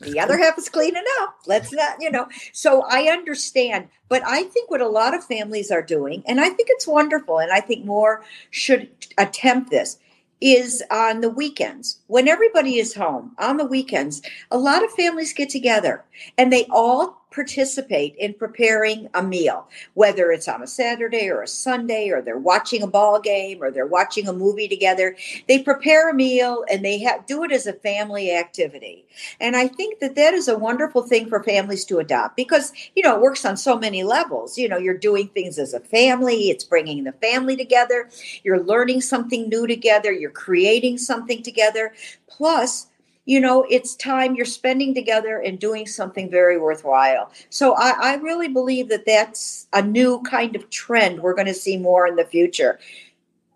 the 0.00 0.20
other 0.20 0.38
half 0.38 0.58
is 0.58 0.68
cleaning 0.68 1.04
up. 1.20 1.36
Let's 1.46 1.72
not, 1.72 1.96
you 2.00 2.10
know. 2.10 2.28
So 2.52 2.82
I 2.88 3.04
understand, 3.04 3.88
but 4.08 4.22
I 4.24 4.44
think 4.44 4.70
what 4.70 4.80
a 4.80 4.88
lot 4.88 5.14
of 5.14 5.24
families 5.24 5.70
are 5.70 5.82
doing, 5.82 6.22
and 6.26 6.40
I 6.40 6.48
think 6.50 6.68
it's 6.70 6.86
wonderful, 6.86 7.38
and 7.38 7.52
I 7.52 7.60
think 7.60 7.84
more 7.84 8.24
should 8.50 8.88
attempt 9.16 9.70
this, 9.70 9.98
is 10.40 10.82
on 10.90 11.20
the 11.20 11.30
weekends 11.30 11.98
when 12.06 12.28
everybody 12.28 12.78
is 12.78 12.94
home 12.94 13.32
on 13.38 13.56
the 13.56 13.64
weekends. 13.64 14.22
A 14.50 14.58
lot 14.58 14.84
of 14.84 14.92
families 14.92 15.32
get 15.32 15.50
together 15.50 16.04
and 16.36 16.52
they 16.52 16.66
all 16.70 17.17
participate 17.30 18.14
in 18.16 18.34
preparing 18.34 19.08
a 19.14 19.22
meal, 19.22 19.68
whether 19.94 20.32
it's 20.32 20.48
on 20.48 20.62
a 20.62 20.66
Saturday 20.66 21.28
or 21.28 21.42
a 21.42 21.48
Sunday, 21.48 22.10
or 22.10 22.22
they're 22.22 22.38
watching 22.38 22.82
a 22.82 22.86
ball 22.86 23.20
game 23.20 23.62
or 23.62 23.70
they're 23.70 23.86
watching 23.86 24.26
a 24.28 24.32
movie 24.32 24.68
together. 24.68 25.16
They 25.46 25.62
prepare 25.62 26.10
a 26.10 26.14
meal 26.14 26.64
and 26.70 26.84
they 26.84 27.02
ha- 27.02 27.22
do 27.26 27.44
it 27.44 27.52
as 27.52 27.66
a 27.66 27.72
family 27.72 28.32
activity. 28.34 29.04
And 29.40 29.56
I 29.56 29.68
think 29.68 30.00
that 30.00 30.14
that 30.14 30.34
is 30.34 30.48
a 30.48 30.58
wonderful 30.58 31.02
thing 31.02 31.28
for 31.28 31.42
families 31.42 31.84
to 31.86 31.98
adopt 31.98 32.36
because, 32.36 32.72
you 32.96 33.02
know, 33.02 33.16
it 33.16 33.22
works 33.22 33.44
on 33.44 33.56
so 33.56 33.78
many 33.78 34.02
levels. 34.02 34.56
You 34.56 34.68
know, 34.68 34.78
you're 34.78 34.96
doing 34.96 35.28
things 35.28 35.58
as 35.58 35.74
a 35.74 35.80
family, 35.80 36.50
it's 36.50 36.64
bringing 36.64 37.04
the 37.04 37.12
family 37.12 37.56
together, 37.56 38.08
you're 38.42 38.62
learning 38.62 39.02
something 39.02 39.48
new 39.48 39.66
together, 39.66 40.12
you're 40.12 40.30
creating 40.30 40.98
something 40.98 41.42
together. 41.42 41.92
Plus, 42.26 42.88
you 43.28 43.38
know, 43.40 43.66
it's 43.68 43.94
time 43.94 44.34
you're 44.34 44.46
spending 44.46 44.94
together 44.94 45.38
and 45.38 45.58
doing 45.58 45.86
something 45.86 46.30
very 46.30 46.58
worthwhile. 46.58 47.30
So 47.50 47.74
I, 47.74 47.92
I 48.00 48.14
really 48.14 48.48
believe 48.48 48.88
that 48.88 49.04
that's 49.04 49.68
a 49.74 49.82
new 49.82 50.22
kind 50.22 50.56
of 50.56 50.70
trend 50.70 51.20
we're 51.20 51.34
going 51.34 51.46
to 51.46 51.52
see 51.52 51.76
more 51.76 52.06
in 52.06 52.16
the 52.16 52.24
future. 52.24 52.80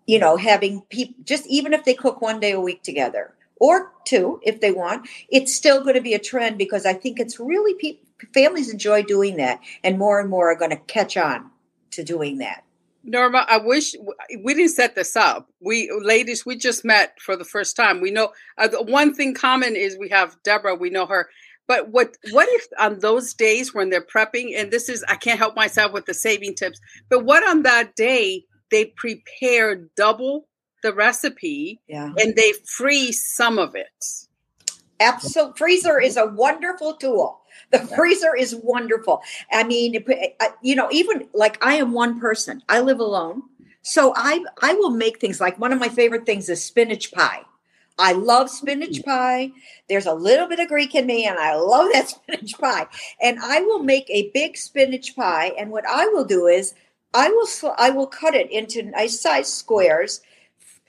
You 0.05 0.19
know, 0.19 0.37
having 0.37 0.81
people 0.89 1.15
just 1.23 1.47
even 1.47 1.73
if 1.73 1.85
they 1.85 1.95
cook 1.95 2.21
one 2.21 2.39
day 2.39 2.51
a 2.51 2.61
week 2.61 2.83
together 2.83 3.33
or 3.55 3.91
two 4.05 4.39
if 4.43 4.61
they 4.61 4.71
want, 4.71 5.09
it's 5.29 5.55
still 5.55 5.81
going 5.81 5.95
to 5.95 6.01
be 6.01 6.13
a 6.13 6.19
trend 6.19 6.59
because 6.59 6.85
I 6.85 6.93
think 6.93 7.19
it's 7.19 7.39
really 7.39 7.73
people 7.73 8.05
families 8.31 8.69
enjoy 8.69 9.01
doing 9.01 9.37
that 9.37 9.59
and 9.83 9.97
more 9.97 10.19
and 10.19 10.29
more 10.29 10.51
are 10.51 10.55
going 10.55 10.69
to 10.69 10.77
catch 10.77 11.17
on 11.17 11.49
to 11.91 12.03
doing 12.03 12.37
that. 12.37 12.63
Norma, 13.03 13.45
I 13.49 13.57
wish 13.57 13.95
we 14.43 14.53
didn't 14.53 14.71
set 14.71 14.95
this 14.95 15.15
up. 15.15 15.49
We 15.59 15.91
ladies, 15.91 16.45
we 16.45 16.55
just 16.55 16.85
met 16.85 17.19
for 17.19 17.35
the 17.35 17.43
first 17.43 17.75
time. 17.75 17.99
We 17.99 18.11
know 18.11 18.31
uh, 18.57 18.69
the 18.69 18.81
one 18.81 19.13
thing 19.13 19.33
common 19.33 19.75
is 19.75 19.97
we 19.97 20.09
have 20.09 20.37
Deborah. 20.43 20.75
We 20.75 20.89
know 20.89 21.05
her. 21.05 21.29
But 21.67 21.89
what 21.89 22.15
what 22.31 22.47
if 22.51 22.67
on 22.79 22.99
those 22.99 23.33
days 23.33 23.73
when 23.73 23.89
they're 23.89 24.05
prepping, 24.05 24.57
and 24.57 24.71
this 24.71 24.89
is 24.89 25.03
I 25.07 25.15
can't 25.15 25.39
help 25.39 25.55
myself 25.55 25.91
with 25.91 26.05
the 26.05 26.13
saving 26.13 26.55
tips. 26.55 26.79
But 27.09 27.25
what 27.25 27.47
on 27.47 27.63
that 27.63 27.95
day 27.95 28.45
they 28.71 28.85
prepare 28.85 29.75
double 29.95 30.47
the 30.81 30.93
recipe, 30.93 31.81
yeah. 31.87 32.11
and 32.17 32.35
they 32.35 32.53
freeze 32.65 33.23
some 33.35 33.57
of 33.57 33.75
it. 33.75 33.87
Absolute 34.99 35.57
freezer 35.57 35.99
is 35.99 36.17
a 36.17 36.27
wonderful 36.27 36.95
tool. 36.95 37.42
The 37.71 37.79
freezer 37.79 38.35
is 38.35 38.55
wonderful. 38.55 39.21
I 39.51 39.63
mean, 39.63 40.03
uh, 40.07 40.13
uh, 40.39 40.49
you 40.61 40.75
know, 40.75 40.89
even 40.91 41.27
like 41.33 41.63
I 41.65 41.75
am 41.75 41.93
one 41.93 42.19
person. 42.19 42.63
I 42.69 42.79
live 42.79 42.99
alone. 42.99 43.43
So 43.81 44.13
I 44.15 44.43
I 44.61 44.73
will 44.73 44.91
make 44.91 45.19
things 45.19 45.41
like 45.41 45.59
one 45.59 45.73
of 45.73 45.79
my 45.79 45.89
favorite 45.89 46.25
things 46.25 46.49
is 46.49 46.63
spinach 46.63 47.11
pie. 47.11 47.41
I 47.99 48.13
love 48.13 48.49
spinach 48.49 48.97
mm-hmm. 48.99 49.09
pie. 49.09 49.51
There's 49.87 50.05
a 50.05 50.13
little 50.13 50.47
bit 50.47 50.59
of 50.59 50.67
Greek 50.67 50.95
in 50.95 51.05
me, 51.05 51.25
and 51.25 51.37
I 51.37 51.55
love 51.55 51.89
that 51.93 52.09
spinach 52.09 52.57
pie. 52.57 52.87
And 53.21 53.39
I 53.39 53.61
will 53.61 53.83
make 53.83 54.09
a 54.09 54.31
big 54.31 54.57
spinach 54.57 55.15
pie. 55.15 55.53
And 55.57 55.69
what 55.69 55.85
I 55.87 56.07
will 56.07 56.25
do 56.25 56.47
is 56.47 56.73
I 57.13 57.29
will 57.29 57.45
sl- 57.45 57.77
I 57.77 57.89
will 57.89 58.07
cut 58.07 58.33
it 58.33 58.51
into 58.51 58.83
nice 58.83 59.19
size 59.19 59.51
squares 59.51 60.21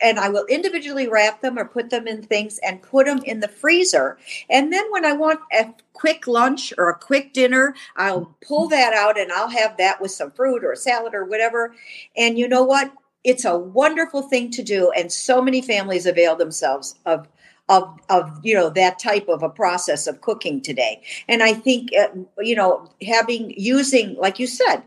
and 0.00 0.18
I 0.18 0.28
will 0.28 0.44
individually 0.46 1.08
wrap 1.08 1.40
them 1.40 1.58
or 1.58 1.64
put 1.64 1.90
them 1.90 2.06
in 2.06 2.22
things 2.22 2.58
and 2.58 2.82
put 2.82 3.06
them 3.06 3.22
in 3.24 3.40
the 3.40 3.48
freezer. 3.48 4.18
And 4.50 4.72
then 4.72 4.84
when 4.90 5.04
I 5.04 5.12
want 5.12 5.40
a 5.52 5.72
quick 5.92 6.26
lunch 6.26 6.72
or 6.76 6.90
a 6.90 6.98
quick 6.98 7.32
dinner, 7.32 7.74
I'll 7.96 8.34
pull 8.46 8.68
that 8.68 8.92
out 8.92 9.18
and 9.18 9.32
I'll 9.32 9.48
have 9.48 9.76
that 9.78 10.00
with 10.00 10.10
some 10.10 10.30
fruit 10.32 10.64
or 10.64 10.72
a 10.72 10.76
salad 10.76 11.14
or 11.14 11.24
whatever. 11.24 11.74
And 12.16 12.38
you 12.38 12.48
know 12.48 12.64
what? 12.64 12.92
It's 13.22 13.44
a 13.44 13.56
wonderful 13.56 14.22
thing 14.22 14.50
to 14.50 14.62
do 14.62 14.90
and 14.90 15.10
so 15.10 15.40
many 15.40 15.62
families 15.62 16.04
avail 16.06 16.36
themselves 16.36 16.96
of 17.06 17.26
of 17.70 17.98
of 18.10 18.40
you 18.42 18.54
know 18.54 18.68
that 18.68 18.98
type 18.98 19.26
of 19.28 19.42
a 19.42 19.48
process 19.48 20.06
of 20.06 20.20
cooking 20.20 20.60
today 20.60 21.02
and 21.28 21.42
i 21.42 21.52
think 21.52 21.88
uh, 21.98 22.08
you 22.42 22.54
know 22.54 22.90
having 23.06 23.54
using 23.56 24.14
like 24.16 24.38
you 24.38 24.46
said 24.46 24.82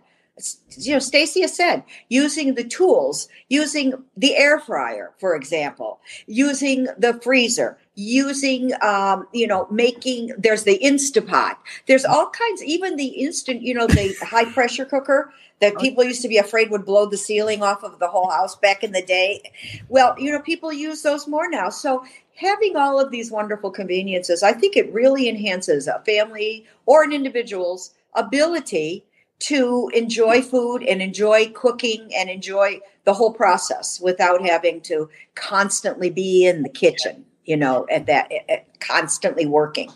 you 0.78 0.94
know, 0.94 1.00
Stacy 1.00 1.42
has 1.42 1.56
said, 1.56 1.84
using 2.10 2.56
the 2.56 2.64
tools, 2.64 3.28
using 3.50 3.94
the 4.16 4.36
air 4.36 4.60
fryer, 4.60 5.14
for 5.20 5.36
example, 5.36 6.00
using 6.28 6.88
the 6.98 7.20
freezer, 7.22 7.78
using, 7.96 8.72
um, 8.82 9.28
you 9.34 9.48
know, 9.48 9.68
making, 9.72 10.34
there's 10.38 10.64
the 10.64 10.80
Instapot. 10.84 11.58
There's 11.88 12.06
all 12.06 12.30
kinds, 12.30 12.64
even 12.64 12.96
the 12.96 13.08
instant, 13.08 13.62
you 13.62 13.74
know, 13.74 13.88
the 13.88 14.16
high 14.22 14.46
pressure 14.46 14.86
cooker 14.86 15.34
that 15.60 15.74
oh. 15.76 15.80
people 15.80 16.04
used 16.04 16.22
to 16.22 16.28
be 16.28 16.38
afraid 16.38 16.70
would 16.70 16.86
blow 16.86 17.08
the 17.08 17.18
ceiling 17.18 17.64
off 17.64 17.84
of 17.84 18.00
the 18.00 18.08
whole 18.08 18.30
house 18.30 18.56
back 18.56 18.84
in 18.84 18.92
the 18.92 19.02
day. 19.02 19.52
Well, 19.90 20.16
you 20.20 20.32
know, 20.32 20.42
people 20.42 20.72
use 20.72 21.02
those 21.02 21.28
more 21.28 21.50
now. 21.50 21.70
So 21.70 22.06
having 22.36 22.76
all 22.76 23.00
of 23.00 23.10
these 23.10 23.32
wonderful 23.32 23.72
conveniences, 23.72 24.44
I 24.44 24.54
think 24.54 24.78
it 24.78 24.94
really 24.94 25.28
enhances 25.28 25.88
a 25.88 26.04
family 26.06 26.68
or 26.86 27.04
an 27.04 27.12
individual's 27.12 27.96
ability 28.14 29.06
to 29.40 29.92
enjoy 29.94 30.42
food 30.42 30.84
and 30.84 31.02
enjoy 31.02 31.50
cooking 31.50 32.10
and 32.16 32.30
enjoy 32.30 32.80
the 33.04 33.14
whole 33.14 33.34
process 33.34 34.00
without 34.00 34.46
having 34.46 34.82
to 34.82 35.10
constantly 35.36 36.10
be 36.10 36.46
in 36.46 36.64
the 36.64 36.70
kitchen, 36.70 37.26
you 37.46 37.56
know, 37.56 37.86
at 37.92 38.06
that 38.08 38.32
at 38.50 38.80
constantly 38.80 39.46
working. 39.46 39.92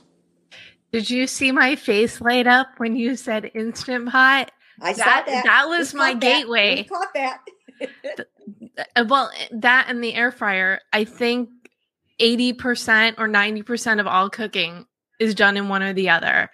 Did 0.91 1.09
you 1.09 1.25
see 1.25 1.51
my 1.51 1.75
face 1.75 2.21
light 2.21 2.47
up 2.47 2.67
when 2.77 2.95
you 2.95 3.15
said 3.15 3.51
instant 3.55 4.09
pot? 4.09 4.51
I 4.81 4.93
that, 4.93 5.25
saw 5.25 5.31
that. 5.31 5.43
That 5.45 5.65
was 5.69 5.93
my 5.93 6.13
gateway. 6.13 6.75
We 6.75 6.83
caught 6.83 7.13
that. 7.13 7.39
Uh, 8.95 9.05
well, 9.07 9.29
that 9.51 9.87
and 9.89 10.03
the 10.03 10.13
air 10.13 10.31
fryer, 10.31 10.79
I 10.93 11.03
think 11.03 11.49
80% 12.21 13.15
or 13.17 13.27
90% 13.27 13.99
of 13.99 14.07
all 14.07 14.29
cooking 14.29 14.85
is 15.19 15.35
done 15.35 15.57
in 15.57 15.67
one 15.67 15.83
or 15.83 15.93
the 15.93 16.09
other 16.09 16.49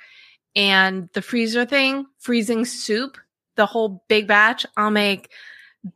and 0.55 1.09
the 1.13 1.21
freezer 1.21 1.65
thing, 1.65 2.05
freezing 2.19 2.65
soup, 2.65 3.17
the 3.55 3.65
whole 3.65 4.03
big 4.07 4.27
batch, 4.27 4.65
I'll 4.75 4.91
make 4.91 5.31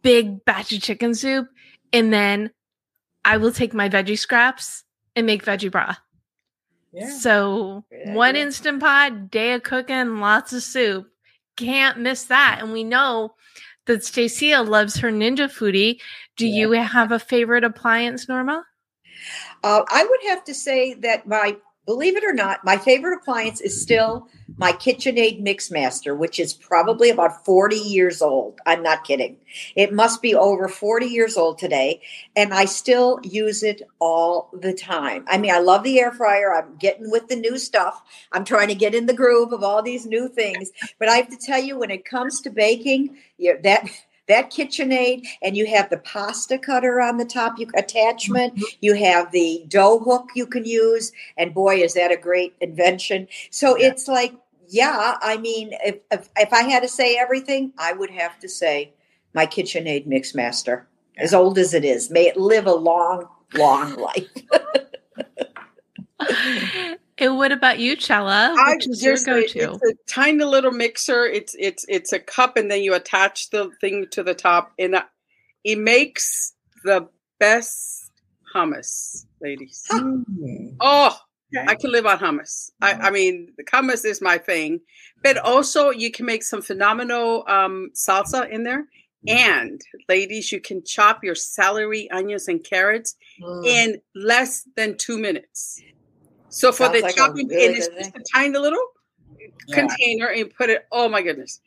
big 0.01 0.45
batch 0.45 0.71
of 0.71 0.81
chicken 0.81 1.13
soup 1.13 1.47
and 1.93 2.13
then 2.13 2.51
I 3.23 3.37
will 3.37 3.51
take 3.51 3.73
my 3.73 3.89
veggie 3.89 4.17
scraps 4.17 4.83
and 5.15 5.25
make 5.25 5.45
veggie 5.45 5.71
broth. 5.71 5.97
Yeah. 6.91 7.09
So 7.09 7.85
one 8.07 8.35
instant 8.35 8.79
pot, 8.81 9.31
day 9.31 9.53
of 9.53 9.63
cooking, 9.63 10.19
lots 10.19 10.53
of 10.53 10.63
soup. 10.63 11.07
Can't 11.55 11.99
miss 11.99 12.25
that. 12.25 12.59
And 12.61 12.73
we 12.73 12.83
know 12.83 13.35
that 13.85 14.03
Stacia 14.03 14.61
loves 14.61 14.97
her 14.97 15.11
Ninja 15.11 15.47
Foodi. 15.49 15.99
Do 16.37 16.47
yeah. 16.47 16.67
you 16.67 16.71
have 16.71 17.11
a 17.11 17.19
favorite 17.19 17.63
appliance, 17.63 18.27
Norma? 18.27 18.65
Uh, 19.63 19.83
I 19.87 20.03
would 20.03 20.29
have 20.29 20.43
to 20.45 20.53
say 20.53 20.95
that 20.95 21.27
my 21.27 21.57
believe 21.85 22.15
it 22.15 22.23
or 22.23 22.33
not, 22.33 22.63
my 22.63 22.77
favorite 22.77 23.17
appliance 23.17 23.59
is 23.61 23.81
still 23.81 24.27
my 24.57 24.71
KitchenAid 24.71 25.41
Mixmaster, 25.41 26.15
which 26.15 26.39
is 26.39 26.53
probably 26.53 27.09
about 27.09 27.43
40 27.43 27.75
years 27.75 28.21
old. 28.21 28.59
I'm 28.65 28.83
not 28.83 29.03
kidding. 29.03 29.37
It 29.75 29.91
must 29.91 30.21
be 30.21 30.35
over 30.35 30.67
40 30.67 31.07
years 31.07 31.37
old 31.37 31.57
today. 31.57 32.01
And 32.35 32.53
I 32.53 32.65
still 32.65 33.19
use 33.23 33.63
it 33.63 33.81
all 33.99 34.49
the 34.53 34.73
time. 34.73 35.25
I 35.27 35.37
mean, 35.37 35.51
I 35.51 35.59
love 35.59 35.83
the 35.83 35.99
air 35.99 36.11
fryer. 36.11 36.53
I'm 36.53 36.75
getting 36.77 37.09
with 37.09 37.27
the 37.27 37.35
new 37.35 37.57
stuff. 37.57 38.03
I'm 38.31 38.45
trying 38.45 38.67
to 38.67 38.75
get 38.75 38.93
in 38.93 39.05
the 39.05 39.13
groove 39.13 39.51
of 39.51 39.63
all 39.63 39.81
these 39.81 40.05
new 40.05 40.29
things. 40.29 40.71
But 40.99 41.09
I 41.09 41.15
have 41.15 41.29
to 41.29 41.37
tell 41.37 41.61
you, 41.61 41.79
when 41.79 41.91
it 41.91 42.05
comes 42.05 42.41
to 42.41 42.49
baking, 42.49 43.17
that 43.63 43.89
that 44.27 44.51
KitchenAid, 44.51 45.25
and 45.41 45.57
you 45.57 45.65
have 45.67 45.89
the 45.89 45.97
pasta 45.97 46.57
cutter 46.57 47.01
on 47.01 47.17
the 47.17 47.25
top 47.25 47.59
you, 47.59 47.67
attachment. 47.75 48.55
Mm-hmm. 48.55 48.63
You 48.81 48.93
have 48.95 49.31
the 49.31 49.65
dough 49.67 49.99
hook 49.99 50.29
you 50.35 50.45
can 50.45 50.65
use, 50.65 51.11
and 51.37 51.53
boy, 51.53 51.77
is 51.77 51.93
that 51.95 52.11
a 52.11 52.17
great 52.17 52.55
invention! 52.61 53.27
So 53.49 53.77
yeah. 53.77 53.87
it's 53.87 54.07
like, 54.07 54.33
yeah, 54.67 55.17
I 55.21 55.37
mean, 55.37 55.71
if, 55.83 55.97
if, 56.11 56.29
if 56.37 56.53
I 56.53 56.63
had 56.63 56.81
to 56.83 56.87
say 56.87 57.17
everything, 57.17 57.73
I 57.77 57.93
would 57.93 58.11
have 58.11 58.39
to 58.39 58.49
say 58.49 58.93
my 59.33 59.45
KitchenAid 59.45 60.07
Mixmaster, 60.07 60.85
yeah. 61.15 61.23
as 61.23 61.33
old 61.33 61.57
as 61.57 61.73
it 61.73 61.83
is. 61.83 62.09
May 62.09 62.27
it 62.27 62.37
live 62.37 62.67
a 62.67 62.73
long, 62.73 63.27
long 63.53 63.95
life. 63.97 64.29
And 67.21 67.37
what 67.37 67.51
about 67.51 67.77
you, 67.77 67.95
Chella? 67.95 68.55
Which 68.73 68.87
is 68.87 69.03
your 69.03 69.15
go-to? 69.15 69.73
It's 69.73 69.83
a 69.83 69.93
tiny 70.11 70.43
little 70.43 70.71
mixer. 70.71 71.23
It's 71.25 71.55
it's 71.57 71.85
it's 71.87 72.11
a 72.11 72.19
cup, 72.19 72.57
and 72.57 72.69
then 72.69 72.81
you 72.81 72.95
attach 72.95 73.51
the 73.51 73.69
thing 73.79 74.07
to 74.11 74.23
the 74.23 74.33
top, 74.33 74.73
and 74.79 74.95
it 75.63 75.77
makes 75.77 76.53
the 76.83 77.07
best 77.39 78.09
hummus, 78.55 79.27
ladies. 79.39 79.83
Mm. 79.91 80.75
Oh, 80.79 81.15
okay. 81.55 81.65
I 81.67 81.75
can 81.75 81.91
live 81.91 82.07
on 82.07 82.17
hummus. 82.17 82.71
I, 82.81 82.93
I 82.93 83.11
mean, 83.11 83.53
the 83.55 83.63
hummus 83.65 84.03
is 84.03 84.19
my 84.19 84.39
thing, 84.39 84.81
but 85.21 85.37
also 85.37 85.91
you 85.91 86.09
can 86.09 86.25
make 86.25 86.41
some 86.41 86.63
phenomenal 86.63 87.45
um, 87.47 87.91
salsa 87.93 88.49
in 88.49 88.63
there. 88.63 88.85
And 89.27 89.79
ladies, 90.09 90.51
you 90.51 90.59
can 90.59 90.83
chop 90.83 91.23
your 91.23 91.35
celery, 91.35 92.09
onions, 92.09 92.47
and 92.47 92.63
carrots 92.63 93.15
mm. 93.39 93.63
in 93.63 94.01
less 94.15 94.67
than 94.75 94.97
two 94.97 95.19
minutes. 95.19 95.79
So 96.51 96.71
for 96.71 96.83
Sounds 96.83 96.95
the 96.95 97.01
like 97.01 97.15
chopping, 97.15 97.47
really 97.47 97.65
and 97.65 97.75
it's 97.75 97.87
just 97.87 98.15
a 98.15 98.23
tiny 98.33 98.57
little 98.57 98.77
yeah. 99.67 99.75
container 99.75 100.27
and 100.27 100.53
put 100.53 100.69
it. 100.69 100.85
Oh 100.91 101.07
my 101.09 101.21
goodness! 101.21 101.61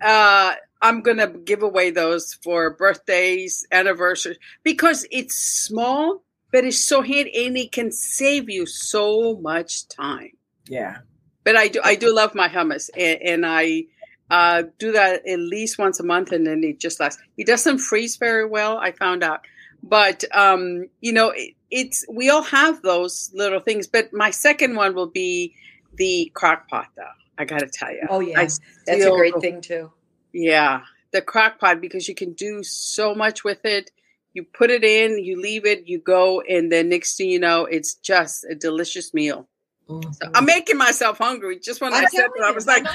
Uh, 0.00 0.54
I'm 0.80 1.02
gonna 1.02 1.28
give 1.28 1.62
away 1.62 1.90
those 1.90 2.34
for 2.42 2.70
birthdays, 2.70 3.66
anniversaries 3.70 4.38
because 4.62 5.06
it's 5.10 5.34
small, 5.34 6.22
but 6.50 6.64
it's 6.64 6.82
so 6.82 7.02
handy 7.02 7.46
and 7.46 7.56
it 7.56 7.70
can 7.70 7.92
save 7.92 8.48
you 8.48 8.64
so 8.64 9.38
much 9.40 9.88
time. 9.88 10.32
Yeah. 10.66 10.98
But 11.44 11.56
I 11.56 11.68
do, 11.68 11.80
I 11.82 11.94
do 11.94 12.14
love 12.14 12.34
my 12.34 12.48
hummus, 12.48 12.90
and, 12.96 13.20
and 13.22 13.46
I 13.46 13.84
uh, 14.30 14.64
do 14.78 14.92
that 14.92 15.26
at 15.26 15.38
least 15.38 15.78
once 15.78 16.00
a 16.00 16.04
month, 16.04 16.32
and 16.32 16.46
then 16.46 16.64
it 16.64 16.78
just 16.78 16.98
lasts. 17.00 17.20
It 17.36 17.46
doesn't 17.46 17.78
freeze 17.78 18.16
very 18.16 18.46
well. 18.46 18.78
I 18.78 18.92
found 18.92 19.22
out, 19.22 19.40
but 19.82 20.24
um, 20.32 20.86
you 21.00 21.12
know, 21.12 21.30
it, 21.30 21.54
it's 21.70 22.04
we 22.08 22.30
all 22.30 22.42
have 22.42 22.82
those 22.82 23.30
little 23.34 23.60
things, 23.60 23.86
but 23.86 24.12
my 24.12 24.30
second 24.30 24.76
one 24.76 24.94
will 24.94 25.08
be 25.08 25.54
the 25.94 26.30
crock 26.34 26.68
pot 26.68 26.88
though. 26.96 27.04
I 27.38 27.44
gotta 27.44 27.68
tell 27.72 27.92
you. 27.92 28.06
Oh 28.08 28.20
yeah, 28.20 28.36
that's 28.36 28.60
a 28.88 29.10
great 29.10 29.38
thing 29.40 29.60
too. 29.60 29.90
Yeah, 30.32 30.82
the 31.12 31.22
crock 31.22 31.58
pot 31.58 31.80
because 31.80 32.08
you 32.08 32.14
can 32.14 32.32
do 32.32 32.62
so 32.62 33.14
much 33.14 33.44
with 33.44 33.64
it. 33.64 33.90
You 34.32 34.44
put 34.44 34.70
it 34.70 34.84
in, 34.84 35.18
you 35.18 35.40
leave 35.40 35.66
it, 35.66 35.88
you 35.88 35.98
go, 35.98 36.40
and 36.40 36.70
then 36.70 36.88
next 36.88 37.16
thing 37.16 37.30
you 37.30 37.40
know, 37.40 37.64
it's 37.64 37.94
just 37.94 38.44
a 38.44 38.54
delicious 38.54 39.12
meal. 39.12 39.48
Mm-hmm. 39.88 40.12
So 40.12 40.30
I'm 40.34 40.44
making 40.44 40.76
myself 40.76 41.18
hungry. 41.18 41.58
Just 41.58 41.80
when 41.80 41.92
I'm 41.92 42.04
i 42.04 42.08
said 42.08 42.28
that, 42.36 42.44
I 42.44 42.50
was 42.52 42.66
like, 42.66 42.86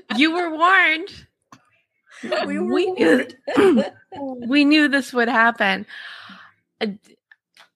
"You 0.16 0.32
were 0.32 0.50
warned." 0.56 1.26
We, 2.46 2.58
were 2.58 2.72
we, 2.72 2.86
warned. 2.86 3.36
we 4.46 4.64
knew 4.64 4.88
this 4.88 5.12
would 5.12 5.28
happen. 5.28 5.86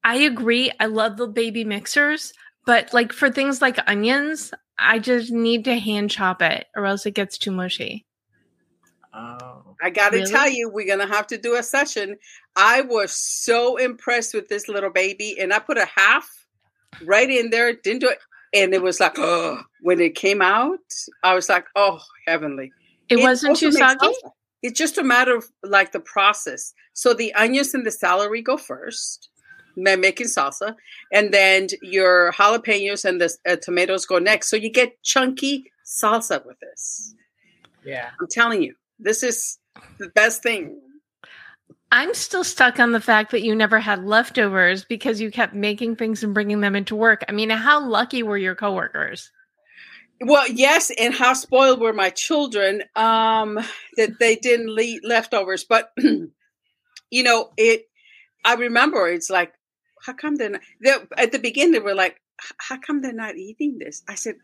I 0.05 0.17
agree. 0.17 0.71
I 0.79 0.87
love 0.87 1.17
the 1.17 1.27
baby 1.27 1.65
mixers, 1.65 2.33
but 2.67 2.93
like 2.93 3.13
for 3.13 3.31
things 3.31 3.63
like 3.63 3.79
onions, 3.89 4.53
I 4.79 4.99
just 4.99 5.33
need 5.33 5.65
to 5.65 5.79
hand 5.79 6.11
chop 6.11 6.43
it 6.43 6.67
or 6.77 6.85
else 6.85 7.07
it 7.07 7.15
gets 7.15 7.39
too 7.39 7.51
mushy. 7.51 8.05
Oh. 9.15 9.77
I 9.83 9.91
got 9.91 10.11
to 10.11 10.19
really? 10.19 10.31
tell 10.31 10.49
you, 10.49 10.69
we're 10.69 10.87
going 10.87 11.07
to 11.07 11.15
have 11.15 11.27
to 11.29 11.39
do 11.39 11.57
a 11.57 11.63
session. 11.63 12.17
I 12.57 12.83
was 12.83 13.13
so 13.13 13.77
impressed 13.77 14.35
with 14.35 14.49
this 14.49 14.69
little 14.69 14.91
baby, 14.91 15.37
and 15.39 15.53
I 15.53 15.59
put 15.59 15.79
a 15.79 15.87
half 15.95 16.29
right 17.05 17.29
in 17.29 17.51
there, 17.51 17.73
didn't 17.75 18.01
do 18.01 18.09
it. 18.09 18.19
And 18.55 18.73
it 18.73 18.83
was 18.83 19.01
like, 19.01 19.19
oh, 19.19 19.61
when 19.83 20.01
it 20.01 20.15
came 20.15 20.41
out, 20.41 20.79
I 21.23 21.35
was 21.35 21.49
like, 21.49 21.67
oh, 21.75 22.01
heavenly. 22.27 22.73
It, 23.09 23.19
it 23.19 23.23
wasn't 23.23 23.57
too 23.57 23.73
soggy? 23.73 24.15
It's 24.63 24.79
just 24.79 24.97
a 24.97 25.03
matter 25.03 25.37
of 25.37 25.45
like 25.63 25.93
the 25.93 26.01
process. 26.01 26.73
So 26.95 27.13
the 27.13 27.35
onions 27.35 27.75
and 27.75 27.85
the 27.85 27.91
celery 27.91 28.41
go 28.41 28.57
first 28.57 29.29
making 29.77 30.27
salsa, 30.27 30.77
and 31.13 31.33
then 31.33 31.69
your 31.83 32.33
jalapenos 32.33 33.05
and 33.05 33.21
the 33.21 33.37
uh, 33.47 33.57
tomatoes 33.57 34.07
go 34.07 34.19
next. 34.19 34.49
So 34.49 34.57
you 34.57 34.71
get 34.71 35.03
chunky 35.03 35.71
salsa 35.85 36.45
with 36.45 36.59
this. 36.61 37.15
Yeah, 37.85 38.11
I'm 38.21 38.29
telling 38.31 38.63
you, 38.63 38.75
this 38.99 39.23
is 39.23 39.59
the 39.99 40.09
best 40.09 40.43
thing. 40.43 40.81
I'm 41.93 42.13
still 42.15 42.43
stuck 42.43 42.81
on 42.81 42.91
the 42.91 43.01
fact 43.01 43.31
that 43.31 43.43
you 43.43 43.55
never 43.55 43.79
had 43.79 44.05
leftovers 44.05 44.85
because 44.85 45.21
you 45.21 45.31
kept 45.31 45.55
making 45.55 45.95
things 45.95 46.25
and 46.25 46.35
bringing 46.35 46.61
them 46.61 46.75
into 46.75 46.97
work. 46.97 47.25
I 47.29 47.33
mean, 47.33 47.51
how 47.51 47.87
lucky 47.87 48.25
were 48.25 48.37
your 48.37 48.57
coworkers? 48.57 49.31
Well, 50.21 50.49
yes, 50.49 50.91
and 50.99 51.15
how 51.15 51.35
spoiled 51.35 51.81
were 51.81 51.93
my 51.93 52.11
children 52.11 52.83
um, 52.97 53.61
that 53.97 54.19
they 54.19 54.37
didn't 54.37 54.75
leave 54.75 55.03
leftovers. 55.05 55.65
But 55.65 55.93
you 57.11 57.23
know, 57.23 57.51
it. 57.57 57.89
I 58.45 58.55
remember 58.55 59.07
it's 59.09 59.31
like, 59.31 59.55
how 60.05 60.13
come 60.13 60.37
they're 60.37 60.51
not? 60.51 60.61
They're, 60.81 61.07
at 61.17 61.33
the 61.33 61.39
beginning, 61.39 61.73
they 61.73 61.79
were 61.79 61.95
like, 61.95 62.21
how 62.59 62.79
come 62.79 63.01
they're 63.01 63.13
not 63.13 63.37
eating 63.37 63.79
this? 63.79 64.03
I 64.09 64.15
said, 64.15 64.37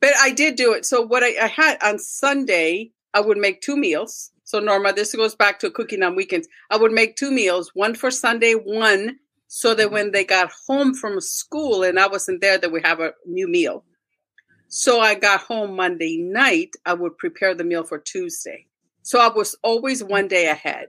but 0.00 0.10
I 0.20 0.30
did 0.30 0.56
do 0.56 0.72
it. 0.72 0.86
So 0.86 1.02
what 1.02 1.22
I, 1.22 1.44
I 1.44 1.46
had 1.48 1.82
on 1.82 1.98
Sunday, 1.98 2.92
I 3.12 3.20
would 3.20 3.38
make 3.38 3.60
two 3.60 3.76
meals 3.76 4.32
so, 4.50 4.58
Norma, 4.58 4.92
this 4.92 5.14
goes 5.14 5.36
back 5.36 5.60
to 5.60 5.70
cooking 5.70 6.02
on 6.02 6.16
weekends. 6.16 6.48
I 6.70 6.76
would 6.76 6.90
make 6.90 7.14
two 7.14 7.30
meals, 7.30 7.70
one 7.72 7.94
for 7.94 8.10
Sunday, 8.10 8.54
one 8.54 9.20
so 9.46 9.74
that 9.74 9.86
mm-hmm. 9.86 9.94
when 9.94 10.10
they 10.10 10.24
got 10.24 10.50
home 10.66 10.92
from 10.92 11.20
school 11.20 11.84
and 11.84 12.00
I 12.00 12.08
wasn't 12.08 12.40
there, 12.40 12.58
that 12.58 12.72
we 12.72 12.80
have 12.82 12.98
a 12.98 13.12
new 13.24 13.46
meal. 13.46 13.84
So 14.66 14.98
I 14.98 15.14
got 15.14 15.42
home 15.42 15.76
Monday 15.76 16.16
night, 16.16 16.74
I 16.84 16.94
would 16.94 17.16
prepare 17.16 17.54
the 17.54 17.62
meal 17.62 17.84
for 17.84 18.00
Tuesday. 18.00 18.66
So 19.02 19.20
I 19.20 19.28
was 19.28 19.54
always 19.62 20.02
one 20.02 20.26
day 20.26 20.48
ahead. 20.48 20.88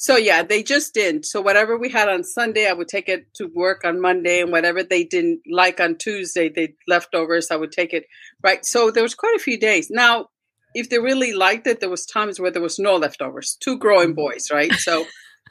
So 0.00 0.16
yeah, 0.16 0.42
they 0.42 0.62
just 0.62 0.94
didn't. 0.94 1.26
So 1.26 1.40
whatever 1.40 1.76
we 1.76 1.90
had 1.90 2.08
on 2.08 2.24
Sunday, 2.24 2.66
I 2.68 2.72
would 2.72 2.88
take 2.88 3.08
it 3.08 3.26
to 3.34 3.50
work 3.54 3.82
on 3.84 4.00
Monday, 4.00 4.40
and 4.40 4.50
whatever 4.50 4.82
they 4.82 5.04
didn't 5.04 5.40
like 5.50 5.80
on 5.80 5.96
Tuesday, 5.96 6.48
they 6.48 6.74
leftovers, 6.86 7.50
I 7.50 7.56
would 7.56 7.72
take 7.72 7.92
it. 7.92 8.06
Right. 8.42 8.64
So 8.64 8.90
there 8.90 9.02
was 9.02 9.14
quite 9.14 9.36
a 9.36 9.42
few 9.42 9.58
days. 9.58 9.88
Now 9.90 10.28
if 10.74 10.90
they 10.90 10.98
really 10.98 11.32
liked 11.32 11.66
it, 11.66 11.80
there 11.80 11.90
was 11.90 12.06
times 12.06 12.38
where 12.38 12.50
there 12.50 12.62
was 12.62 12.78
no 12.78 12.96
leftovers. 12.96 13.56
Two 13.60 13.78
growing 13.78 14.10
mm-hmm. 14.10 14.22
boys, 14.22 14.50
right? 14.52 14.72
So, 14.72 15.04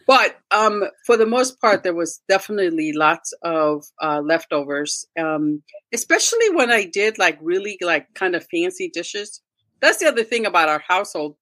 but 0.07 0.37
um, 0.51 0.83
for 1.05 1.17
the 1.17 1.25
most 1.25 1.59
part, 1.59 1.83
there 1.83 1.93
was 1.93 2.21
definitely 2.29 2.93
lots 2.93 3.33
of 3.43 3.85
uh, 4.01 4.21
leftovers. 4.23 5.05
Um, 5.19 5.63
especially 5.93 6.49
when 6.51 6.71
I 6.71 6.85
did 6.85 7.17
like 7.17 7.37
really 7.41 7.77
like 7.81 8.13
kind 8.13 8.35
of 8.35 8.47
fancy 8.49 8.89
dishes. 8.89 9.41
That's 9.81 9.97
the 9.97 10.07
other 10.07 10.23
thing 10.23 10.45
about 10.45 10.69
our 10.69 10.83
household. 10.87 11.35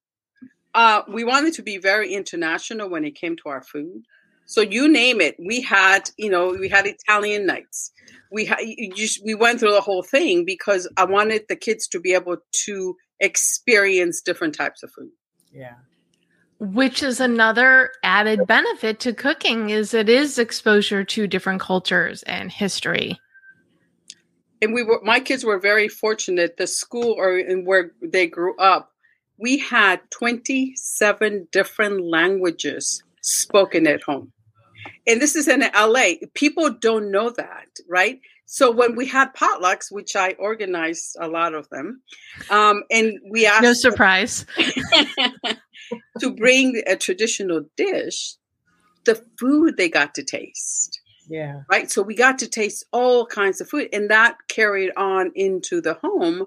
Uh, 0.75 1.03
we 1.07 1.23
wanted 1.23 1.53
to 1.53 1.63
be 1.63 1.77
very 1.77 2.13
international 2.13 2.89
when 2.89 3.05
it 3.05 3.15
came 3.15 3.35
to 3.37 3.49
our 3.49 3.63
food. 3.63 4.03
So 4.45 4.61
you 4.61 4.87
name 4.87 5.21
it, 5.21 5.35
we 5.39 5.61
had, 5.61 6.11
you 6.17 6.29
know, 6.29 6.49
we 6.49 6.69
had 6.69 6.85
Italian 6.85 7.47
nights. 7.47 7.91
We 8.31 8.45
had, 8.45 8.59
just, 8.93 9.23
we 9.25 9.33
went 9.33 9.59
through 9.59 9.71
the 9.71 9.81
whole 9.81 10.03
thing 10.03 10.45
because 10.45 10.87
I 10.97 11.05
wanted 11.05 11.45
the 11.49 11.55
kids 11.55 11.87
to 11.87 11.99
be 11.99 12.13
able 12.13 12.37
to 12.65 12.95
experience 13.19 14.21
different 14.21 14.53
types 14.53 14.83
of 14.83 14.91
food. 14.91 15.09
Yeah. 15.51 15.75
Which 16.59 17.01
is 17.01 17.19
another 17.19 17.91
added 18.03 18.45
benefit 18.45 18.99
to 19.01 19.13
cooking 19.13 19.69
is 19.69 19.93
it 19.93 20.09
is 20.09 20.37
exposure 20.37 21.03
to 21.05 21.25
different 21.25 21.61
cultures 21.61 22.21
and 22.23 22.51
history. 22.51 23.17
And 24.61 24.73
we 24.73 24.83
were 24.83 25.01
my 25.03 25.19
kids 25.19 25.43
were 25.43 25.59
very 25.59 25.87
fortunate. 25.87 26.57
The 26.57 26.67
school 26.67 27.13
or 27.17 27.37
in 27.37 27.65
where 27.65 27.91
they 28.01 28.27
grew 28.27 28.55
up, 28.57 28.91
we 29.37 29.57
had 29.57 29.99
27 30.11 31.47
different 31.51 32.05
languages 32.05 33.03
spoken 33.21 33.87
at 33.87 34.03
home. 34.03 34.31
And 35.07 35.21
this 35.21 35.35
is 35.35 35.47
in 35.47 35.61
LA. 35.61 36.13
People 36.33 36.69
don't 36.69 37.11
know 37.11 37.29
that, 37.31 37.67
right? 37.89 38.19
So 38.45 38.71
when 38.71 38.95
we 38.95 39.07
had 39.07 39.33
potlucks, 39.33 39.91
which 39.91 40.15
I 40.15 40.31
organized 40.33 41.17
a 41.19 41.27
lot 41.27 41.55
of 41.55 41.67
them, 41.69 42.01
um, 42.49 42.83
and 42.91 43.19
we 43.29 43.47
asked 43.47 43.63
no 43.63 43.73
surprise 43.73 44.45
to 46.19 46.31
bring 46.35 46.81
a 46.85 46.95
traditional 46.95 47.61
dish, 47.75 48.35
the 49.05 49.21
food 49.39 49.77
they 49.77 49.89
got 49.89 50.13
to 50.15 50.23
taste. 50.23 51.01
Yeah. 51.27 51.61
Right. 51.71 51.89
So 51.89 52.03
we 52.03 52.15
got 52.15 52.37
to 52.39 52.47
taste 52.47 52.85
all 52.91 53.25
kinds 53.25 53.61
of 53.61 53.67
food, 53.67 53.89
and 53.91 54.11
that 54.11 54.37
carried 54.47 54.91
on 54.95 55.31
into 55.33 55.81
the 55.81 55.95
home 55.95 56.45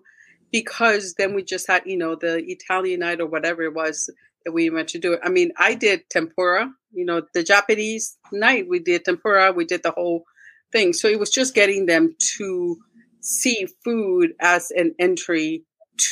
because 0.50 1.14
then 1.18 1.34
we 1.34 1.42
just 1.42 1.66
had, 1.66 1.82
you 1.86 1.96
know, 1.96 2.14
the 2.14 2.42
Italian 2.46 3.00
night 3.00 3.20
or 3.20 3.26
whatever 3.26 3.62
it 3.62 3.74
was 3.74 4.10
that 4.44 4.52
we 4.52 4.70
went 4.70 4.88
to 4.88 4.98
do 4.98 5.12
it. 5.12 5.20
I 5.22 5.28
mean, 5.28 5.52
I 5.58 5.74
did 5.74 6.08
tempura, 6.10 6.70
you 6.92 7.04
know, 7.04 7.22
the 7.34 7.42
Japanese 7.42 8.16
night 8.32 8.66
we 8.68 8.78
did 8.78 9.04
tempura, 9.04 9.52
we 9.52 9.64
did 9.64 9.82
the 9.82 9.90
whole 9.90 10.24
thing. 10.72 10.92
So 10.92 11.08
it 11.08 11.18
was 11.18 11.30
just 11.30 11.54
getting 11.54 11.86
them 11.86 12.14
to 12.36 12.76
see 13.20 13.66
food 13.84 14.32
as 14.40 14.70
an 14.70 14.94
entry 14.98 15.64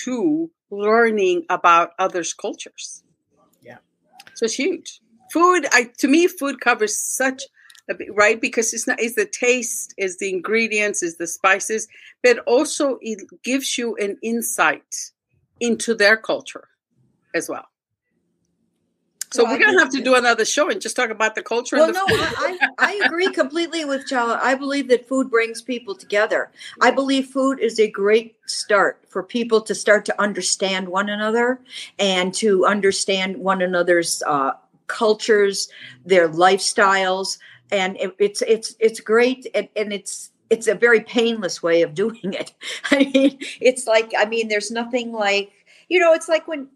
to 0.05 0.51
learning 0.71 1.45
about 1.49 1.91
others' 1.99 2.35
cultures. 2.35 3.05
Yeah. 3.63 3.79
So 4.35 4.45
it's 4.45 4.55
huge. 4.55 5.01
Food, 5.33 5.67
I 5.73 5.91
to 5.99 6.09
me, 6.09 6.27
food 6.27 6.61
covers 6.61 6.97
such 6.97 7.45
right? 8.13 8.41
Because 8.41 8.73
it's 8.75 8.87
not 8.87 9.01
is 9.01 9.15
the 9.15 9.27
taste, 9.27 9.95
is 9.97 10.19
the 10.19 10.31
ingredients, 10.31 11.03
is 11.03 11.17
the 11.17 11.27
spices, 11.27 11.89
but 12.23 12.39
also 12.41 12.99
it 13.01 13.23
gives 13.43 13.79
you 13.79 13.97
an 13.97 14.19
insight 14.23 15.13
into 15.61 15.95
their 15.95 16.17
culture 16.17 16.69
as 17.35 17.49
well. 17.49 17.67
So 19.33 19.45
well, 19.45 19.59
we're 19.59 19.73
to 19.73 19.79
have 19.79 19.91
to 19.91 20.03
do 20.03 20.15
another 20.15 20.45
show 20.45 20.71
and 20.71 20.81
just 20.81 20.95
talk 20.95 21.11
about 21.11 21.35
the 21.35 21.43
culture. 21.43 21.77
Well, 21.77 21.89
the 21.89 21.93
no, 21.93 22.05
I, 22.09 22.59
I, 22.79 23.03
agree 23.05 23.31
completely 23.33 23.85
with 23.85 24.07
Chella. 24.07 24.41
I 24.43 24.55
believe 24.55 24.89
that 24.89 25.09
food 25.09 25.31
brings 25.31 25.61
people 25.61 25.97
together. 25.97 26.51
I 26.81 26.93
believe 26.93 27.27
food 27.27 27.59
is 27.59 27.81
a 27.81 27.91
great 27.91 28.37
start 28.47 29.03
for 29.09 29.23
people 29.23 29.61
to 29.63 29.75
start 29.75 30.05
to 30.07 30.23
understand 30.23 30.89
one 30.89 31.09
another 31.09 31.61
and 31.99 32.33
to 32.35 32.65
understand 32.67 33.37
one 33.37 33.63
another's 33.63 34.23
uh, 34.27 34.53
cultures, 34.87 35.69
their 36.05 36.29
lifestyles, 36.29 37.39
and 37.71 37.97
it, 37.97 38.15
it's 38.19 38.43
it's 38.43 38.75
it's 38.79 39.01
great, 39.01 39.47
and, 39.55 39.69
and 39.77 39.93
it's 39.93 40.31
it's 40.51 40.69
a 40.69 40.75
very 40.75 41.01
painless 41.01 41.63
way 41.63 41.83
of 41.83 41.95
doing 42.03 42.33
it. 42.33 42.53
I 42.91 42.99
mean, 42.99 43.39
it's 43.61 43.87
like 43.87 44.13
I 44.17 44.25
mean, 44.25 44.49
there's 44.49 44.71
nothing 44.71 45.13
like 45.13 45.53
you 45.89 46.01
know, 46.01 46.13
it's 46.13 46.29
like 46.29 46.49
when 46.49 46.69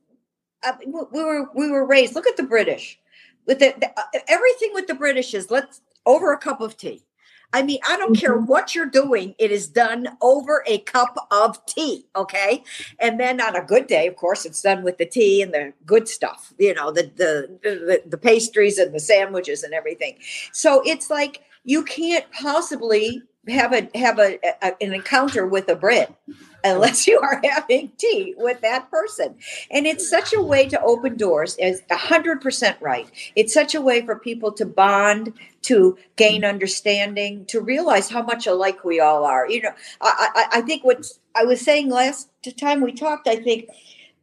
uh, 0.63 0.73
we 0.85 1.23
were 1.23 1.49
we 1.55 1.71
were 1.71 1.87
raised. 1.87 2.15
Look 2.15 2.27
at 2.27 2.37
the 2.37 2.43
British. 2.43 2.99
With 3.47 3.59
the, 3.59 3.75
the, 3.81 3.89
uh, 3.99 4.21
everything 4.29 4.71
with 4.75 4.87
the 4.87 4.95
British 4.95 5.35
is 5.35 5.51
let's 5.51 5.81
over 6.07 6.33
a 6.33 6.39
cup 6.39 6.61
of 6.61 6.77
tea. 6.77 7.05
I 7.53 7.63
mean, 7.63 7.79
I 7.89 7.97
don't 7.97 8.15
mm-hmm. 8.15 8.21
care 8.21 8.37
what 8.37 8.75
you're 8.75 8.87
doing, 8.87 9.35
it 9.39 9.51
is 9.51 9.69
done 9.69 10.09
over 10.21 10.65
a 10.67 10.79
cup 10.79 11.27
of 11.31 11.65
tea, 11.67 12.07
okay? 12.15 12.63
And 12.99 13.19
then 13.19 13.41
on 13.41 13.57
a 13.57 13.65
good 13.65 13.87
day, 13.87 14.07
of 14.07 14.17
course, 14.17 14.45
it's 14.45 14.63
done 14.63 14.83
with 14.83 14.99
the 14.99 15.07
tea 15.07 15.43
and 15.43 15.53
the 15.53 15.73
good 15.85 16.09
stuff, 16.09 16.53
you 16.59 16.75
know, 16.75 16.91
the 16.91 17.11
the 17.17 17.59
the, 17.63 18.03
the 18.07 18.19
pastries 18.19 18.79
and 18.79 18.95
the 18.95 19.01
sandwiches 19.01 19.63
and 19.63 19.75
everything. 19.75 20.19
So 20.53 20.83
it's 20.85 21.11
like 21.11 21.43
you 21.65 21.85
can't 21.85 22.25
possibly 22.33 23.23
have 23.49 23.73
a 23.73 23.89
have 23.99 24.19
a, 24.19 24.39
a, 24.63 24.83
an 24.83 24.93
encounter 24.93 25.47
with 25.47 25.69
a 25.69 25.77
Brit 25.77 26.15
unless 26.63 27.07
you 27.07 27.19
are 27.19 27.41
having 27.45 27.91
tea 27.97 28.35
with 28.37 28.61
that 28.61 28.91
person. 28.91 29.35
And 29.71 29.87
it's 29.87 30.09
such 30.09 30.35
a 30.35 30.43
way 30.43 30.69
to 30.69 30.81
open 30.83 31.17
doors. 31.17 31.57
Is 31.59 31.81
100% 31.91 32.77
right. 32.81 33.09
It's 33.35 33.55
such 33.55 33.75
a 33.75 33.81
way 33.81 34.05
for 34.05 34.17
people 34.17 34.53
to 34.53 34.67
bond 34.67 35.33
to 35.63 35.97
gain 36.17 36.45
understanding 36.45 37.47
to 37.47 37.61
realize 37.61 38.11
how 38.11 38.23
much 38.23 38.47
alike 38.47 38.85
we 38.85 39.01
all 39.01 39.25
are. 39.25 39.49
You 39.49 39.63
know 39.63 39.73
i 40.01 40.29
i, 40.35 40.59
I 40.59 40.61
think 40.63 40.85
what 40.85 41.05
i 41.35 41.45
was 41.45 41.61
saying 41.61 41.91
last 41.91 42.29
time 42.59 42.81
we 42.81 42.93
talked 42.93 43.29
i 43.29 43.37
think 43.37 43.69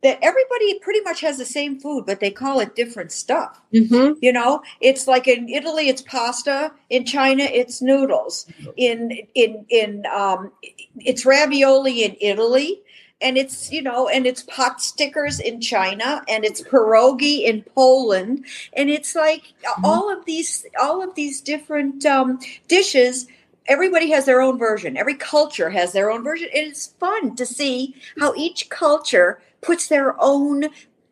that 0.03 0.19
everybody 0.21 0.79
pretty 0.79 1.01
much 1.01 1.21
has 1.21 1.37
the 1.37 1.45
same 1.45 1.79
food, 1.79 2.05
but 2.05 2.19
they 2.19 2.29
call 2.29 2.59
it 2.59 2.75
different 2.75 3.11
stuff. 3.11 3.59
Mm-hmm. 3.73 4.19
You 4.21 4.31
know, 4.31 4.61
it's 4.79 5.07
like 5.07 5.27
in 5.27 5.49
Italy, 5.49 5.89
it's 5.89 6.01
pasta. 6.01 6.71
In 6.89 7.05
China, 7.05 7.43
it's 7.43 7.81
noodles. 7.81 8.45
In 8.75 9.11
in 9.33 9.65
in 9.69 10.05
um, 10.05 10.51
it's 10.99 11.25
ravioli 11.25 12.03
in 12.03 12.15
Italy, 12.21 12.81
and 13.21 13.37
it's 13.37 13.71
you 13.71 13.81
know, 13.81 14.07
and 14.07 14.27
it's 14.27 14.43
pot 14.43 14.81
stickers 14.81 15.39
in 15.39 15.61
China, 15.61 16.23
and 16.29 16.45
it's 16.45 16.61
pierogi 16.61 17.45
in 17.45 17.63
Poland, 17.73 18.45
and 18.73 18.89
it's 18.89 19.15
like 19.15 19.41
mm-hmm. 19.41 19.85
all 19.85 20.15
of 20.15 20.25
these 20.25 20.65
all 20.79 21.01
of 21.01 21.15
these 21.15 21.41
different 21.41 22.05
um, 22.05 22.39
dishes 22.67 23.27
everybody 23.67 24.09
has 24.11 24.25
their 24.25 24.41
own 24.41 24.57
version. 24.57 24.97
Every 24.97 25.15
culture 25.15 25.69
has 25.69 25.91
their 25.91 26.09
own 26.09 26.23
version. 26.23 26.47
And 26.55 26.67
it's 26.67 26.87
fun 26.87 27.35
to 27.35 27.45
see 27.45 27.95
how 28.17 28.33
each 28.35 28.69
culture 28.69 29.41
puts 29.62 29.88
their 29.88 30.16
own 30.20 30.66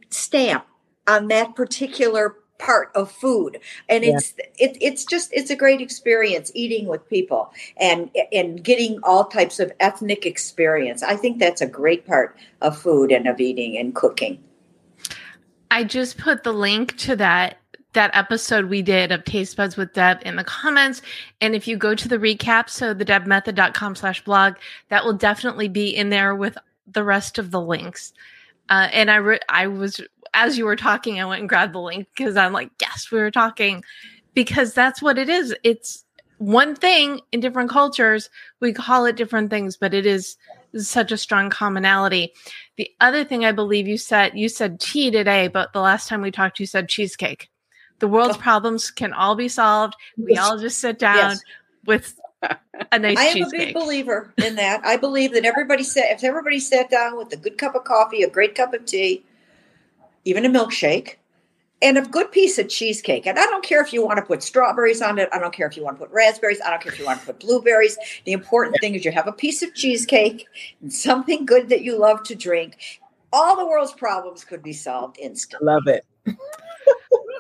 stamp 0.10 0.66
on 1.08 1.28
that 1.28 1.56
particular 1.56 2.36
part 2.58 2.90
of 2.96 3.12
food. 3.12 3.60
And 3.90 4.04
it's 4.04 4.34
yeah. 4.38 4.68
it, 4.68 4.78
it's 4.82 5.06
just 5.06 5.30
it's 5.34 5.50
a 5.50 5.56
great 5.56 5.82
experience 5.82 6.52
eating 6.54 6.88
with 6.88 7.08
people 7.10 7.54
and 7.78 8.10
and 8.32 8.64
getting 8.64 9.00
all 9.04 9.26
types 9.26 9.60
of 9.60 9.72
ethnic 9.80 10.26
experience. 10.26 11.04
I 11.04 11.16
think 11.16 11.40
that's 11.40 11.62
a 11.62 11.68
great 11.68 12.08
part 12.08 12.38
of 12.62 12.78
food 12.78 13.12
and 13.12 13.28
of 13.28 13.40
eating 13.40 13.78
and 13.78 13.94
cooking. 13.94 14.44
I 15.70 15.84
just 15.84 16.18
put 16.18 16.44
the 16.44 16.54
link 16.54 16.98
to 17.00 17.16
that 17.18 17.58
that 17.94 18.12
episode 18.14 18.66
we 18.66 18.82
did 18.82 19.12
of 19.12 19.24
taste 19.24 19.56
buds 19.56 19.78
with 19.78 19.94
deb 19.94 20.20
in 20.26 20.36
the 20.36 20.44
comments. 20.44 21.02
And 21.40 21.56
if 21.56 21.66
you 21.66 21.78
go 21.78 21.96
to 21.96 22.08
the 22.08 22.18
recap 22.18 22.70
so 22.70 22.94
thedebmethod.com 22.94 23.96
slash 23.96 24.24
blog 24.24 24.56
that 24.90 25.06
will 25.06 25.14
definitely 25.14 25.70
be 25.70 25.96
in 25.96 26.10
there 26.10 26.36
with 26.36 26.58
the 26.88 27.04
rest 27.04 27.38
of 27.38 27.52
the 27.52 27.62
links 27.62 28.14
uh, 28.70 28.90
and 28.92 29.12
I 29.12 29.18
re- 29.18 29.40
I 29.50 29.68
was 29.68 30.02
as 30.34 30.58
you 30.58 30.66
were 30.66 30.76
talking, 30.76 31.20
I 31.20 31.26
went 31.26 31.40
and 31.40 31.50
grabbed 31.50 31.74
the 31.74 31.80
link 31.80 32.08
because 32.16 32.36
I'm 32.36 32.54
like, 32.54 32.70
yes, 32.82 33.10
we 33.12 33.20
were 33.20 33.32
talking 33.32 33.84
because 34.34 34.74
that's 34.74 35.02
what 35.02 35.18
it 35.18 35.30
is. 35.30 35.56
It's 35.64 36.04
one 36.38 36.76
thing 36.76 37.22
in 37.32 37.40
different 37.40 37.70
cultures. 37.70 38.30
We 38.60 38.74
call 38.74 39.06
it 39.06 39.16
different 39.16 39.50
things, 39.50 39.78
but 39.78 39.94
it 39.94 40.06
is 40.06 40.36
such 40.76 41.12
a 41.12 41.18
strong 41.18 41.50
commonality. 41.50 42.34
The 42.76 42.90
other 43.00 43.24
thing 43.24 43.46
I 43.46 43.54
believe 43.54 43.88
you 43.88 43.98
said, 43.98 44.34
you 44.36 44.50
said 44.50 44.82
tea 44.82 45.10
today, 45.10 45.48
but 45.48 45.72
the 45.72 45.80
last 45.80 46.10
time 46.10 46.22
we 46.22 46.32
talked, 46.32 46.60
you 46.60 46.66
said 46.66 46.90
cheesecake. 46.90 47.50
The 48.00 48.10
world's 48.10 48.36
oh. 48.36 48.42
problems 48.42 48.92
can 48.92 49.14
all 49.14 49.36
be 49.36 49.48
solved. 49.48 49.96
We 50.18 50.36
all 50.38 50.60
just 50.60 50.80
sit 50.80 51.00
down 51.00 51.32
yes. 51.32 51.42
with 51.86 52.20
a 52.92 53.00
nice 53.00 53.18
I 53.18 53.24
am 53.26 53.34
cheesecake. 53.34 53.62
a 53.62 53.66
big 53.66 53.74
believer 53.74 54.34
in 54.38 54.56
that. 54.56 54.86
I 54.86 54.98
believe 54.98 55.34
that 55.34 55.46
everybody 55.46 55.84
sat 55.84 56.12
if 56.12 56.24
everybody 56.24 56.60
sat 56.60 56.90
down 56.90 57.18
with 57.18 57.32
a 57.34 57.38
good 57.38 57.58
cup 57.58 57.76
of 57.76 57.84
coffee, 57.84 58.24
a 58.24 58.30
great 58.30 58.56
cup 58.56 58.74
of 58.74 58.86
tea, 58.86 59.24
even 60.24 60.46
a 60.46 60.50
milkshake, 60.50 61.16
and 61.82 61.98
a 61.98 62.02
good 62.02 62.32
piece 62.32 62.58
of 62.58 62.70
cheesecake. 62.70 63.26
And 63.26 63.38
I 63.38 63.46
don't 63.46 63.64
care 63.64 63.82
if 63.82 63.94
you 63.94 64.06
want 64.06 64.18
to 64.18 64.26
put 64.26 64.42
strawberries 64.42 65.02
on 65.02 65.20
it. 65.20 65.30
I 65.34 65.40
don't 65.40 65.54
care 65.54 65.68
if 65.68 65.78
you 65.78 65.84
want 65.84 66.00
to 66.00 66.06
put 66.06 66.14
raspberries. 66.14 66.62
I 66.66 66.70
don't 66.70 66.82
care 66.82 66.92
if 66.92 67.00
you 67.00 67.06
want 67.06 67.20
to 67.20 67.26
put 67.26 67.40
blueberries. 67.40 67.98
The 68.26 68.32
important 68.32 68.78
thing 68.82 68.96
is 68.96 69.06
you 69.06 69.12
have 69.12 69.28
a 69.28 69.34
piece 69.34 69.62
of 69.62 69.74
cheesecake 69.76 70.48
and 70.82 70.92
something 70.92 71.46
good 71.46 71.70
that 71.70 71.82
you 71.82 71.98
love 71.98 72.24
to 72.24 72.36
drink. 72.36 72.78
All 73.34 73.58
the 73.58 73.66
world's 73.66 73.92
problems 73.92 74.46
could 74.46 74.64
be 74.64 74.74
solved 74.74 75.18
instantly. 75.20 75.66
Love 75.66 75.88
it. 75.88 76.06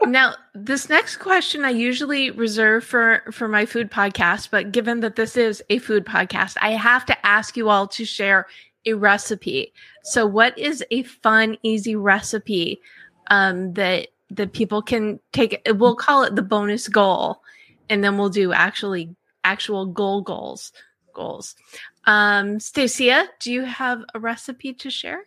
Now, 0.05 0.35
this 0.53 0.89
next 0.89 1.17
question 1.17 1.65
I 1.65 1.69
usually 1.69 2.31
reserve 2.31 2.83
for 2.83 3.23
for 3.31 3.47
my 3.47 3.65
food 3.65 3.91
podcast, 3.91 4.49
but 4.51 4.71
given 4.71 5.01
that 5.01 5.15
this 5.15 5.37
is 5.37 5.63
a 5.69 5.79
food 5.79 6.05
podcast, 6.05 6.55
I 6.61 6.71
have 6.71 7.05
to 7.07 7.25
ask 7.25 7.57
you 7.57 7.69
all 7.69 7.87
to 7.89 8.05
share 8.05 8.47
a 8.85 8.93
recipe. 8.93 9.73
So, 10.03 10.25
what 10.25 10.57
is 10.57 10.83
a 10.91 11.03
fun, 11.03 11.57
easy 11.63 11.95
recipe 11.95 12.81
um, 13.29 13.73
that 13.73 14.09
that 14.31 14.53
people 14.53 14.81
can 14.81 15.19
take? 15.33 15.61
We'll 15.67 15.95
call 15.95 16.23
it 16.23 16.35
the 16.35 16.41
bonus 16.41 16.87
goal, 16.87 17.41
and 17.89 18.03
then 18.03 18.17
we'll 18.17 18.29
do 18.29 18.53
actually 18.53 19.15
actual 19.43 19.85
goal 19.85 20.21
goals 20.21 20.71
goals. 21.13 21.55
Um, 22.05 22.59
Stacia, 22.59 23.27
do 23.39 23.51
you 23.51 23.63
have 23.63 24.03
a 24.13 24.19
recipe 24.19 24.73
to 24.73 24.89
share? 24.91 25.23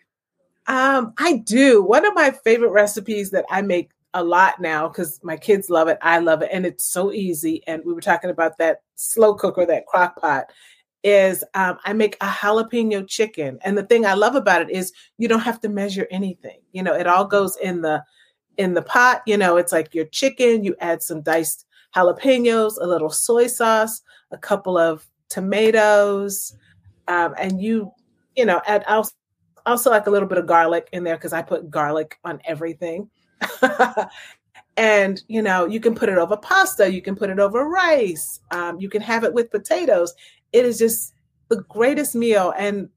Um, 0.69 1.15
I 1.19 1.39
do. 1.39 1.83
One 1.83 2.07
of 2.07 2.15
my 2.15 2.31
favorite 2.31 2.71
recipes 2.71 3.31
that 3.31 3.47
I 3.51 3.63
make 3.63 3.91
a 4.15 4.25
lot 4.25 4.61
now 4.61 4.89
because 4.89 5.21
my 5.23 5.37
kids 5.37 5.71
love 5.71 5.89
it. 5.89 5.99
I 6.03 6.19
love 6.19 6.43
it. 6.43 6.51
And 6.53 6.65
it's 6.67 6.85
so 6.85 7.13
easy. 7.13 7.63
And 7.67 7.83
we 7.85 7.93
were 7.93 8.01
talking 8.01 8.31
about 8.31 8.59
that 8.59 8.83
slow 8.95 9.35
cooker, 9.35 9.67
that 9.67 9.87
crock 9.87 10.21
pot. 10.21 10.47
Is 11.05 11.45
um, 11.55 11.79
I 11.85 11.93
make 11.93 12.17
a 12.21 12.27
jalapeno 12.27 13.07
chicken. 13.07 13.61
And 13.63 13.79
the 13.79 13.85
thing 13.85 14.05
I 14.05 14.15
love 14.15 14.35
about 14.35 14.63
it 14.63 14.71
is 14.71 14.93
you 15.17 15.29
don't 15.29 15.41
have 15.41 15.61
to 15.61 15.69
measure 15.69 16.09
anything. 16.11 16.59
You 16.73 16.83
know, 16.83 16.93
it 16.93 17.07
all 17.07 17.25
goes 17.25 17.57
in 17.57 17.83
the 17.83 18.03
in 18.57 18.75
the 18.75 18.83
pot. 18.83 19.23
You 19.25 19.37
know, 19.37 19.57
it's 19.57 19.73
like 19.73 19.95
your 19.95 20.07
chicken, 20.07 20.65
you 20.65 20.75
add 20.81 21.03
some 21.03 21.23
diced 21.23 21.67
jalapenos, 21.95 22.75
a 22.81 22.87
little 22.87 23.11
soy 23.11 23.47
sauce, 23.47 24.03
a 24.33 24.39
couple 24.39 24.77
of 24.77 25.09
tomatoes, 25.29 26.57
um, 27.07 27.35
and 27.39 27.61
you, 27.61 27.93
you 28.37 28.45
know, 28.45 28.61
add 28.67 28.85
also, 28.85 29.13
also 29.67 29.91
like 29.91 30.07
a 30.07 30.11
little 30.11 30.29
bit 30.29 30.39
of 30.39 30.47
garlic 30.47 30.89
in 30.93 31.05
there 31.05 31.17
because 31.17 31.33
I 31.33 31.43
put 31.43 31.71
garlic 31.71 32.19
on 32.25 32.41
everything. 32.45 33.09
and 34.77 35.23
you 35.29 35.43
know 35.43 35.67
you 35.67 35.81
can 35.81 35.95
put 35.95 36.09
it 36.09 36.19
over 36.19 36.37
pasta 36.37 36.91
you 36.91 37.03
can 37.03 37.17
put 37.17 37.31
it 37.31 37.39
over 37.39 37.69
rice 37.69 38.41
um, 38.53 38.81
you 38.81 38.89
can 38.89 39.03
have 39.03 39.25
it 39.25 39.35
with 39.35 39.51
potatoes. 39.51 40.15
It 40.53 40.65
is 40.65 40.79
just 40.79 41.15
the 41.49 41.63
greatest 41.69 42.15
meal. 42.15 42.55
And 42.57 42.89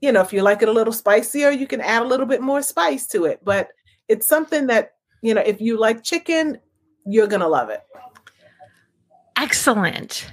you 0.00 0.12
know 0.12 0.20
if 0.20 0.32
you 0.32 0.42
like 0.42 0.62
it 0.62 0.68
a 0.68 0.72
little 0.72 0.92
spicier 0.92 1.50
you 1.50 1.66
can 1.66 1.80
add 1.80 2.02
a 2.02 2.06
little 2.06 2.26
bit 2.26 2.42
more 2.42 2.62
spice 2.62 3.06
to 3.08 3.24
it. 3.24 3.40
But 3.44 3.68
it's 4.08 4.26
something 4.26 4.66
that 4.66 4.94
you 5.22 5.34
know 5.34 5.40
if 5.40 5.60
you 5.60 5.78
like 5.78 6.02
chicken 6.02 6.58
you're 7.06 7.26
gonna 7.26 7.48
love 7.48 7.70
it. 7.70 7.82
Excellent. 9.36 10.32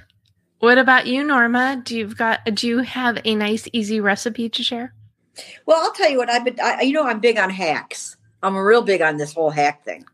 What 0.60 0.78
about 0.78 1.06
you 1.06 1.24
norma? 1.24 1.82
Do 1.84 1.96
you've 1.96 2.16
got 2.16 2.40
do 2.54 2.68
you 2.68 2.78
have 2.78 3.18
a 3.24 3.34
nice 3.34 3.68
easy 3.72 4.00
recipe 4.00 4.48
to 4.48 4.62
share? 4.62 4.94
Well 5.64 5.80
i'll 5.82 5.92
tell 5.92 6.10
you 6.10 6.18
what 6.18 6.28
i've 6.28 6.44
been 6.44 6.58
I, 6.62 6.82
you 6.82 6.92
know 6.92 7.04
i'm 7.04 7.20
big 7.20 7.38
on 7.38 7.48
hacks 7.48 8.18
I'm 8.42 8.56
a 8.56 8.64
real 8.64 8.82
big 8.82 9.02
on 9.02 9.16
this 9.16 9.32
whole 9.32 9.50
hack 9.50 9.84
thing. 9.84 10.04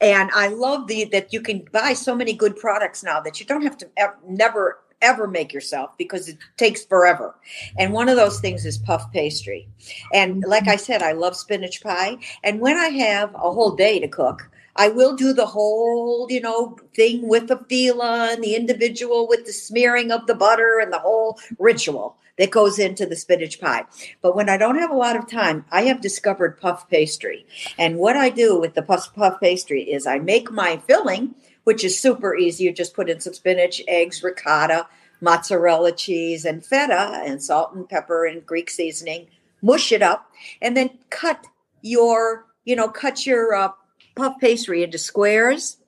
And 0.00 0.30
I 0.34 0.48
love 0.48 0.86
the 0.86 1.04
that 1.06 1.32
you 1.32 1.40
can 1.40 1.66
buy 1.72 1.92
so 1.92 2.14
many 2.14 2.32
good 2.32 2.56
products 2.56 3.02
now 3.02 3.20
that 3.20 3.40
you 3.40 3.46
don't 3.46 3.62
have 3.62 3.76
to 3.78 3.88
ever, 3.96 4.16
never 4.26 4.78
ever 5.00 5.28
make 5.28 5.52
yourself 5.52 5.90
because 5.96 6.28
it 6.28 6.38
takes 6.56 6.84
forever. 6.84 7.34
And 7.78 7.92
one 7.92 8.08
of 8.08 8.16
those 8.16 8.40
things 8.40 8.66
is 8.66 8.78
puff 8.78 9.10
pastry. 9.12 9.68
And 10.12 10.36
mm-hmm. 10.36 10.50
like 10.50 10.68
I 10.68 10.76
said, 10.76 11.02
I 11.02 11.12
love 11.12 11.36
spinach 11.36 11.82
pie. 11.82 12.18
And 12.42 12.60
when 12.60 12.76
I 12.76 12.88
have 12.88 13.34
a 13.34 13.52
whole 13.52 13.74
day 13.74 14.00
to 14.00 14.08
cook, 14.08 14.50
I 14.76 14.88
will 14.88 15.16
do 15.16 15.32
the 15.32 15.46
whole, 15.46 16.28
you 16.30 16.40
know, 16.40 16.76
thing 16.94 17.26
with 17.28 17.48
the 17.48 17.56
phyllo 17.56 18.32
and 18.32 18.42
the 18.42 18.54
individual 18.54 19.26
with 19.26 19.44
the 19.44 19.52
smearing 19.52 20.12
of 20.12 20.26
the 20.26 20.36
butter 20.36 20.78
and 20.80 20.92
the 20.92 21.00
whole 21.00 21.38
ritual 21.58 22.16
that 22.38 22.50
goes 22.50 22.78
into 22.78 23.04
the 23.04 23.16
spinach 23.16 23.60
pie. 23.60 23.84
But 24.22 24.34
when 24.34 24.48
I 24.48 24.56
don't 24.56 24.78
have 24.78 24.90
a 24.90 24.96
lot 24.96 25.16
of 25.16 25.28
time, 25.28 25.64
I 25.70 25.82
have 25.82 26.00
discovered 26.00 26.60
puff 26.60 26.88
pastry. 26.88 27.46
And 27.76 27.98
what 27.98 28.16
I 28.16 28.30
do 28.30 28.58
with 28.58 28.74
the 28.74 28.82
puff, 28.82 29.14
puff 29.14 29.40
pastry 29.40 29.82
is 29.82 30.06
I 30.06 30.18
make 30.18 30.50
my 30.50 30.78
filling, 30.86 31.34
which 31.64 31.84
is 31.84 31.98
super 31.98 32.34
easy. 32.34 32.64
You 32.64 32.72
just 32.72 32.94
put 32.94 33.10
in 33.10 33.20
some 33.20 33.34
spinach, 33.34 33.82
eggs, 33.86 34.22
ricotta, 34.22 34.86
mozzarella 35.20 35.92
cheese, 35.92 36.44
and 36.44 36.64
feta, 36.64 37.20
and 37.24 37.42
salt 37.42 37.74
and 37.74 37.88
pepper 37.88 38.24
and 38.24 38.46
Greek 38.46 38.70
seasoning. 38.70 39.26
Mush 39.60 39.90
it 39.90 40.02
up, 40.02 40.30
and 40.62 40.76
then 40.76 40.90
cut 41.10 41.44
your, 41.82 42.46
you 42.64 42.76
know, 42.76 42.88
cut 42.88 43.26
your 43.26 43.54
uh, 43.54 43.72
puff 44.14 44.34
pastry 44.40 44.84
into 44.84 44.98
squares. 44.98 45.78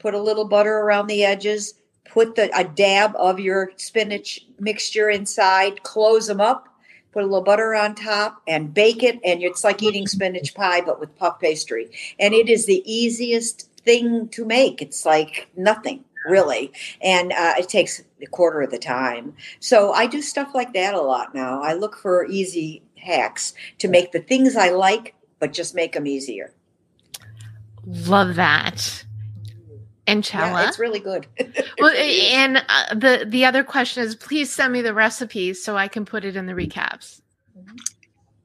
Put 0.00 0.14
a 0.14 0.20
little 0.20 0.48
butter 0.48 0.78
around 0.78 1.06
the 1.06 1.24
edges 1.24 1.74
put 2.10 2.34
the 2.34 2.50
a 2.58 2.64
dab 2.64 3.14
of 3.16 3.40
your 3.40 3.72
spinach 3.76 4.44
mixture 4.58 5.08
inside, 5.08 5.82
close 5.82 6.26
them 6.26 6.40
up, 6.40 6.68
put 7.12 7.22
a 7.22 7.26
little 7.26 7.42
butter 7.42 7.74
on 7.74 7.94
top, 7.94 8.42
and 8.46 8.74
bake 8.74 9.02
it. 9.02 9.18
And 9.24 9.42
it's 9.42 9.64
like 9.64 9.82
eating 9.82 10.06
spinach 10.06 10.54
pie, 10.54 10.80
but 10.80 11.00
with 11.00 11.16
puff 11.16 11.40
pastry. 11.40 11.90
And 12.18 12.34
it 12.34 12.48
is 12.48 12.66
the 12.66 12.82
easiest 12.90 13.70
thing 13.84 14.28
to 14.28 14.44
make. 14.44 14.82
It's 14.82 15.04
like 15.06 15.48
nothing 15.56 16.04
really 16.26 16.70
and 17.00 17.32
uh, 17.32 17.54
it 17.58 17.68
takes 17.68 18.02
a 18.20 18.26
quarter 18.26 18.60
of 18.60 18.70
the 18.70 18.78
time 18.78 19.34
so 19.58 19.92
i 19.92 20.06
do 20.06 20.20
stuff 20.20 20.54
like 20.54 20.74
that 20.74 20.92
a 20.92 21.00
lot 21.00 21.34
now 21.34 21.62
i 21.62 21.72
look 21.72 21.96
for 21.96 22.26
easy 22.26 22.82
hacks 22.98 23.54
to 23.78 23.88
make 23.88 24.12
the 24.12 24.20
things 24.20 24.54
i 24.54 24.68
like 24.68 25.14
but 25.38 25.52
just 25.52 25.74
make 25.74 25.92
them 25.94 26.06
easier 26.06 26.52
love 27.86 28.34
that 28.34 29.02
and 30.10 30.24
Yeah, 30.32 30.68
it's 30.68 30.78
really 30.78 31.00
good. 31.00 31.26
well, 31.78 31.94
and 31.94 32.58
uh, 32.68 32.94
the 32.94 33.24
the 33.26 33.44
other 33.44 33.64
question 33.64 34.02
is, 34.02 34.14
please 34.14 34.52
send 34.52 34.72
me 34.72 34.82
the 34.82 34.94
recipes 34.94 35.62
so 35.62 35.76
I 35.76 35.88
can 35.88 36.04
put 36.04 36.24
it 36.24 36.36
in 36.36 36.46
the 36.46 36.52
recaps. 36.52 37.20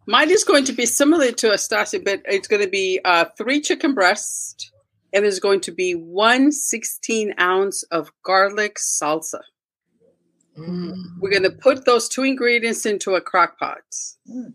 Mine 0.08 0.30
is 0.30 0.44
going 0.44 0.66
to 0.66 0.74
be 0.74 0.86
similar 0.86 1.32
to 1.32 1.52
a 1.52 1.58
Stacia, 1.58 2.00
but 2.00 2.22
it's 2.26 2.48
going 2.48 2.62
to 2.62 2.70
be 2.70 3.00
uh, 3.04 3.26
three 3.38 3.60
chicken 3.60 3.94
breasts, 3.94 4.72
and 5.12 5.24
there's 5.24 5.40
going 5.40 5.62
to 5.62 5.72
be 5.72 5.94
one 5.94 6.52
16 6.52 7.34
ounce 7.40 7.84
of 7.84 8.12
garlic 8.24 8.78
salsa. 8.78 9.42
Mm. 10.58 10.94
We're 11.20 11.32
going 11.32 11.44
to 11.44 11.50
put 11.50 11.86
those 11.86 12.08
two 12.08 12.24
ingredients 12.24 12.86
into 12.86 13.16
a 13.16 13.22
crock 13.22 13.58
pot. 13.60 13.82
Mm 14.30 14.54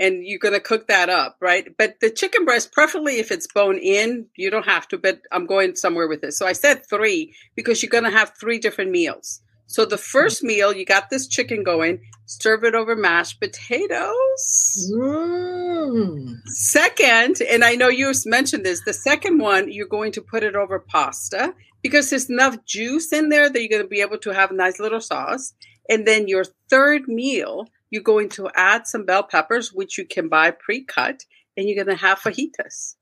and 0.00 0.26
you're 0.26 0.38
going 0.38 0.54
to 0.54 0.60
cook 0.60 0.88
that 0.88 1.10
up, 1.10 1.36
right? 1.40 1.68
But 1.76 2.00
the 2.00 2.10
chicken 2.10 2.46
breast, 2.46 2.72
preferably 2.72 3.18
if 3.18 3.30
it's 3.30 3.46
bone 3.46 3.78
in, 3.78 4.26
you 4.34 4.50
don't 4.50 4.66
have 4.66 4.88
to, 4.88 4.98
but 4.98 5.20
I'm 5.30 5.46
going 5.46 5.76
somewhere 5.76 6.08
with 6.08 6.22
this. 6.22 6.38
So 6.38 6.46
I 6.46 6.54
said 6.54 6.88
three 6.88 7.34
because 7.54 7.82
you're 7.82 7.90
going 7.90 8.04
to 8.04 8.10
have 8.10 8.32
three 8.40 8.58
different 8.58 8.90
meals. 8.90 9.42
So 9.66 9.84
the 9.84 9.98
first 9.98 10.42
meal, 10.42 10.74
you 10.74 10.84
got 10.84 11.10
this 11.10 11.28
chicken 11.28 11.62
going, 11.62 12.00
serve 12.24 12.64
it 12.64 12.74
over 12.74 12.96
mashed 12.96 13.40
potatoes. 13.40 14.90
Mm. 14.92 16.40
Second, 16.46 17.36
and 17.48 17.62
I 17.62 17.76
know 17.76 17.88
you 17.88 18.10
mentioned 18.24 18.64
this, 18.64 18.82
the 18.84 18.92
second 18.92 19.38
one, 19.38 19.70
you're 19.70 19.86
going 19.86 20.12
to 20.12 20.22
put 20.22 20.42
it 20.42 20.56
over 20.56 20.80
pasta 20.80 21.54
because 21.82 22.10
there's 22.10 22.28
enough 22.28 22.64
juice 22.64 23.12
in 23.12 23.28
there 23.28 23.48
that 23.48 23.60
you're 23.60 23.68
going 23.68 23.82
to 23.82 23.88
be 23.88 24.00
able 24.00 24.18
to 24.18 24.30
have 24.30 24.50
a 24.50 24.54
nice 24.54 24.80
little 24.80 25.00
sauce. 25.00 25.52
And 25.88 26.06
then 26.06 26.26
your 26.26 26.46
third 26.68 27.06
meal, 27.06 27.68
you're 27.90 28.02
going 28.02 28.28
to 28.30 28.48
add 28.54 28.86
some 28.86 29.04
bell 29.04 29.22
peppers, 29.22 29.72
which 29.72 29.98
you 29.98 30.06
can 30.06 30.28
buy 30.28 30.50
pre-cut, 30.50 31.24
and 31.56 31.68
you're 31.68 31.84
going 31.84 31.96
to 31.96 32.02
have 32.02 32.20
fajitas. 32.20 32.94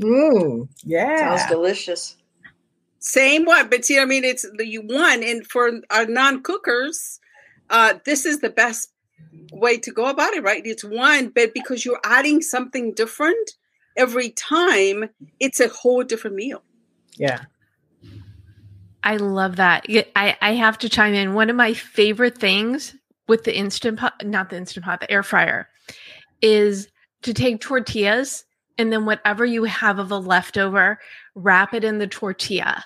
Mm, 0.00 0.68
yeah, 0.84 1.36
sounds 1.36 1.50
delicious. 1.50 2.16
Same 2.98 3.44
one, 3.44 3.68
but 3.68 3.84
see, 3.84 3.98
I 3.98 4.04
mean, 4.04 4.24
it's 4.24 4.46
the 4.56 4.66
you 4.66 4.82
one, 4.82 5.22
and 5.22 5.46
for 5.46 5.70
our 5.90 6.06
non-cookers, 6.06 7.20
uh, 7.70 7.94
this 8.04 8.24
is 8.24 8.40
the 8.40 8.50
best 8.50 8.92
way 9.52 9.78
to 9.78 9.90
go 9.90 10.06
about 10.06 10.34
it, 10.34 10.42
right? 10.42 10.62
It's 10.64 10.84
one, 10.84 11.28
but 11.28 11.54
because 11.54 11.84
you're 11.84 12.00
adding 12.04 12.40
something 12.40 12.94
different 12.94 13.52
every 13.96 14.30
time, 14.30 15.10
it's 15.40 15.60
a 15.60 15.68
whole 15.68 16.02
different 16.02 16.36
meal. 16.36 16.62
Yeah. 17.16 17.42
I 19.02 19.16
love 19.16 19.56
that. 19.56 19.86
I, 20.16 20.36
I 20.40 20.54
have 20.54 20.78
to 20.78 20.88
chime 20.88 21.14
in. 21.14 21.34
One 21.34 21.50
of 21.50 21.56
my 21.56 21.74
favorite 21.74 22.38
things 22.38 22.94
with 23.26 23.44
the 23.44 23.56
instant 23.56 23.98
pot, 23.98 24.14
not 24.24 24.50
the 24.50 24.56
instant 24.56 24.84
pot, 24.84 25.00
the 25.00 25.10
air 25.10 25.22
fryer, 25.22 25.68
is 26.42 26.88
to 27.22 27.32
take 27.32 27.60
tortillas 27.60 28.44
and 28.78 28.92
then 28.92 29.06
whatever 29.06 29.44
you 29.44 29.64
have 29.64 29.98
of 29.98 30.10
a 30.10 30.18
leftover, 30.18 30.98
wrap 31.34 31.74
it 31.74 31.84
in 31.84 31.98
the 31.98 32.06
tortilla. 32.06 32.84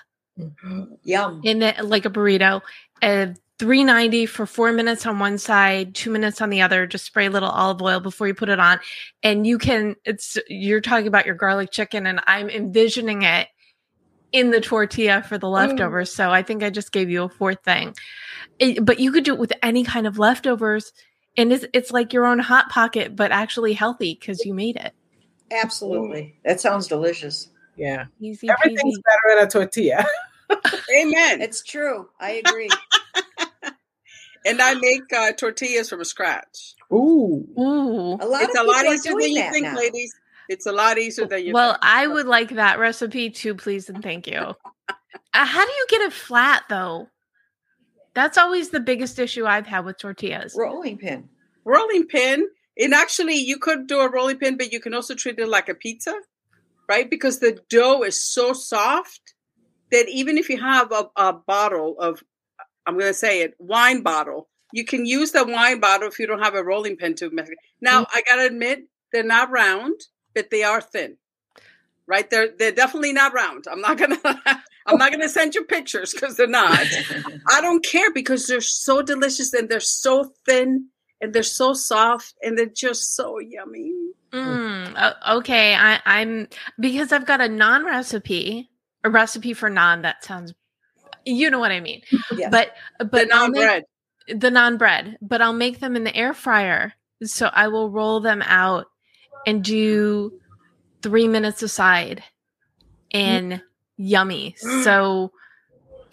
Yum. 1.03 1.41
In 1.43 1.61
it 1.61 1.83
like 1.83 2.05
a 2.05 2.09
burrito. 2.09 2.61
Uh, 3.01 3.27
390 3.57 4.25
for 4.25 4.45
four 4.45 4.71
minutes 4.71 5.05
on 5.05 5.19
one 5.19 5.37
side, 5.37 5.93
two 5.93 6.09
minutes 6.09 6.41
on 6.41 6.49
the 6.49 6.61
other. 6.61 6.87
Just 6.87 7.05
spray 7.05 7.25
a 7.25 7.29
little 7.29 7.49
olive 7.49 7.81
oil 7.81 7.99
before 7.99 8.25
you 8.25 8.33
put 8.33 8.47
it 8.47 8.59
on. 8.59 8.79
And 9.21 9.45
you 9.45 9.57
can, 9.57 9.97
it's, 10.05 10.37
you're 10.47 10.79
talking 10.79 11.07
about 11.07 11.25
your 11.25 11.35
garlic 11.35 11.71
chicken, 11.71 12.07
and 12.07 12.21
I'm 12.25 12.49
envisioning 12.49 13.23
it 13.23 13.49
in 14.31 14.51
the 14.51 14.61
tortilla 14.61 15.23
for 15.27 15.37
the 15.37 15.47
Mm. 15.47 15.51
leftovers. 15.53 16.13
So 16.13 16.29
I 16.29 16.43
think 16.43 16.63
I 16.63 16.69
just 16.69 16.91
gave 16.91 17.09
you 17.09 17.23
a 17.23 17.29
fourth 17.29 17.63
thing. 17.63 17.95
It- 18.59 18.85
but 18.85 18.99
you 18.99 19.11
could 19.11 19.23
do 19.23 19.33
it 19.33 19.39
with 19.39 19.53
any 19.63 19.83
kind 19.83 20.05
of 20.07 20.19
leftovers. 20.19 20.91
And 21.37 21.53
it's, 21.53 21.65
it's 21.73 21.91
like 21.91 22.11
your 22.13 22.25
own 22.25 22.39
hot 22.39 22.69
pocket, 22.69 23.15
but 23.15 23.31
actually 23.31 23.73
healthy 23.73 24.17
because 24.19 24.43
you 24.45 24.53
made 24.53 24.75
it. 24.75 24.93
Absolutely. 25.51 26.35
That 26.45 26.59
sounds 26.59 26.87
delicious. 26.87 27.49
Yeah. 27.75 28.05
Easy 28.19 28.49
Everything's 28.49 28.97
peasy. 28.99 29.03
better 29.03 29.37
in 29.39 29.45
a 29.45 29.49
tortilla. 29.49 30.05
Amen. 30.95 31.41
It's 31.41 31.63
true. 31.63 32.09
I 32.19 32.41
agree. 32.45 32.69
and 34.45 34.61
I 34.61 34.73
make 34.75 35.11
uh, 35.15 35.31
tortillas 35.33 35.89
from 35.89 36.03
scratch. 36.03 36.75
Ooh. 36.91 37.47
Ooh. 37.57 38.17
A 38.19 38.25
lot 38.27 38.43
It's 38.43 38.57
of 38.59 38.65
a 38.65 38.67
lot 38.67 38.85
easier 38.85 39.13
than 39.13 39.29
you 39.31 39.51
think, 39.51 39.65
now. 39.65 39.75
ladies. 39.75 40.13
It's 40.49 40.65
a 40.65 40.71
lot 40.71 40.97
easier 40.97 41.27
than 41.27 41.45
you 41.45 41.53
Well, 41.53 41.73
think. 41.73 41.85
I 41.85 42.07
would 42.07 42.25
like 42.25 42.49
that 42.55 42.79
recipe 42.79 43.29
too, 43.29 43.55
please 43.55 43.87
and 43.87 44.03
thank 44.03 44.27
you. 44.27 44.55
Uh, 44.89 44.95
how 45.45 45.65
do 45.65 45.71
you 45.71 45.85
get 45.89 46.01
it 46.01 46.11
flat 46.13 46.63
though? 46.69 47.07
That's 48.15 48.37
always 48.37 48.69
the 48.69 48.79
biggest 48.79 49.19
issue 49.19 49.45
I've 49.45 49.67
had 49.67 49.85
with 49.85 49.99
tortillas. 49.99 50.55
Rolling 50.57 50.97
pin. 50.97 51.29
rolling 51.63 52.07
pin. 52.07 52.47
And 52.77 52.93
actually, 52.93 53.35
you 53.35 53.59
could 53.59 53.87
do 53.87 53.99
a 53.99 54.09
rolling 54.09 54.37
pin, 54.37 54.57
but 54.57 54.71
you 54.73 54.79
can 54.79 54.93
also 54.93 55.13
treat 55.13 55.37
it 55.37 55.47
like 55.47 55.69
a 55.69 55.75
pizza, 55.75 56.15
right? 56.87 57.09
Because 57.09 57.39
the 57.39 57.59
dough 57.69 58.03
is 58.03 58.21
so 58.21 58.53
soft 58.53 59.33
that 59.91 60.07
even 60.09 60.37
if 60.37 60.49
you 60.49 60.57
have 60.59 60.91
a, 60.91 61.09
a 61.15 61.33
bottle 61.33 61.95
of, 61.99 62.23
I'm 62.85 62.93
going 62.97 63.11
to 63.11 63.13
say 63.13 63.41
it, 63.41 63.53
wine 63.59 64.01
bottle, 64.01 64.47
you 64.71 64.85
can 64.85 65.05
use 65.05 65.31
the 65.31 65.43
wine 65.43 65.79
bottle 65.79 66.07
if 66.07 66.19
you 66.19 66.25
don't 66.27 66.41
have 66.41 66.55
a 66.55 66.63
rolling 66.63 66.95
pin 66.95 67.15
to 67.15 67.29
make 67.31 67.49
it. 67.49 67.57
Now, 67.81 68.07
I 68.13 68.21
got 68.21 68.37
to 68.37 68.45
admit, 68.45 68.83
they're 69.11 69.23
not 69.23 69.51
round, 69.51 69.99
but 70.33 70.49
they 70.49 70.63
are 70.63 70.81
thin. 70.81 71.17
Right? 72.07 72.29
They're 72.29 72.49
they're 72.57 72.71
definitely 72.71 73.13
not 73.13 73.33
round. 73.33 73.65
I'm 73.69 73.81
not 73.81 73.97
gonna 73.97 74.17
I'm 74.87 74.97
not 74.97 75.11
gonna 75.11 75.29
send 75.29 75.53
you 75.55 75.63
pictures 75.63 76.11
because 76.13 76.37
they're 76.37 76.47
not. 76.47 76.87
I 77.47 77.61
don't 77.61 77.83
care 77.85 78.11
because 78.11 78.47
they're 78.47 78.61
so 78.61 79.01
delicious 79.03 79.53
and 79.53 79.69
they're 79.69 79.79
so 79.79 80.31
thin 80.45 80.87
and 81.21 81.33
they're 81.33 81.43
so 81.43 81.73
soft 81.73 82.33
and 82.41 82.57
they're 82.57 82.65
just 82.65 83.15
so 83.15 83.37
yummy. 83.39 83.93
Mm, 84.31 85.15
okay, 85.37 85.75
I, 85.75 85.99
I'm 86.05 86.47
because 86.79 87.11
I've 87.11 87.25
got 87.27 87.41
a 87.41 87.49
non 87.49 87.85
recipe, 87.85 88.69
a 89.03 89.09
recipe 89.09 89.53
for 89.53 89.69
non. 89.69 90.01
That 90.03 90.23
sounds, 90.23 90.53
you 91.25 91.49
know 91.51 91.59
what 91.59 91.71
I 91.71 91.79
mean. 91.79 92.01
Yes. 92.35 92.51
But 92.51 92.73
but 92.97 93.11
The 93.11 93.25
non 93.25 93.51
bread. 93.51 93.83
the 94.27 94.49
non 94.51 94.77
bread, 94.77 95.17
but 95.21 95.41
I'll 95.41 95.53
make 95.53 95.79
them 95.79 95.95
in 95.95 96.03
the 96.03 96.15
air 96.15 96.33
fryer. 96.33 96.93
So 97.23 97.49
I 97.53 97.67
will 97.67 97.89
roll 97.91 98.19
them 98.19 98.41
out 98.43 98.85
and 99.49 99.63
do 99.63 100.39
three 101.01 101.27
minutes 101.27 101.63
aside 101.63 102.23
and 103.11 103.61
yummy. 103.97 104.55
So 104.83 105.31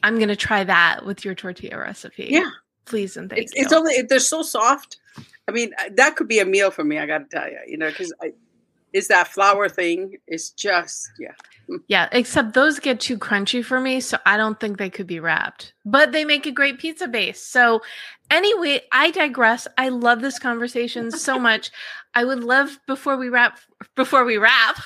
I'm 0.03 0.17
going 0.17 0.29
to 0.29 0.37
try 0.37 0.65
that 0.65 1.05
with 1.05 1.25
your 1.25 1.35
tortilla 1.35 1.79
recipe. 1.79 2.29
Yeah. 2.31 2.51
Please 2.85 3.17
and 3.17 3.29
thank 3.29 3.43
It's, 3.43 3.55
you. 3.55 3.63
it's 3.63 3.73
only 3.73 4.03
they're 4.03 4.21
so 4.21 4.43
soft. 4.43 4.99
I 5.49 5.53
mean, 5.53 5.73
uh, 5.79 5.91
that 5.97 6.17
could 6.17 6.29
be 6.29 6.39
a 6.39 6.45
meal 6.45 6.71
for 6.71 6.85
me. 6.85 6.99
I 6.99 7.07
got 7.07 7.19
to 7.19 7.37
tell 7.37 7.49
you, 7.49 7.59
you 7.67 7.77
know, 7.77 7.89
because 7.89 8.13
it's 8.97 9.09
that 9.09 9.29
flour 9.29 9.69
thing. 9.69 10.17
It's 10.27 10.49
just 10.51 11.11
yeah. 11.21 11.35
yeah, 11.89 12.09
except 12.13 12.55
those 12.55 12.81
get 12.81 12.99
too 12.99 13.19
crunchy 13.19 13.63
for 13.63 13.79
me. 13.79 14.01
So 14.01 14.17
I 14.25 14.39
don't 14.39 14.59
think 14.59 14.79
they 14.79 14.89
could 14.89 15.07
be 15.07 15.21
wrapped, 15.21 15.75
but 15.85 16.13
they 16.13 16.25
make 16.25 16.47
a 16.47 16.51
great 16.51 16.79
pizza 16.79 17.07
base. 17.07 17.43
So 17.43 17.83
anyway, 18.31 18.81
I 18.93 19.11
digress. 19.11 19.69
I 19.77 19.91
love 19.91 20.23
this 20.23 20.39
conversation 20.39 21.11
so 21.11 21.39
much. 21.49 21.71
I 22.15 22.25
would 22.25 22.43
love 22.43 22.79
before 22.87 23.19
we 23.19 23.29
wrap, 23.29 23.59
before 23.97 24.25
we 24.25 24.39
wrap, 24.39 24.81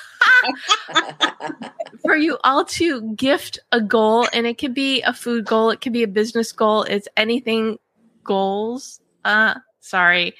for 2.01 2.17
you 2.17 2.37
all 2.43 2.65
to 2.65 3.13
gift 3.13 3.59
a 3.71 3.79
goal 3.79 4.27
and 4.33 4.45
it 4.45 4.57
could 4.57 4.73
be 4.73 5.01
a 5.03 5.13
food 5.13 5.45
goal 5.45 5.69
it 5.69 5.79
could 5.81 5.93
be 5.93 6.03
a 6.03 6.07
business 6.07 6.51
goal 6.51 6.83
it's 6.83 7.07
anything 7.15 7.77
goals 8.23 8.99
uh 9.25 9.55
sorry 9.79 10.33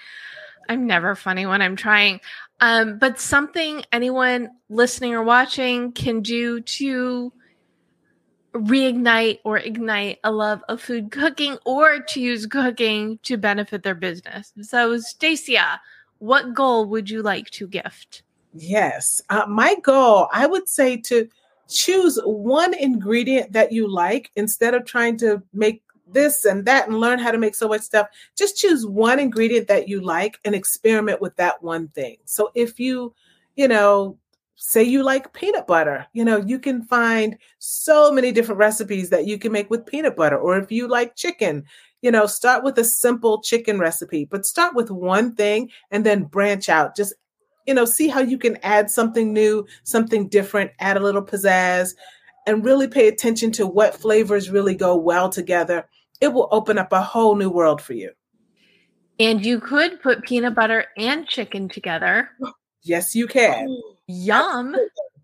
i'm 0.69 0.85
never 0.87 1.15
funny 1.15 1.45
when 1.45 1.61
i'm 1.61 1.75
trying 1.75 2.19
um 2.61 2.97
but 2.97 3.19
something 3.19 3.83
anyone 3.91 4.49
listening 4.69 5.13
or 5.13 5.23
watching 5.23 5.91
can 5.91 6.21
do 6.21 6.61
to 6.61 7.33
reignite 8.53 9.39
or 9.43 9.57
ignite 9.57 10.19
a 10.23 10.31
love 10.31 10.61
of 10.67 10.81
food 10.81 11.11
cooking 11.11 11.57
or 11.65 11.99
to 11.99 12.19
use 12.19 12.45
cooking 12.45 13.19
to 13.23 13.37
benefit 13.37 13.83
their 13.83 13.95
business 13.95 14.53
so 14.61 14.97
stacia 14.97 15.79
what 16.19 16.53
goal 16.53 16.85
would 16.85 17.09
you 17.09 17.21
like 17.21 17.49
to 17.49 17.67
gift 17.67 18.23
Yes. 18.53 19.21
Uh, 19.29 19.45
my 19.47 19.75
goal, 19.81 20.27
I 20.31 20.45
would 20.45 20.67
say 20.67 20.97
to 20.97 21.27
choose 21.69 22.19
one 22.25 22.73
ingredient 22.73 23.53
that 23.53 23.71
you 23.71 23.87
like 23.87 24.29
instead 24.35 24.73
of 24.73 24.85
trying 24.85 25.17
to 25.17 25.41
make 25.53 25.81
this 26.13 26.45
and 26.45 26.65
that 26.65 26.87
and 26.87 26.99
learn 26.99 27.19
how 27.19 27.31
to 27.31 27.37
make 27.37 27.55
so 27.55 27.67
much 27.67 27.81
stuff. 27.81 28.07
Just 28.37 28.57
choose 28.57 28.85
one 28.85 29.19
ingredient 29.19 29.67
that 29.67 29.87
you 29.87 30.01
like 30.01 30.39
and 30.45 30.55
experiment 30.55 31.21
with 31.21 31.35
that 31.37 31.61
one 31.63 31.87
thing. 31.89 32.17
So 32.25 32.51
if 32.55 32.79
you, 32.79 33.13
you 33.55 33.67
know, 33.67 34.17
say 34.55 34.83
you 34.83 35.03
like 35.03 35.33
peanut 35.33 35.67
butter, 35.67 36.05
you 36.13 36.23
know, 36.23 36.37
you 36.37 36.59
can 36.59 36.83
find 36.83 37.37
so 37.59 38.11
many 38.11 38.31
different 38.31 38.59
recipes 38.59 39.09
that 39.09 39.25
you 39.25 39.37
can 39.37 39.51
make 39.51 39.69
with 39.69 39.85
peanut 39.85 40.15
butter. 40.15 40.37
Or 40.37 40.57
if 40.57 40.71
you 40.71 40.87
like 40.87 41.15
chicken, 41.15 41.63
you 42.01 42.11
know, 42.11 42.25
start 42.25 42.63
with 42.63 42.77
a 42.77 42.83
simple 42.83 43.41
chicken 43.41 43.79
recipe, 43.79 44.25
but 44.25 44.45
start 44.45 44.75
with 44.75 44.91
one 44.91 45.35
thing 45.35 45.69
and 45.89 46.05
then 46.05 46.23
branch 46.23 46.69
out. 46.69 46.95
Just 46.95 47.13
you 47.67 47.73
know, 47.73 47.85
see 47.85 48.07
how 48.07 48.21
you 48.21 48.37
can 48.37 48.57
add 48.63 48.89
something 48.89 49.33
new, 49.33 49.65
something 49.83 50.27
different, 50.27 50.71
add 50.79 50.97
a 50.97 50.99
little 50.99 51.23
pizzazz, 51.23 51.93
and 52.47 52.65
really 52.65 52.87
pay 52.87 53.07
attention 53.07 53.51
to 53.53 53.67
what 53.67 53.95
flavors 53.95 54.49
really 54.49 54.75
go 54.75 54.95
well 54.95 55.29
together. 55.29 55.87
It 56.21 56.31
will 56.31 56.47
open 56.51 56.77
up 56.77 56.93
a 56.93 57.01
whole 57.01 57.35
new 57.35 57.49
world 57.49 57.81
for 57.81 57.93
you. 57.93 58.11
and 59.19 59.45
you 59.45 59.59
could 59.59 60.01
put 60.01 60.23
peanut 60.23 60.55
butter 60.55 60.85
and 60.97 61.27
chicken 61.27 61.67
together 61.67 62.29
Yes, 62.83 63.15
you 63.15 63.27
can. 63.27 63.67
Yum. 64.07 64.75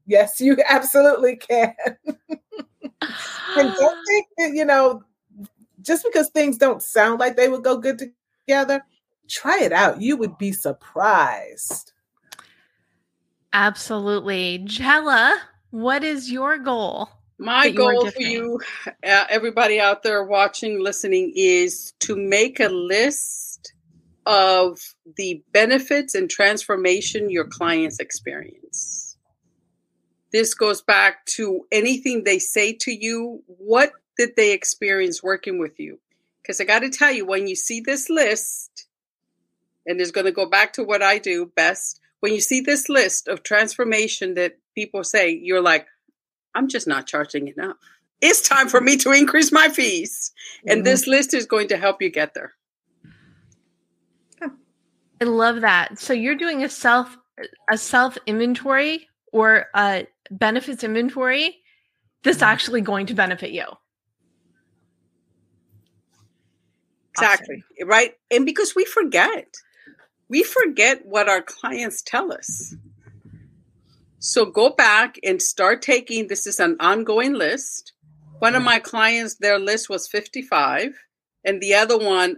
Yes, 0.06 0.40
you 0.40 0.58
absolutely 0.68 1.38
can. 1.38 1.74
And 3.58 3.74
don't 3.74 4.06
think 4.06 4.28
that, 4.38 4.52
you 4.54 4.66
know, 4.66 5.04
just 5.82 6.06
because 6.06 6.30
things 6.30 6.58
don't 6.58 6.82
sound 6.82 7.20
like 7.20 7.36
they 7.36 7.48
would 7.48 7.64
go 7.64 7.78
good 7.78 8.00
together, 8.46 8.84
try 9.30 9.60
it 9.62 9.72
out. 9.72 10.02
You 10.02 10.16
would 10.18 10.38
be 10.38 10.52
surprised. 10.52 11.94
Absolutely. 13.54 14.64
Chella, 14.68 15.42
what 15.72 16.04
is 16.04 16.32
your 16.32 16.60
goal? 16.60 17.10
My 17.40 17.68
that 17.68 17.74
you 17.74 17.82
are 17.82 17.94
goal 17.94 18.12
for 18.12 18.22
you, 18.22 18.60
uh, 18.88 19.26
everybody 19.30 19.80
out 19.80 20.04
there 20.04 20.24
watching, 20.24 20.84
listening, 20.84 21.34
is 21.36 21.94
to 22.00 22.16
make 22.16 22.60
a 22.60 22.70
list 22.70 23.74
of 24.26 24.80
the 25.16 25.44
benefits 25.54 26.16
and 26.16 26.30
transformation 26.30 27.30
your 27.30 27.46
clients 27.46 28.00
experience. 28.00 29.18
This 30.32 30.54
goes 30.54 30.82
back 30.82 31.26
to 31.38 31.66
anything 31.72 32.24
they 32.24 32.40
say 32.40 32.74
to 32.82 32.92
you. 32.92 33.44
What 33.46 33.92
did 34.18 34.32
they 34.36 34.52
experience 34.52 35.24
working 35.24 35.60
with 35.60 35.80
you? 35.80 36.00
Because 36.42 36.60
I 36.60 36.66
got 36.66 36.80
to 36.80 36.90
tell 36.90 37.12
you, 37.12 37.26
when 37.26 37.48
you 37.48 37.56
see 37.56 37.82
this 37.82 38.10
list, 38.10 38.88
and 39.86 40.02
it's 40.02 40.12
going 40.12 40.26
to 40.26 40.32
go 40.32 40.50
back 40.50 40.74
to 40.74 40.84
what 40.84 41.02
I 41.02 41.20
do 41.20 41.52
best, 41.56 42.02
when 42.20 42.34
you 42.34 42.42
see 42.42 42.62
this 42.62 42.90
list 42.90 43.28
of 43.28 43.44
transformation 43.44 44.34
that 44.34 44.58
people 44.76 45.04
say, 45.04 45.30
you're 45.30 45.62
like, 45.62 45.88
I'm 46.56 46.68
just 46.68 46.88
not 46.88 47.08
charging 47.08 47.48
enough. 47.48 47.78
It's 48.22 48.42
time 48.42 48.68
for 48.68 48.82
me 48.82 48.98
to 48.98 49.12
increase 49.12 49.52
my 49.52 49.70
fees. 49.70 50.32
And 50.66 50.86
this 50.86 51.04
mm-hmm. 51.04 51.12
list 51.12 51.34
is 51.34 51.46
going 51.46 51.68
to 51.68 51.78
help 51.78 52.02
you 52.02 52.10
get 52.10 52.34
there. 52.34 52.54
I 55.20 55.26
love 55.26 55.62
that. 55.62 56.00
So 56.00 56.14
you're 56.14 56.36
doing 56.36 56.64
a 56.64 56.70
self 56.70 57.18
a 57.72 57.78
self 57.78 58.18
inventory 58.26 59.08
or 59.32 59.68
a 59.76 60.08
benefits 60.32 60.84
inventory 60.84 61.58
that's 62.24 62.38
mm-hmm. 62.38 62.46
actually 62.46 62.82
going 62.82 63.06
to 63.08 63.14
benefit 63.14 63.52
you. 63.52 63.66
Exactly. 67.12 67.64
Right. 67.84 68.14
And 68.30 68.46
because 68.46 68.76
we 68.76 68.86
forget, 68.86 69.48
we 70.30 70.44
forget 70.44 71.06
what 71.06 71.28
our 71.28 71.42
clients 71.42 72.04
tell 72.04 72.32
us. 72.32 72.76
So 74.28 74.44
go 74.44 74.72
back 74.72 75.18
and 75.24 75.42
start 75.42 75.82
taking 75.82 76.28
this 76.28 76.46
is 76.46 76.60
an 76.60 76.76
ongoing 76.82 77.32
list. 77.32 77.94
One 78.40 78.56
of 78.56 78.62
mm. 78.62 78.66
my 78.66 78.80
clients, 78.80 79.36
their 79.36 79.58
list 79.58 79.90
was 79.90 80.06
55, 80.10 80.90
and 81.46 81.62
the 81.62 81.74
other 81.74 81.98
one 81.98 82.36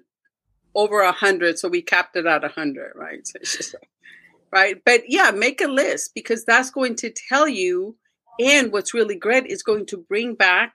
over 0.75 1.03
100. 1.03 1.57
So 1.57 1.67
we 1.67 1.81
capped 1.81 2.15
it 2.15 2.27
at 2.27 2.43
100, 2.43 2.91
right? 2.95 3.27
So 3.43 3.79
right? 4.51 4.77
But 4.85 5.01
yeah, 5.07 5.31
make 5.31 5.61
a 5.61 5.67
list 5.67 6.11
because 6.13 6.45
that's 6.45 6.69
going 6.69 6.95
to 6.97 7.11
tell 7.27 7.47
you. 7.47 7.97
And 8.39 8.71
what's 8.71 8.93
really 8.93 9.17
great 9.17 9.47
is 9.47 9.63
going 9.63 9.87
to 9.87 9.97
bring 9.97 10.35
back 10.35 10.73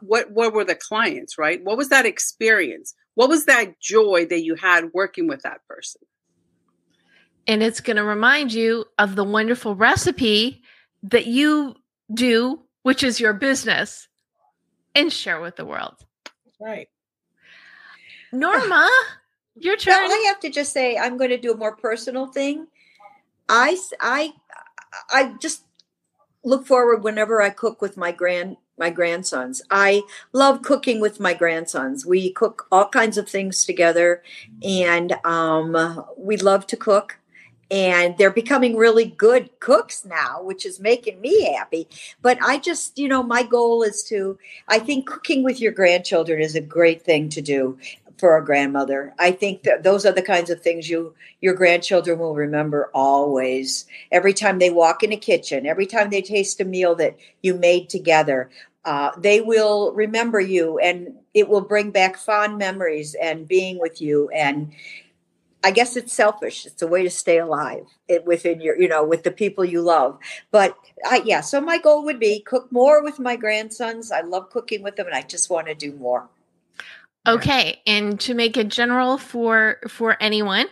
what 0.00 0.30
what 0.30 0.54
were 0.54 0.64
the 0.64 0.74
clients, 0.74 1.36
right? 1.36 1.62
What 1.62 1.76
was 1.76 1.90
that 1.90 2.06
experience? 2.06 2.94
What 3.16 3.28
was 3.28 3.44
that 3.44 3.78
joy 3.80 4.24
that 4.30 4.42
you 4.42 4.54
had 4.54 4.94
working 4.94 5.28
with 5.28 5.42
that 5.42 5.60
person? 5.68 6.00
And 7.46 7.62
it's 7.62 7.80
going 7.80 7.96
to 7.96 8.04
remind 8.04 8.52
you 8.52 8.86
of 8.98 9.14
the 9.14 9.24
wonderful 9.24 9.74
recipe 9.74 10.62
that 11.04 11.26
you 11.26 11.76
do, 12.12 12.62
which 12.82 13.02
is 13.02 13.20
your 13.20 13.32
business, 13.32 14.08
and 14.94 15.12
share 15.12 15.40
with 15.40 15.56
the 15.56 15.64
world. 15.64 15.94
Right. 16.60 16.88
Norma, 18.32 18.90
your 19.56 19.76
turn. 19.76 19.94
Well, 19.94 20.10
I 20.10 20.24
have 20.28 20.40
to 20.40 20.50
just 20.50 20.72
say, 20.72 20.96
I'm 20.96 21.16
going 21.16 21.30
to 21.30 21.38
do 21.38 21.52
a 21.52 21.56
more 21.56 21.76
personal 21.76 22.26
thing. 22.26 22.66
I, 23.48 23.78
I, 24.00 24.32
I 25.10 25.34
just 25.40 25.62
look 26.42 26.66
forward 26.66 27.04
whenever 27.04 27.40
I 27.40 27.50
cook 27.50 27.80
with 27.80 27.96
my 27.96 28.12
grand 28.12 28.56
my 28.78 28.90
grandsons. 28.90 29.62
I 29.70 30.02
love 30.32 30.62
cooking 30.62 31.00
with 31.00 31.18
my 31.18 31.34
grandsons. 31.34 32.04
We 32.04 32.30
cook 32.30 32.66
all 32.70 32.88
kinds 32.88 33.16
of 33.16 33.28
things 33.28 33.64
together, 33.64 34.22
and 34.62 35.12
um, 35.24 36.04
we 36.16 36.36
love 36.36 36.66
to 36.68 36.76
cook. 36.76 37.18
And 37.70 38.16
they're 38.16 38.30
becoming 38.30 38.76
really 38.76 39.06
good 39.06 39.50
cooks 39.58 40.04
now, 40.04 40.40
which 40.42 40.64
is 40.64 40.78
making 40.78 41.20
me 41.20 41.52
happy. 41.52 41.88
But 42.22 42.38
I 42.40 42.58
just, 42.58 42.96
you 42.98 43.08
know, 43.08 43.22
my 43.22 43.42
goal 43.42 43.82
is 43.82 44.04
to, 44.04 44.38
I 44.68 44.78
think 44.78 45.06
cooking 45.06 45.42
with 45.42 45.60
your 45.60 45.72
grandchildren 45.72 46.40
is 46.40 46.54
a 46.54 46.60
great 46.60 47.02
thing 47.02 47.28
to 47.30 47.40
do 47.40 47.78
for 48.18 48.36
a 48.36 48.44
grandmother. 48.44 49.14
I 49.18 49.32
think 49.32 49.64
that 49.64 49.82
those 49.82 50.06
are 50.06 50.12
the 50.12 50.22
kinds 50.22 50.50
of 50.50 50.62
things 50.62 50.88
you 50.88 51.14
your 51.40 51.54
grandchildren 51.54 52.18
will 52.18 52.34
remember 52.34 52.90
always. 52.94 53.86
Every 54.10 54.32
time 54.32 54.58
they 54.58 54.70
walk 54.70 55.02
in 55.02 55.12
a 55.12 55.16
kitchen, 55.16 55.66
every 55.66 55.86
time 55.86 56.10
they 56.10 56.22
taste 56.22 56.60
a 56.60 56.64
meal 56.64 56.94
that 56.96 57.18
you 57.42 57.54
made 57.54 57.88
together, 57.88 58.50
uh, 58.84 59.10
they 59.18 59.40
will 59.40 59.92
remember 59.92 60.40
you, 60.40 60.78
and 60.78 61.16
it 61.34 61.48
will 61.48 61.60
bring 61.60 61.90
back 61.90 62.16
fond 62.16 62.56
memories 62.56 63.14
and 63.20 63.48
being 63.48 63.78
with 63.78 64.00
you. 64.00 64.30
And 64.30 64.72
I 65.66 65.72
guess 65.72 65.96
it's 65.96 66.12
selfish. 66.12 66.64
It's 66.64 66.80
a 66.80 66.86
way 66.86 67.02
to 67.02 67.10
stay 67.10 67.38
alive 67.38 67.86
eh, 68.08 68.20
within 68.24 68.60
your, 68.60 68.80
you 68.80 68.86
know, 68.86 69.04
with 69.04 69.24
the 69.24 69.32
people 69.32 69.64
you 69.64 69.82
love. 69.82 70.16
But 70.52 70.76
I, 71.04 71.22
yeah, 71.24 71.40
so 71.40 71.60
my 71.60 71.76
goal 71.76 72.04
would 72.04 72.20
be 72.20 72.38
cook 72.38 72.70
more 72.70 73.02
with 73.02 73.18
my 73.18 73.34
grandsons. 73.34 74.12
I 74.12 74.20
love 74.20 74.48
cooking 74.50 74.84
with 74.84 74.94
them, 74.94 75.06
and 75.06 75.16
I 75.16 75.22
just 75.22 75.50
want 75.50 75.66
to 75.66 75.74
do 75.74 75.92
more. 75.94 76.28
Okay, 77.26 77.82
and 77.84 78.20
to 78.20 78.32
make 78.34 78.56
it 78.56 78.68
general 78.68 79.18
for 79.18 79.80
for 79.88 80.16
anyone 80.22 80.68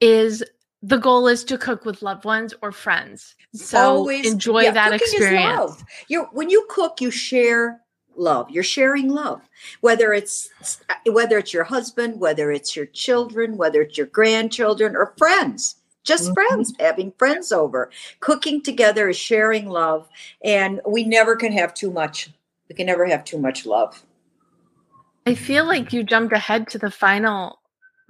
is 0.00 0.44
the 0.82 0.98
goal 0.98 1.26
is 1.26 1.42
to 1.42 1.58
cook 1.58 1.84
with 1.84 2.00
loved 2.00 2.24
ones 2.24 2.54
or 2.62 2.70
friends. 2.70 3.34
So 3.54 3.76
Always, 3.76 4.24
enjoy 4.30 4.62
yeah, 4.62 4.70
that 4.70 4.92
experience. 4.92 5.82
You 6.06 6.28
when 6.30 6.48
you 6.48 6.64
cook, 6.70 7.00
you 7.00 7.10
share 7.10 7.80
love. 8.18 8.50
You're 8.50 8.62
sharing 8.62 9.08
love. 9.08 9.40
Whether 9.80 10.12
it's 10.12 10.50
whether 11.06 11.38
it's 11.38 11.52
your 11.52 11.64
husband, 11.64 12.20
whether 12.20 12.50
it's 12.50 12.76
your 12.76 12.86
children, 12.86 13.56
whether 13.56 13.82
it's 13.82 13.96
your 13.96 14.06
grandchildren 14.08 14.96
or 14.96 15.14
friends. 15.16 15.76
Just 16.04 16.24
mm-hmm. 16.24 16.34
friends, 16.34 16.72
having 16.80 17.12
friends 17.18 17.52
over. 17.52 17.90
Cooking 18.20 18.62
together 18.62 19.08
is 19.08 19.16
sharing 19.16 19.68
love. 19.68 20.08
And 20.42 20.80
we 20.86 21.04
never 21.04 21.36
can 21.36 21.52
have 21.52 21.74
too 21.74 21.90
much. 21.90 22.30
We 22.68 22.74
can 22.74 22.86
never 22.86 23.06
have 23.06 23.24
too 23.24 23.38
much 23.38 23.66
love. 23.66 24.02
I 25.26 25.34
feel 25.34 25.66
like 25.66 25.92
you 25.92 26.02
jumped 26.02 26.32
ahead 26.32 26.68
to 26.68 26.78
the 26.78 26.90
final 26.90 27.58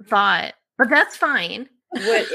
thought, 0.05 0.53
but 0.77 0.89
that's 0.89 1.17
fine. 1.17 1.67
What, 1.89 2.25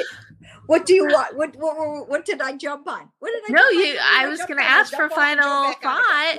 what 0.66 0.84
do 0.84 0.94
you 0.94 1.06
want? 1.06 1.36
What, 1.36 1.56
what, 1.56 2.08
what 2.08 2.24
did 2.26 2.42
I 2.42 2.56
jump 2.56 2.86
on? 2.86 3.08
What 3.20 3.32
did 3.32 3.42
I? 3.48 3.52
No, 3.52 3.68
you. 3.70 3.96
I, 3.98 4.24
I 4.24 4.28
was 4.28 4.40
going 4.40 4.58
to 4.58 4.64
ask 4.64 4.92
for 4.92 5.08
final 5.08 5.72
thought. 5.82 6.36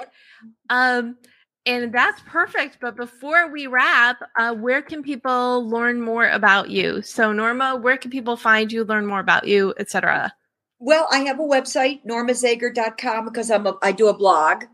Um, 0.70 1.18
and 1.66 1.92
that's 1.94 2.22
perfect. 2.28 2.78
But 2.80 2.96
before 2.96 3.52
we 3.52 3.68
wrap, 3.68 4.18
uh, 4.38 4.54
where 4.54 4.82
can 4.82 5.02
people 5.02 5.68
learn 5.68 6.02
more 6.02 6.28
about 6.30 6.70
you? 6.70 7.02
So, 7.02 7.32
Norma, 7.32 7.76
where 7.76 7.98
can 7.98 8.12
people 8.12 8.38
find 8.38 8.72
you, 8.72 8.84
learn 8.84 9.06
more 9.06 9.20
about 9.20 9.48
you, 9.48 9.74
etc.? 9.80 10.34
Well, 10.80 11.08
I 11.12 11.20
have 11.20 11.40
a 11.40 11.44
website, 11.44 12.06
normazager.com, 12.06 13.26
because 13.26 13.50
I'm 13.50 13.66
a, 13.66 13.78
I 13.82 13.92
do 13.92 14.08
a 14.08 14.14
blog 14.14 14.66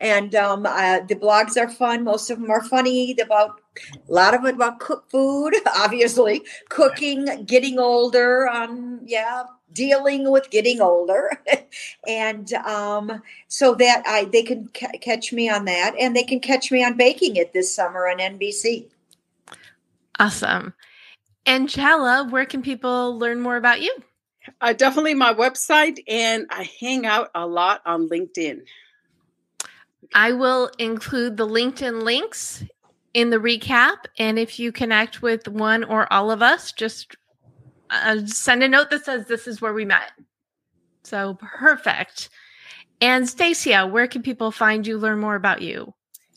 and 0.00 0.34
um, 0.34 0.64
uh, 0.66 1.00
the 1.00 1.14
blogs 1.14 1.56
are 1.56 1.68
fun. 1.68 2.04
Most 2.04 2.30
of 2.30 2.40
them 2.40 2.50
are 2.50 2.64
funny 2.64 3.14
about 3.22 3.60
a 4.08 4.12
lot 4.12 4.34
of 4.34 4.44
it 4.46 4.54
about 4.54 4.80
cook 4.80 5.10
food, 5.10 5.54
obviously 5.76 6.42
cooking, 6.70 7.44
getting 7.44 7.78
older. 7.78 8.48
Um, 8.48 9.00
yeah, 9.04 9.44
dealing 9.72 10.30
with 10.30 10.50
getting 10.50 10.80
older, 10.80 11.30
and 12.06 12.52
um, 12.54 13.22
so 13.48 13.74
that 13.74 14.02
I 14.06 14.24
they 14.24 14.42
can 14.42 14.68
ca- 14.74 14.98
catch 15.00 15.32
me 15.32 15.48
on 15.48 15.64
that, 15.66 15.94
and 15.98 16.14
they 16.14 16.24
can 16.24 16.40
catch 16.40 16.70
me 16.70 16.84
on 16.84 16.96
baking 16.96 17.36
it 17.36 17.52
this 17.52 17.74
summer 17.74 18.08
on 18.08 18.18
NBC. 18.18 18.86
Awesome, 20.18 20.74
Angela, 21.46 22.26
where 22.28 22.46
can 22.46 22.62
people 22.62 23.18
learn 23.18 23.40
more 23.40 23.56
about 23.56 23.80
you? 23.80 23.94
Uh, 24.60 24.72
definitely 24.72 25.14
my 25.14 25.34
website, 25.34 26.00
and 26.08 26.46
I 26.50 26.68
hang 26.80 27.06
out 27.06 27.30
a 27.34 27.46
lot 27.46 27.82
on 27.84 28.08
LinkedIn. 28.08 28.62
I 30.14 30.32
will 30.32 30.70
include 30.78 31.36
the 31.36 31.46
LinkedIn 31.46 32.02
links 32.02 32.64
in 33.14 33.30
the 33.30 33.38
recap. 33.38 34.06
And 34.18 34.38
if 34.38 34.58
you 34.58 34.72
connect 34.72 35.22
with 35.22 35.48
one 35.48 35.84
or 35.84 36.12
all 36.12 36.30
of 36.30 36.42
us, 36.42 36.72
just 36.72 37.16
uh, 37.90 38.24
send 38.26 38.62
a 38.62 38.68
note 38.68 38.90
that 38.90 39.04
says 39.04 39.26
this 39.26 39.46
is 39.46 39.60
where 39.60 39.74
we 39.74 39.84
met. 39.84 40.12
So 41.02 41.36
perfect. 41.40 42.30
And 43.00 43.28
Stacia, 43.28 43.86
where 43.86 44.06
can 44.06 44.22
people 44.22 44.50
find 44.50 44.86
you, 44.86 44.98
learn 44.98 45.18
more 45.18 45.34
about 45.34 45.62
you? 45.62 45.94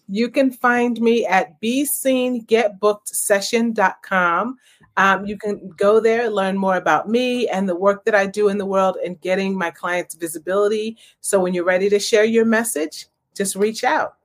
You 0.07 0.29
can 0.29 0.51
find 0.51 0.99
me 0.99 1.25
at 1.25 1.61
beseengetbookedsession.com. 1.61 4.57
Um, 4.95 5.25
you 5.25 5.37
can 5.37 5.71
go 5.75 5.99
there, 5.99 6.29
learn 6.29 6.57
more 6.57 6.75
about 6.75 7.09
me 7.09 7.47
and 7.47 7.67
the 7.67 7.75
work 7.75 8.05
that 8.05 8.13
I 8.13 8.27
do 8.27 8.49
in 8.49 8.59
the 8.59 8.65
world 8.65 8.97
and 9.03 9.19
getting 9.21 9.57
my 9.57 9.71
clients 9.71 10.13
visibility. 10.15 10.97
So 11.21 11.39
when 11.39 11.53
you're 11.53 11.63
ready 11.63 11.89
to 11.89 11.99
share 11.99 12.25
your 12.25 12.45
message, 12.45 13.07
just 13.33 13.55
reach 13.55 13.83
out. 13.83 14.15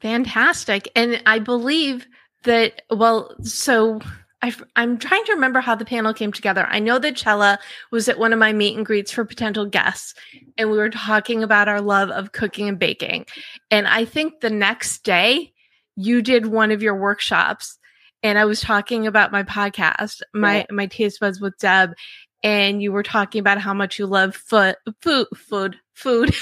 Fantastic. 0.00 0.90
And 0.94 1.22
I 1.26 1.38
believe 1.38 2.06
that, 2.44 2.82
well, 2.90 3.34
so 3.42 4.00
i 4.42 4.54
am 4.76 4.98
trying 4.98 5.24
to 5.24 5.32
remember 5.32 5.60
how 5.60 5.74
the 5.74 5.84
panel 5.84 6.12
came 6.12 6.32
together. 6.32 6.66
I 6.68 6.80
know 6.80 6.98
that 6.98 7.16
Chella 7.16 7.58
was 7.90 8.08
at 8.08 8.18
one 8.18 8.32
of 8.32 8.38
my 8.38 8.52
meet 8.52 8.76
and 8.76 8.84
greets 8.84 9.12
for 9.12 9.24
potential 9.24 9.66
guests, 9.66 10.14
and 10.58 10.70
we 10.70 10.76
were 10.76 10.90
talking 10.90 11.42
about 11.42 11.68
our 11.68 11.80
love 11.80 12.10
of 12.10 12.32
cooking 12.32 12.68
and 12.68 12.78
baking. 12.78 13.26
And 13.70 13.86
I 13.86 14.04
think 14.04 14.40
the 14.40 14.50
next 14.50 15.04
day, 15.04 15.52
you 15.96 16.22
did 16.22 16.46
one 16.46 16.70
of 16.72 16.82
your 16.82 16.96
workshops, 16.96 17.78
and 18.22 18.38
I 18.38 18.44
was 18.44 18.60
talking 18.60 19.06
about 19.06 19.32
my 19.32 19.44
podcast, 19.44 20.22
my 20.34 20.66
my 20.70 20.86
taste 20.86 21.20
buds 21.20 21.40
with 21.40 21.56
Deb, 21.58 21.94
and 22.42 22.82
you 22.82 22.92
were 22.92 23.02
talking 23.02 23.38
about 23.40 23.58
how 23.58 23.74
much 23.74 23.98
you 23.98 24.06
love 24.06 24.34
food, 24.34 24.76
food, 25.00 25.28
food, 25.36 25.76
food. 25.94 26.34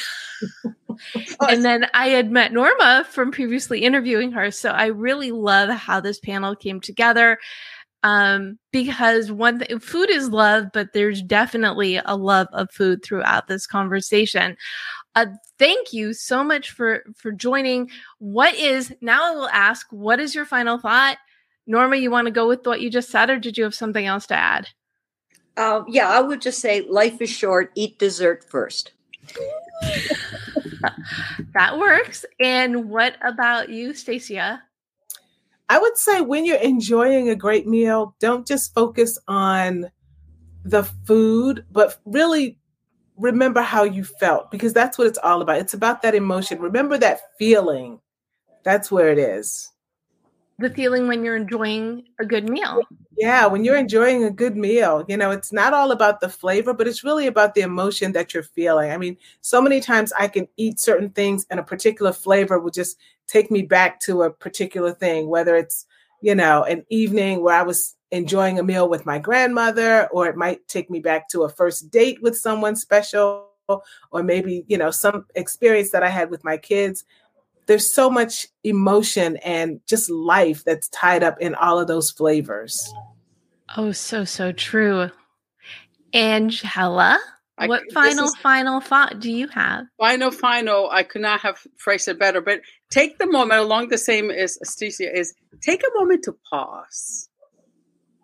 and 1.48 1.64
then 1.64 1.86
I 1.92 2.08
had 2.08 2.30
met 2.30 2.52
Norma 2.52 3.04
from 3.08 3.30
previously 3.30 3.80
interviewing 3.80 4.32
her. 4.32 4.50
So 4.50 4.70
I 4.70 4.86
really 4.86 5.30
love 5.30 5.70
how 5.70 6.00
this 6.00 6.18
panel 6.18 6.56
came 6.56 6.80
together. 6.80 7.38
Um, 8.02 8.58
because 8.72 9.30
one 9.30 9.58
thing, 9.58 9.78
food 9.78 10.08
is 10.08 10.30
love, 10.30 10.66
but 10.72 10.94
there's 10.94 11.20
definitely 11.22 12.00
a 12.02 12.16
love 12.16 12.48
of 12.52 12.70
food 12.70 13.04
throughout 13.04 13.46
this 13.46 13.66
conversation. 13.66 14.56
Uh, 15.14 15.26
thank 15.58 15.92
you 15.92 16.14
so 16.14 16.42
much 16.42 16.70
for 16.70 17.02
for 17.16 17.32
joining. 17.32 17.90
What 18.18 18.54
is 18.54 18.94
now? 19.00 19.32
I 19.32 19.34
will 19.34 19.48
ask. 19.48 19.86
What 19.90 20.20
is 20.20 20.34
your 20.34 20.46
final 20.46 20.78
thought, 20.78 21.18
Norma? 21.66 21.96
You 21.96 22.10
want 22.10 22.26
to 22.26 22.32
go 22.32 22.48
with 22.48 22.66
what 22.66 22.80
you 22.80 22.90
just 22.90 23.10
said, 23.10 23.28
or 23.28 23.38
did 23.38 23.58
you 23.58 23.64
have 23.64 23.74
something 23.74 24.06
else 24.06 24.26
to 24.28 24.36
add? 24.36 24.68
Um, 25.56 25.84
yeah, 25.88 26.08
I 26.08 26.20
would 26.20 26.40
just 26.40 26.60
say 26.60 26.82
life 26.88 27.20
is 27.20 27.28
short. 27.28 27.70
Eat 27.74 27.98
dessert 27.98 28.48
first. 28.48 28.92
that 31.54 31.78
works. 31.78 32.24
And 32.38 32.88
what 32.88 33.16
about 33.22 33.68
you, 33.68 33.92
Stacia? 33.94 34.62
I 35.70 35.78
would 35.78 35.96
say 35.96 36.20
when 36.20 36.44
you're 36.44 36.56
enjoying 36.56 37.28
a 37.28 37.36
great 37.36 37.66
meal, 37.66 38.16
don't 38.18 38.44
just 38.44 38.74
focus 38.74 39.18
on 39.28 39.88
the 40.64 40.82
food, 40.82 41.64
but 41.70 41.98
really 42.04 42.58
remember 43.16 43.62
how 43.62 43.84
you 43.84 44.02
felt 44.02 44.50
because 44.50 44.72
that's 44.72 44.98
what 44.98 45.06
it's 45.06 45.18
all 45.22 45.42
about. 45.42 45.58
It's 45.58 45.74
about 45.74 46.02
that 46.02 46.16
emotion. 46.16 46.58
Remember 46.58 46.98
that 46.98 47.20
feeling. 47.38 48.00
That's 48.64 48.90
where 48.90 49.10
it 49.10 49.18
is 49.18 49.70
the 50.60 50.70
feeling 50.70 51.08
when 51.08 51.24
you're 51.24 51.36
enjoying 51.36 52.04
a 52.20 52.24
good 52.24 52.48
meal. 52.48 52.82
Yeah, 53.16 53.46
when 53.46 53.64
you're 53.64 53.76
enjoying 53.76 54.24
a 54.24 54.30
good 54.30 54.56
meal, 54.56 55.04
you 55.08 55.16
know, 55.16 55.30
it's 55.30 55.52
not 55.52 55.72
all 55.72 55.90
about 55.90 56.20
the 56.20 56.28
flavor, 56.28 56.74
but 56.74 56.86
it's 56.86 57.02
really 57.02 57.26
about 57.26 57.54
the 57.54 57.62
emotion 57.62 58.12
that 58.12 58.32
you're 58.32 58.42
feeling. 58.42 58.90
I 58.92 58.96
mean, 58.98 59.16
so 59.40 59.60
many 59.60 59.80
times 59.80 60.12
I 60.18 60.28
can 60.28 60.48
eat 60.56 60.78
certain 60.78 61.10
things 61.10 61.46
and 61.50 61.58
a 61.58 61.64
particular 61.64 62.12
flavor 62.12 62.58
will 62.58 62.70
just 62.70 62.98
take 63.30 63.50
me 63.50 63.62
back 63.62 64.00
to 64.00 64.22
a 64.22 64.30
particular 64.30 64.92
thing, 64.92 65.28
whether 65.28 65.54
it's, 65.54 65.86
you 66.20 66.34
know, 66.34 66.64
an 66.64 66.84
evening 66.88 67.42
where 67.42 67.54
I 67.54 67.62
was 67.62 67.94
enjoying 68.10 68.58
a 68.58 68.62
meal 68.62 68.88
with 68.88 69.06
my 69.06 69.18
grandmother, 69.18 70.08
or 70.08 70.26
it 70.26 70.36
might 70.36 70.66
take 70.66 70.90
me 70.90 70.98
back 70.98 71.28
to 71.28 71.44
a 71.44 71.48
first 71.48 71.90
date 71.90 72.20
with 72.20 72.36
someone 72.36 72.74
special, 72.74 73.46
or 74.10 74.22
maybe, 74.22 74.64
you 74.66 74.76
know, 74.76 74.90
some 74.90 75.26
experience 75.36 75.90
that 75.90 76.02
I 76.02 76.08
had 76.08 76.28
with 76.28 76.42
my 76.42 76.56
kids. 76.56 77.04
There's 77.66 77.94
so 77.94 78.10
much 78.10 78.48
emotion 78.64 79.36
and 79.36 79.80
just 79.86 80.10
life 80.10 80.64
that's 80.64 80.88
tied 80.88 81.22
up 81.22 81.40
in 81.40 81.54
all 81.54 81.78
of 81.78 81.86
those 81.86 82.10
flavors. 82.10 82.92
Oh, 83.76 83.92
so, 83.92 84.24
so 84.24 84.50
true. 84.50 85.10
Angela, 86.12 87.20
I, 87.56 87.68
what 87.68 87.82
final, 87.92 88.24
is, 88.24 88.34
final 88.36 88.80
thought 88.80 89.20
do 89.20 89.30
you 89.30 89.46
have? 89.48 89.86
Final, 89.98 90.32
final. 90.32 90.90
I 90.90 91.04
could 91.04 91.22
not 91.22 91.40
have 91.42 91.64
phrased 91.76 92.08
it 92.08 92.18
better, 92.18 92.40
but 92.40 92.62
take 92.90 93.18
the 93.18 93.26
moment 93.26 93.60
along 93.60 93.88
the 93.88 93.98
same 93.98 94.30
as 94.30 94.58
Astecia 94.64 95.12
is 95.14 95.34
take 95.60 95.82
a 95.82 95.98
moment 95.98 96.24
to 96.24 96.36
pause 96.50 97.30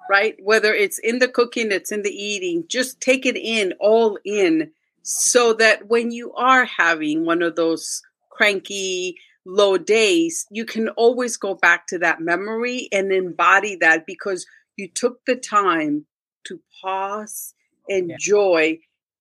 right? 0.08 0.36
Whether 0.42 0.72
it's 0.74 0.98
in 0.98 1.18
the 1.18 1.28
cooking, 1.28 1.72
it's 1.72 1.92
in 1.92 2.02
the 2.02 2.10
eating, 2.10 2.64
just 2.68 3.00
take 3.00 3.26
it 3.26 3.36
in, 3.36 3.74
all 3.80 4.18
in, 4.24 4.70
so 5.02 5.52
that 5.54 5.88
when 5.88 6.10
you 6.10 6.32
are 6.34 6.64
having 6.64 7.24
one 7.24 7.42
of 7.42 7.56
those 7.56 8.02
cranky, 8.30 9.16
low 9.44 9.78
days, 9.78 10.46
you 10.50 10.64
can 10.64 10.88
always 10.90 11.36
go 11.36 11.54
back 11.54 11.86
to 11.88 11.98
that 11.98 12.20
memory 12.20 12.88
and 12.92 13.12
embody 13.12 13.76
that 13.76 14.06
because 14.06 14.46
you 14.76 14.88
took 14.88 15.24
the 15.24 15.36
time 15.36 16.04
to 16.44 16.60
pause, 16.82 17.54
enjoy, 17.88 18.78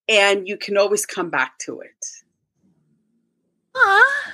yeah. 0.07 0.31
and 0.31 0.47
you 0.47 0.57
can 0.57 0.77
always 0.77 1.05
come 1.05 1.29
back 1.29 1.57
to 1.59 1.79
it. 1.81 2.05
Ah. 3.75 4.31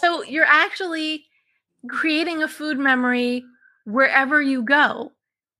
So 0.00 0.22
you're 0.22 0.44
actually 0.44 1.24
creating 1.88 2.42
a 2.42 2.48
food 2.48 2.78
memory 2.78 3.44
wherever 3.84 4.40
you 4.40 4.62
go. 4.62 5.12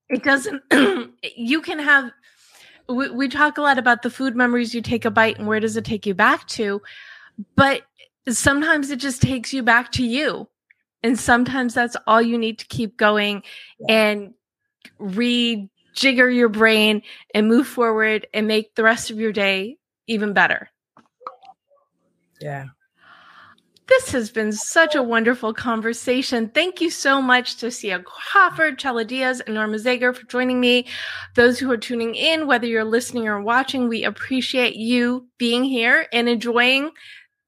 It 0.09 0.23
doesn't, 0.23 0.63
you 1.37 1.61
can 1.61 1.79
have, 1.79 2.11
we, 2.89 3.11
we 3.11 3.29
talk 3.29 3.59
a 3.59 3.63
lot 3.63 3.79
about 3.79 4.03
the 4.03 4.11
food 4.11 4.37
memories 4.37 4.75
you 4.75 4.83
take 4.83 5.05
a 5.05 5.11
bite 5.11 5.39
and 5.39 5.47
where 5.47 5.61
does 5.61 5.77
it 5.77 5.85
take 5.85 6.07
you 6.07 6.15
back 6.15 6.47
to, 6.49 6.83
but 7.57 7.83
sometimes 8.29 8.91
it 8.91 8.99
just 8.99 9.23
takes 9.23 9.53
you 9.53 9.63
back 9.63 9.93
to 9.93 10.05
you. 10.05 10.49
And 11.03 11.19
sometimes 11.19 11.75
that's 11.75 11.97
all 12.07 12.21
you 12.21 12.37
need 12.37 12.59
to 12.59 12.67
keep 12.67 12.97
going 12.97 13.43
and 13.89 14.35
rejigger 15.01 15.69
your 16.35 16.49
brain 16.49 17.03
and 17.35 17.49
move 17.49 17.67
forward 17.69 18.27
and 18.35 18.49
make 18.49 18.75
the 18.75 18.83
rest 18.83 19.11
of 19.11 19.21
your 19.21 19.33
day 19.33 19.79
even 20.07 20.33
better. 20.33 20.71
Yeah. 22.41 22.67
This 23.89 24.11
has 24.11 24.31
been 24.31 24.53
such 24.53 24.95
a 24.95 25.03
wonderful 25.03 25.55
conversation. 25.55 26.51
Thank 26.51 26.83
you 26.83 26.91
so 26.91 27.23
much 27.23 27.57
to 27.57 27.71
Stacia 27.71 28.03
Crawford, 28.05 28.79
Chella 28.79 29.03
Diaz, 29.03 29.41
and 29.41 29.55
Norma 29.55 29.79
Zager 29.79 30.15
for 30.15 30.27
joining 30.27 30.61
me. 30.61 30.87
Those 31.37 31.59
who 31.59 31.71
are 31.73 31.79
tuning 31.79 32.15
in, 32.15 32.47
whether 32.47 32.67
you're 32.67 32.85
listening 32.85 33.27
or 33.27 33.41
watching, 33.41 33.89
we 33.89 34.05
appreciate 34.05 34.77
you 34.77 35.27
being 35.39 35.65
here 35.65 36.07
and 36.13 36.29
enjoying 36.29 36.91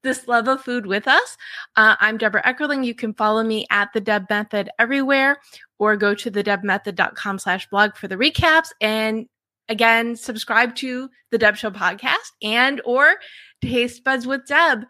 this 0.01 0.27
love 0.27 0.47
of 0.47 0.61
food 0.61 0.87
with 0.87 1.07
us. 1.07 1.37
Uh, 1.75 1.95
I'm 1.99 2.17
Debra 2.17 2.41
Eckerling. 2.41 2.83
You 2.83 2.95
can 2.95 3.13
follow 3.13 3.43
me 3.43 3.67
at 3.69 3.89
the 3.93 4.01
Deb 4.01 4.27
Method 4.27 4.71
everywhere 4.79 5.37
or 5.77 5.95
go 5.95 6.15
to 6.15 6.31
the 6.31 6.43
debmethod.com 6.43 7.37
slash 7.37 7.69
blog 7.69 7.95
for 7.95 8.07
the 8.07 8.17
recaps. 8.17 8.69
And 8.81 9.27
again, 9.69 10.15
subscribe 10.15 10.75
to 10.77 11.11
the 11.29 11.37
Deb 11.37 11.55
Show 11.55 11.69
podcast 11.69 12.31
and 12.41 12.81
or 12.83 13.17
Taste 13.61 14.03
Buds 14.03 14.25
with 14.25 14.47
Deb 14.47 14.85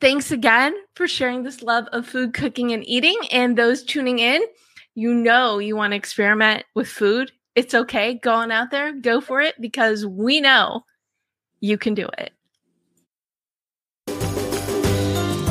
thanks 0.00 0.30
again 0.30 0.74
for 0.94 1.06
sharing 1.06 1.42
this 1.42 1.62
love 1.62 1.86
of 1.92 2.06
food, 2.06 2.34
cooking, 2.34 2.72
and 2.72 2.86
eating. 2.86 3.18
And 3.30 3.56
those 3.56 3.82
tuning 3.82 4.18
in, 4.18 4.42
you 4.94 5.14
know 5.14 5.58
you 5.58 5.76
want 5.76 5.92
to 5.92 5.96
experiment 5.96 6.64
with 6.74 6.88
food. 6.88 7.32
It's 7.54 7.74
okay. 7.74 8.14
Go 8.14 8.32
on 8.32 8.50
out 8.50 8.70
there, 8.70 8.92
go 8.92 9.20
for 9.20 9.40
it 9.40 9.60
because 9.60 10.04
we 10.06 10.40
know 10.40 10.84
you 11.60 11.78
can 11.78 11.94
do 11.94 12.08
it. 12.18 12.32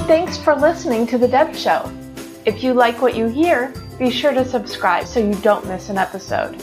Thanks 0.08 0.38
for 0.38 0.56
listening 0.56 1.08
to 1.08 1.18
The 1.18 1.28
Deb 1.28 1.56
Show. 1.56 1.92
If 2.46 2.64
you 2.64 2.74
like 2.74 3.02
what 3.02 3.16
you 3.16 3.28
hear, 3.28 3.74
be 3.98 4.12
sure 4.12 4.34
to 4.34 4.46
subscribe 4.46 5.08
so 5.08 5.20
you 5.20 5.34
don't 5.42 5.66
miss 5.66 5.90
an 5.90 5.98
episode. 5.98 6.62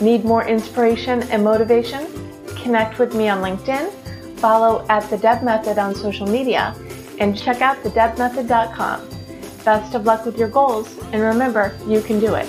Need 0.00 0.24
more 0.24 0.46
inspiration 0.46 1.24
and 1.24 1.42
motivation? 1.42 2.06
Connect 2.62 3.00
with 3.00 3.16
me 3.16 3.28
on 3.28 3.42
LinkedIn, 3.42 3.90
follow 4.38 4.86
at 4.88 5.08
The 5.10 5.18
Deb 5.18 5.42
Method 5.42 5.78
on 5.78 5.92
social 5.92 6.28
media, 6.28 6.72
and 7.18 7.36
check 7.36 7.60
out 7.60 7.76
thedebmethod.com. 7.82 9.08
Best 9.64 9.94
of 9.94 10.06
luck 10.06 10.24
with 10.24 10.38
your 10.38 10.48
goals, 10.48 10.96
and 11.12 11.22
remember, 11.22 11.76
you 11.86 12.00
can 12.00 12.20
do 12.20 12.34
it. 12.34 12.46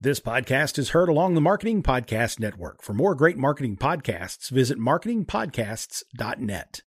This 0.00 0.20
podcast 0.20 0.78
is 0.78 0.90
heard 0.90 1.08
along 1.08 1.34
the 1.34 1.40
Marketing 1.40 1.82
Podcast 1.82 2.38
Network. 2.38 2.82
For 2.82 2.92
more 2.92 3.16
great 3.16 3.36
marketing 3.36 3.76
podcasts, 3.76 4.50
visit 4.50 4.78
marketingpodcasts.net. 4.78 6.82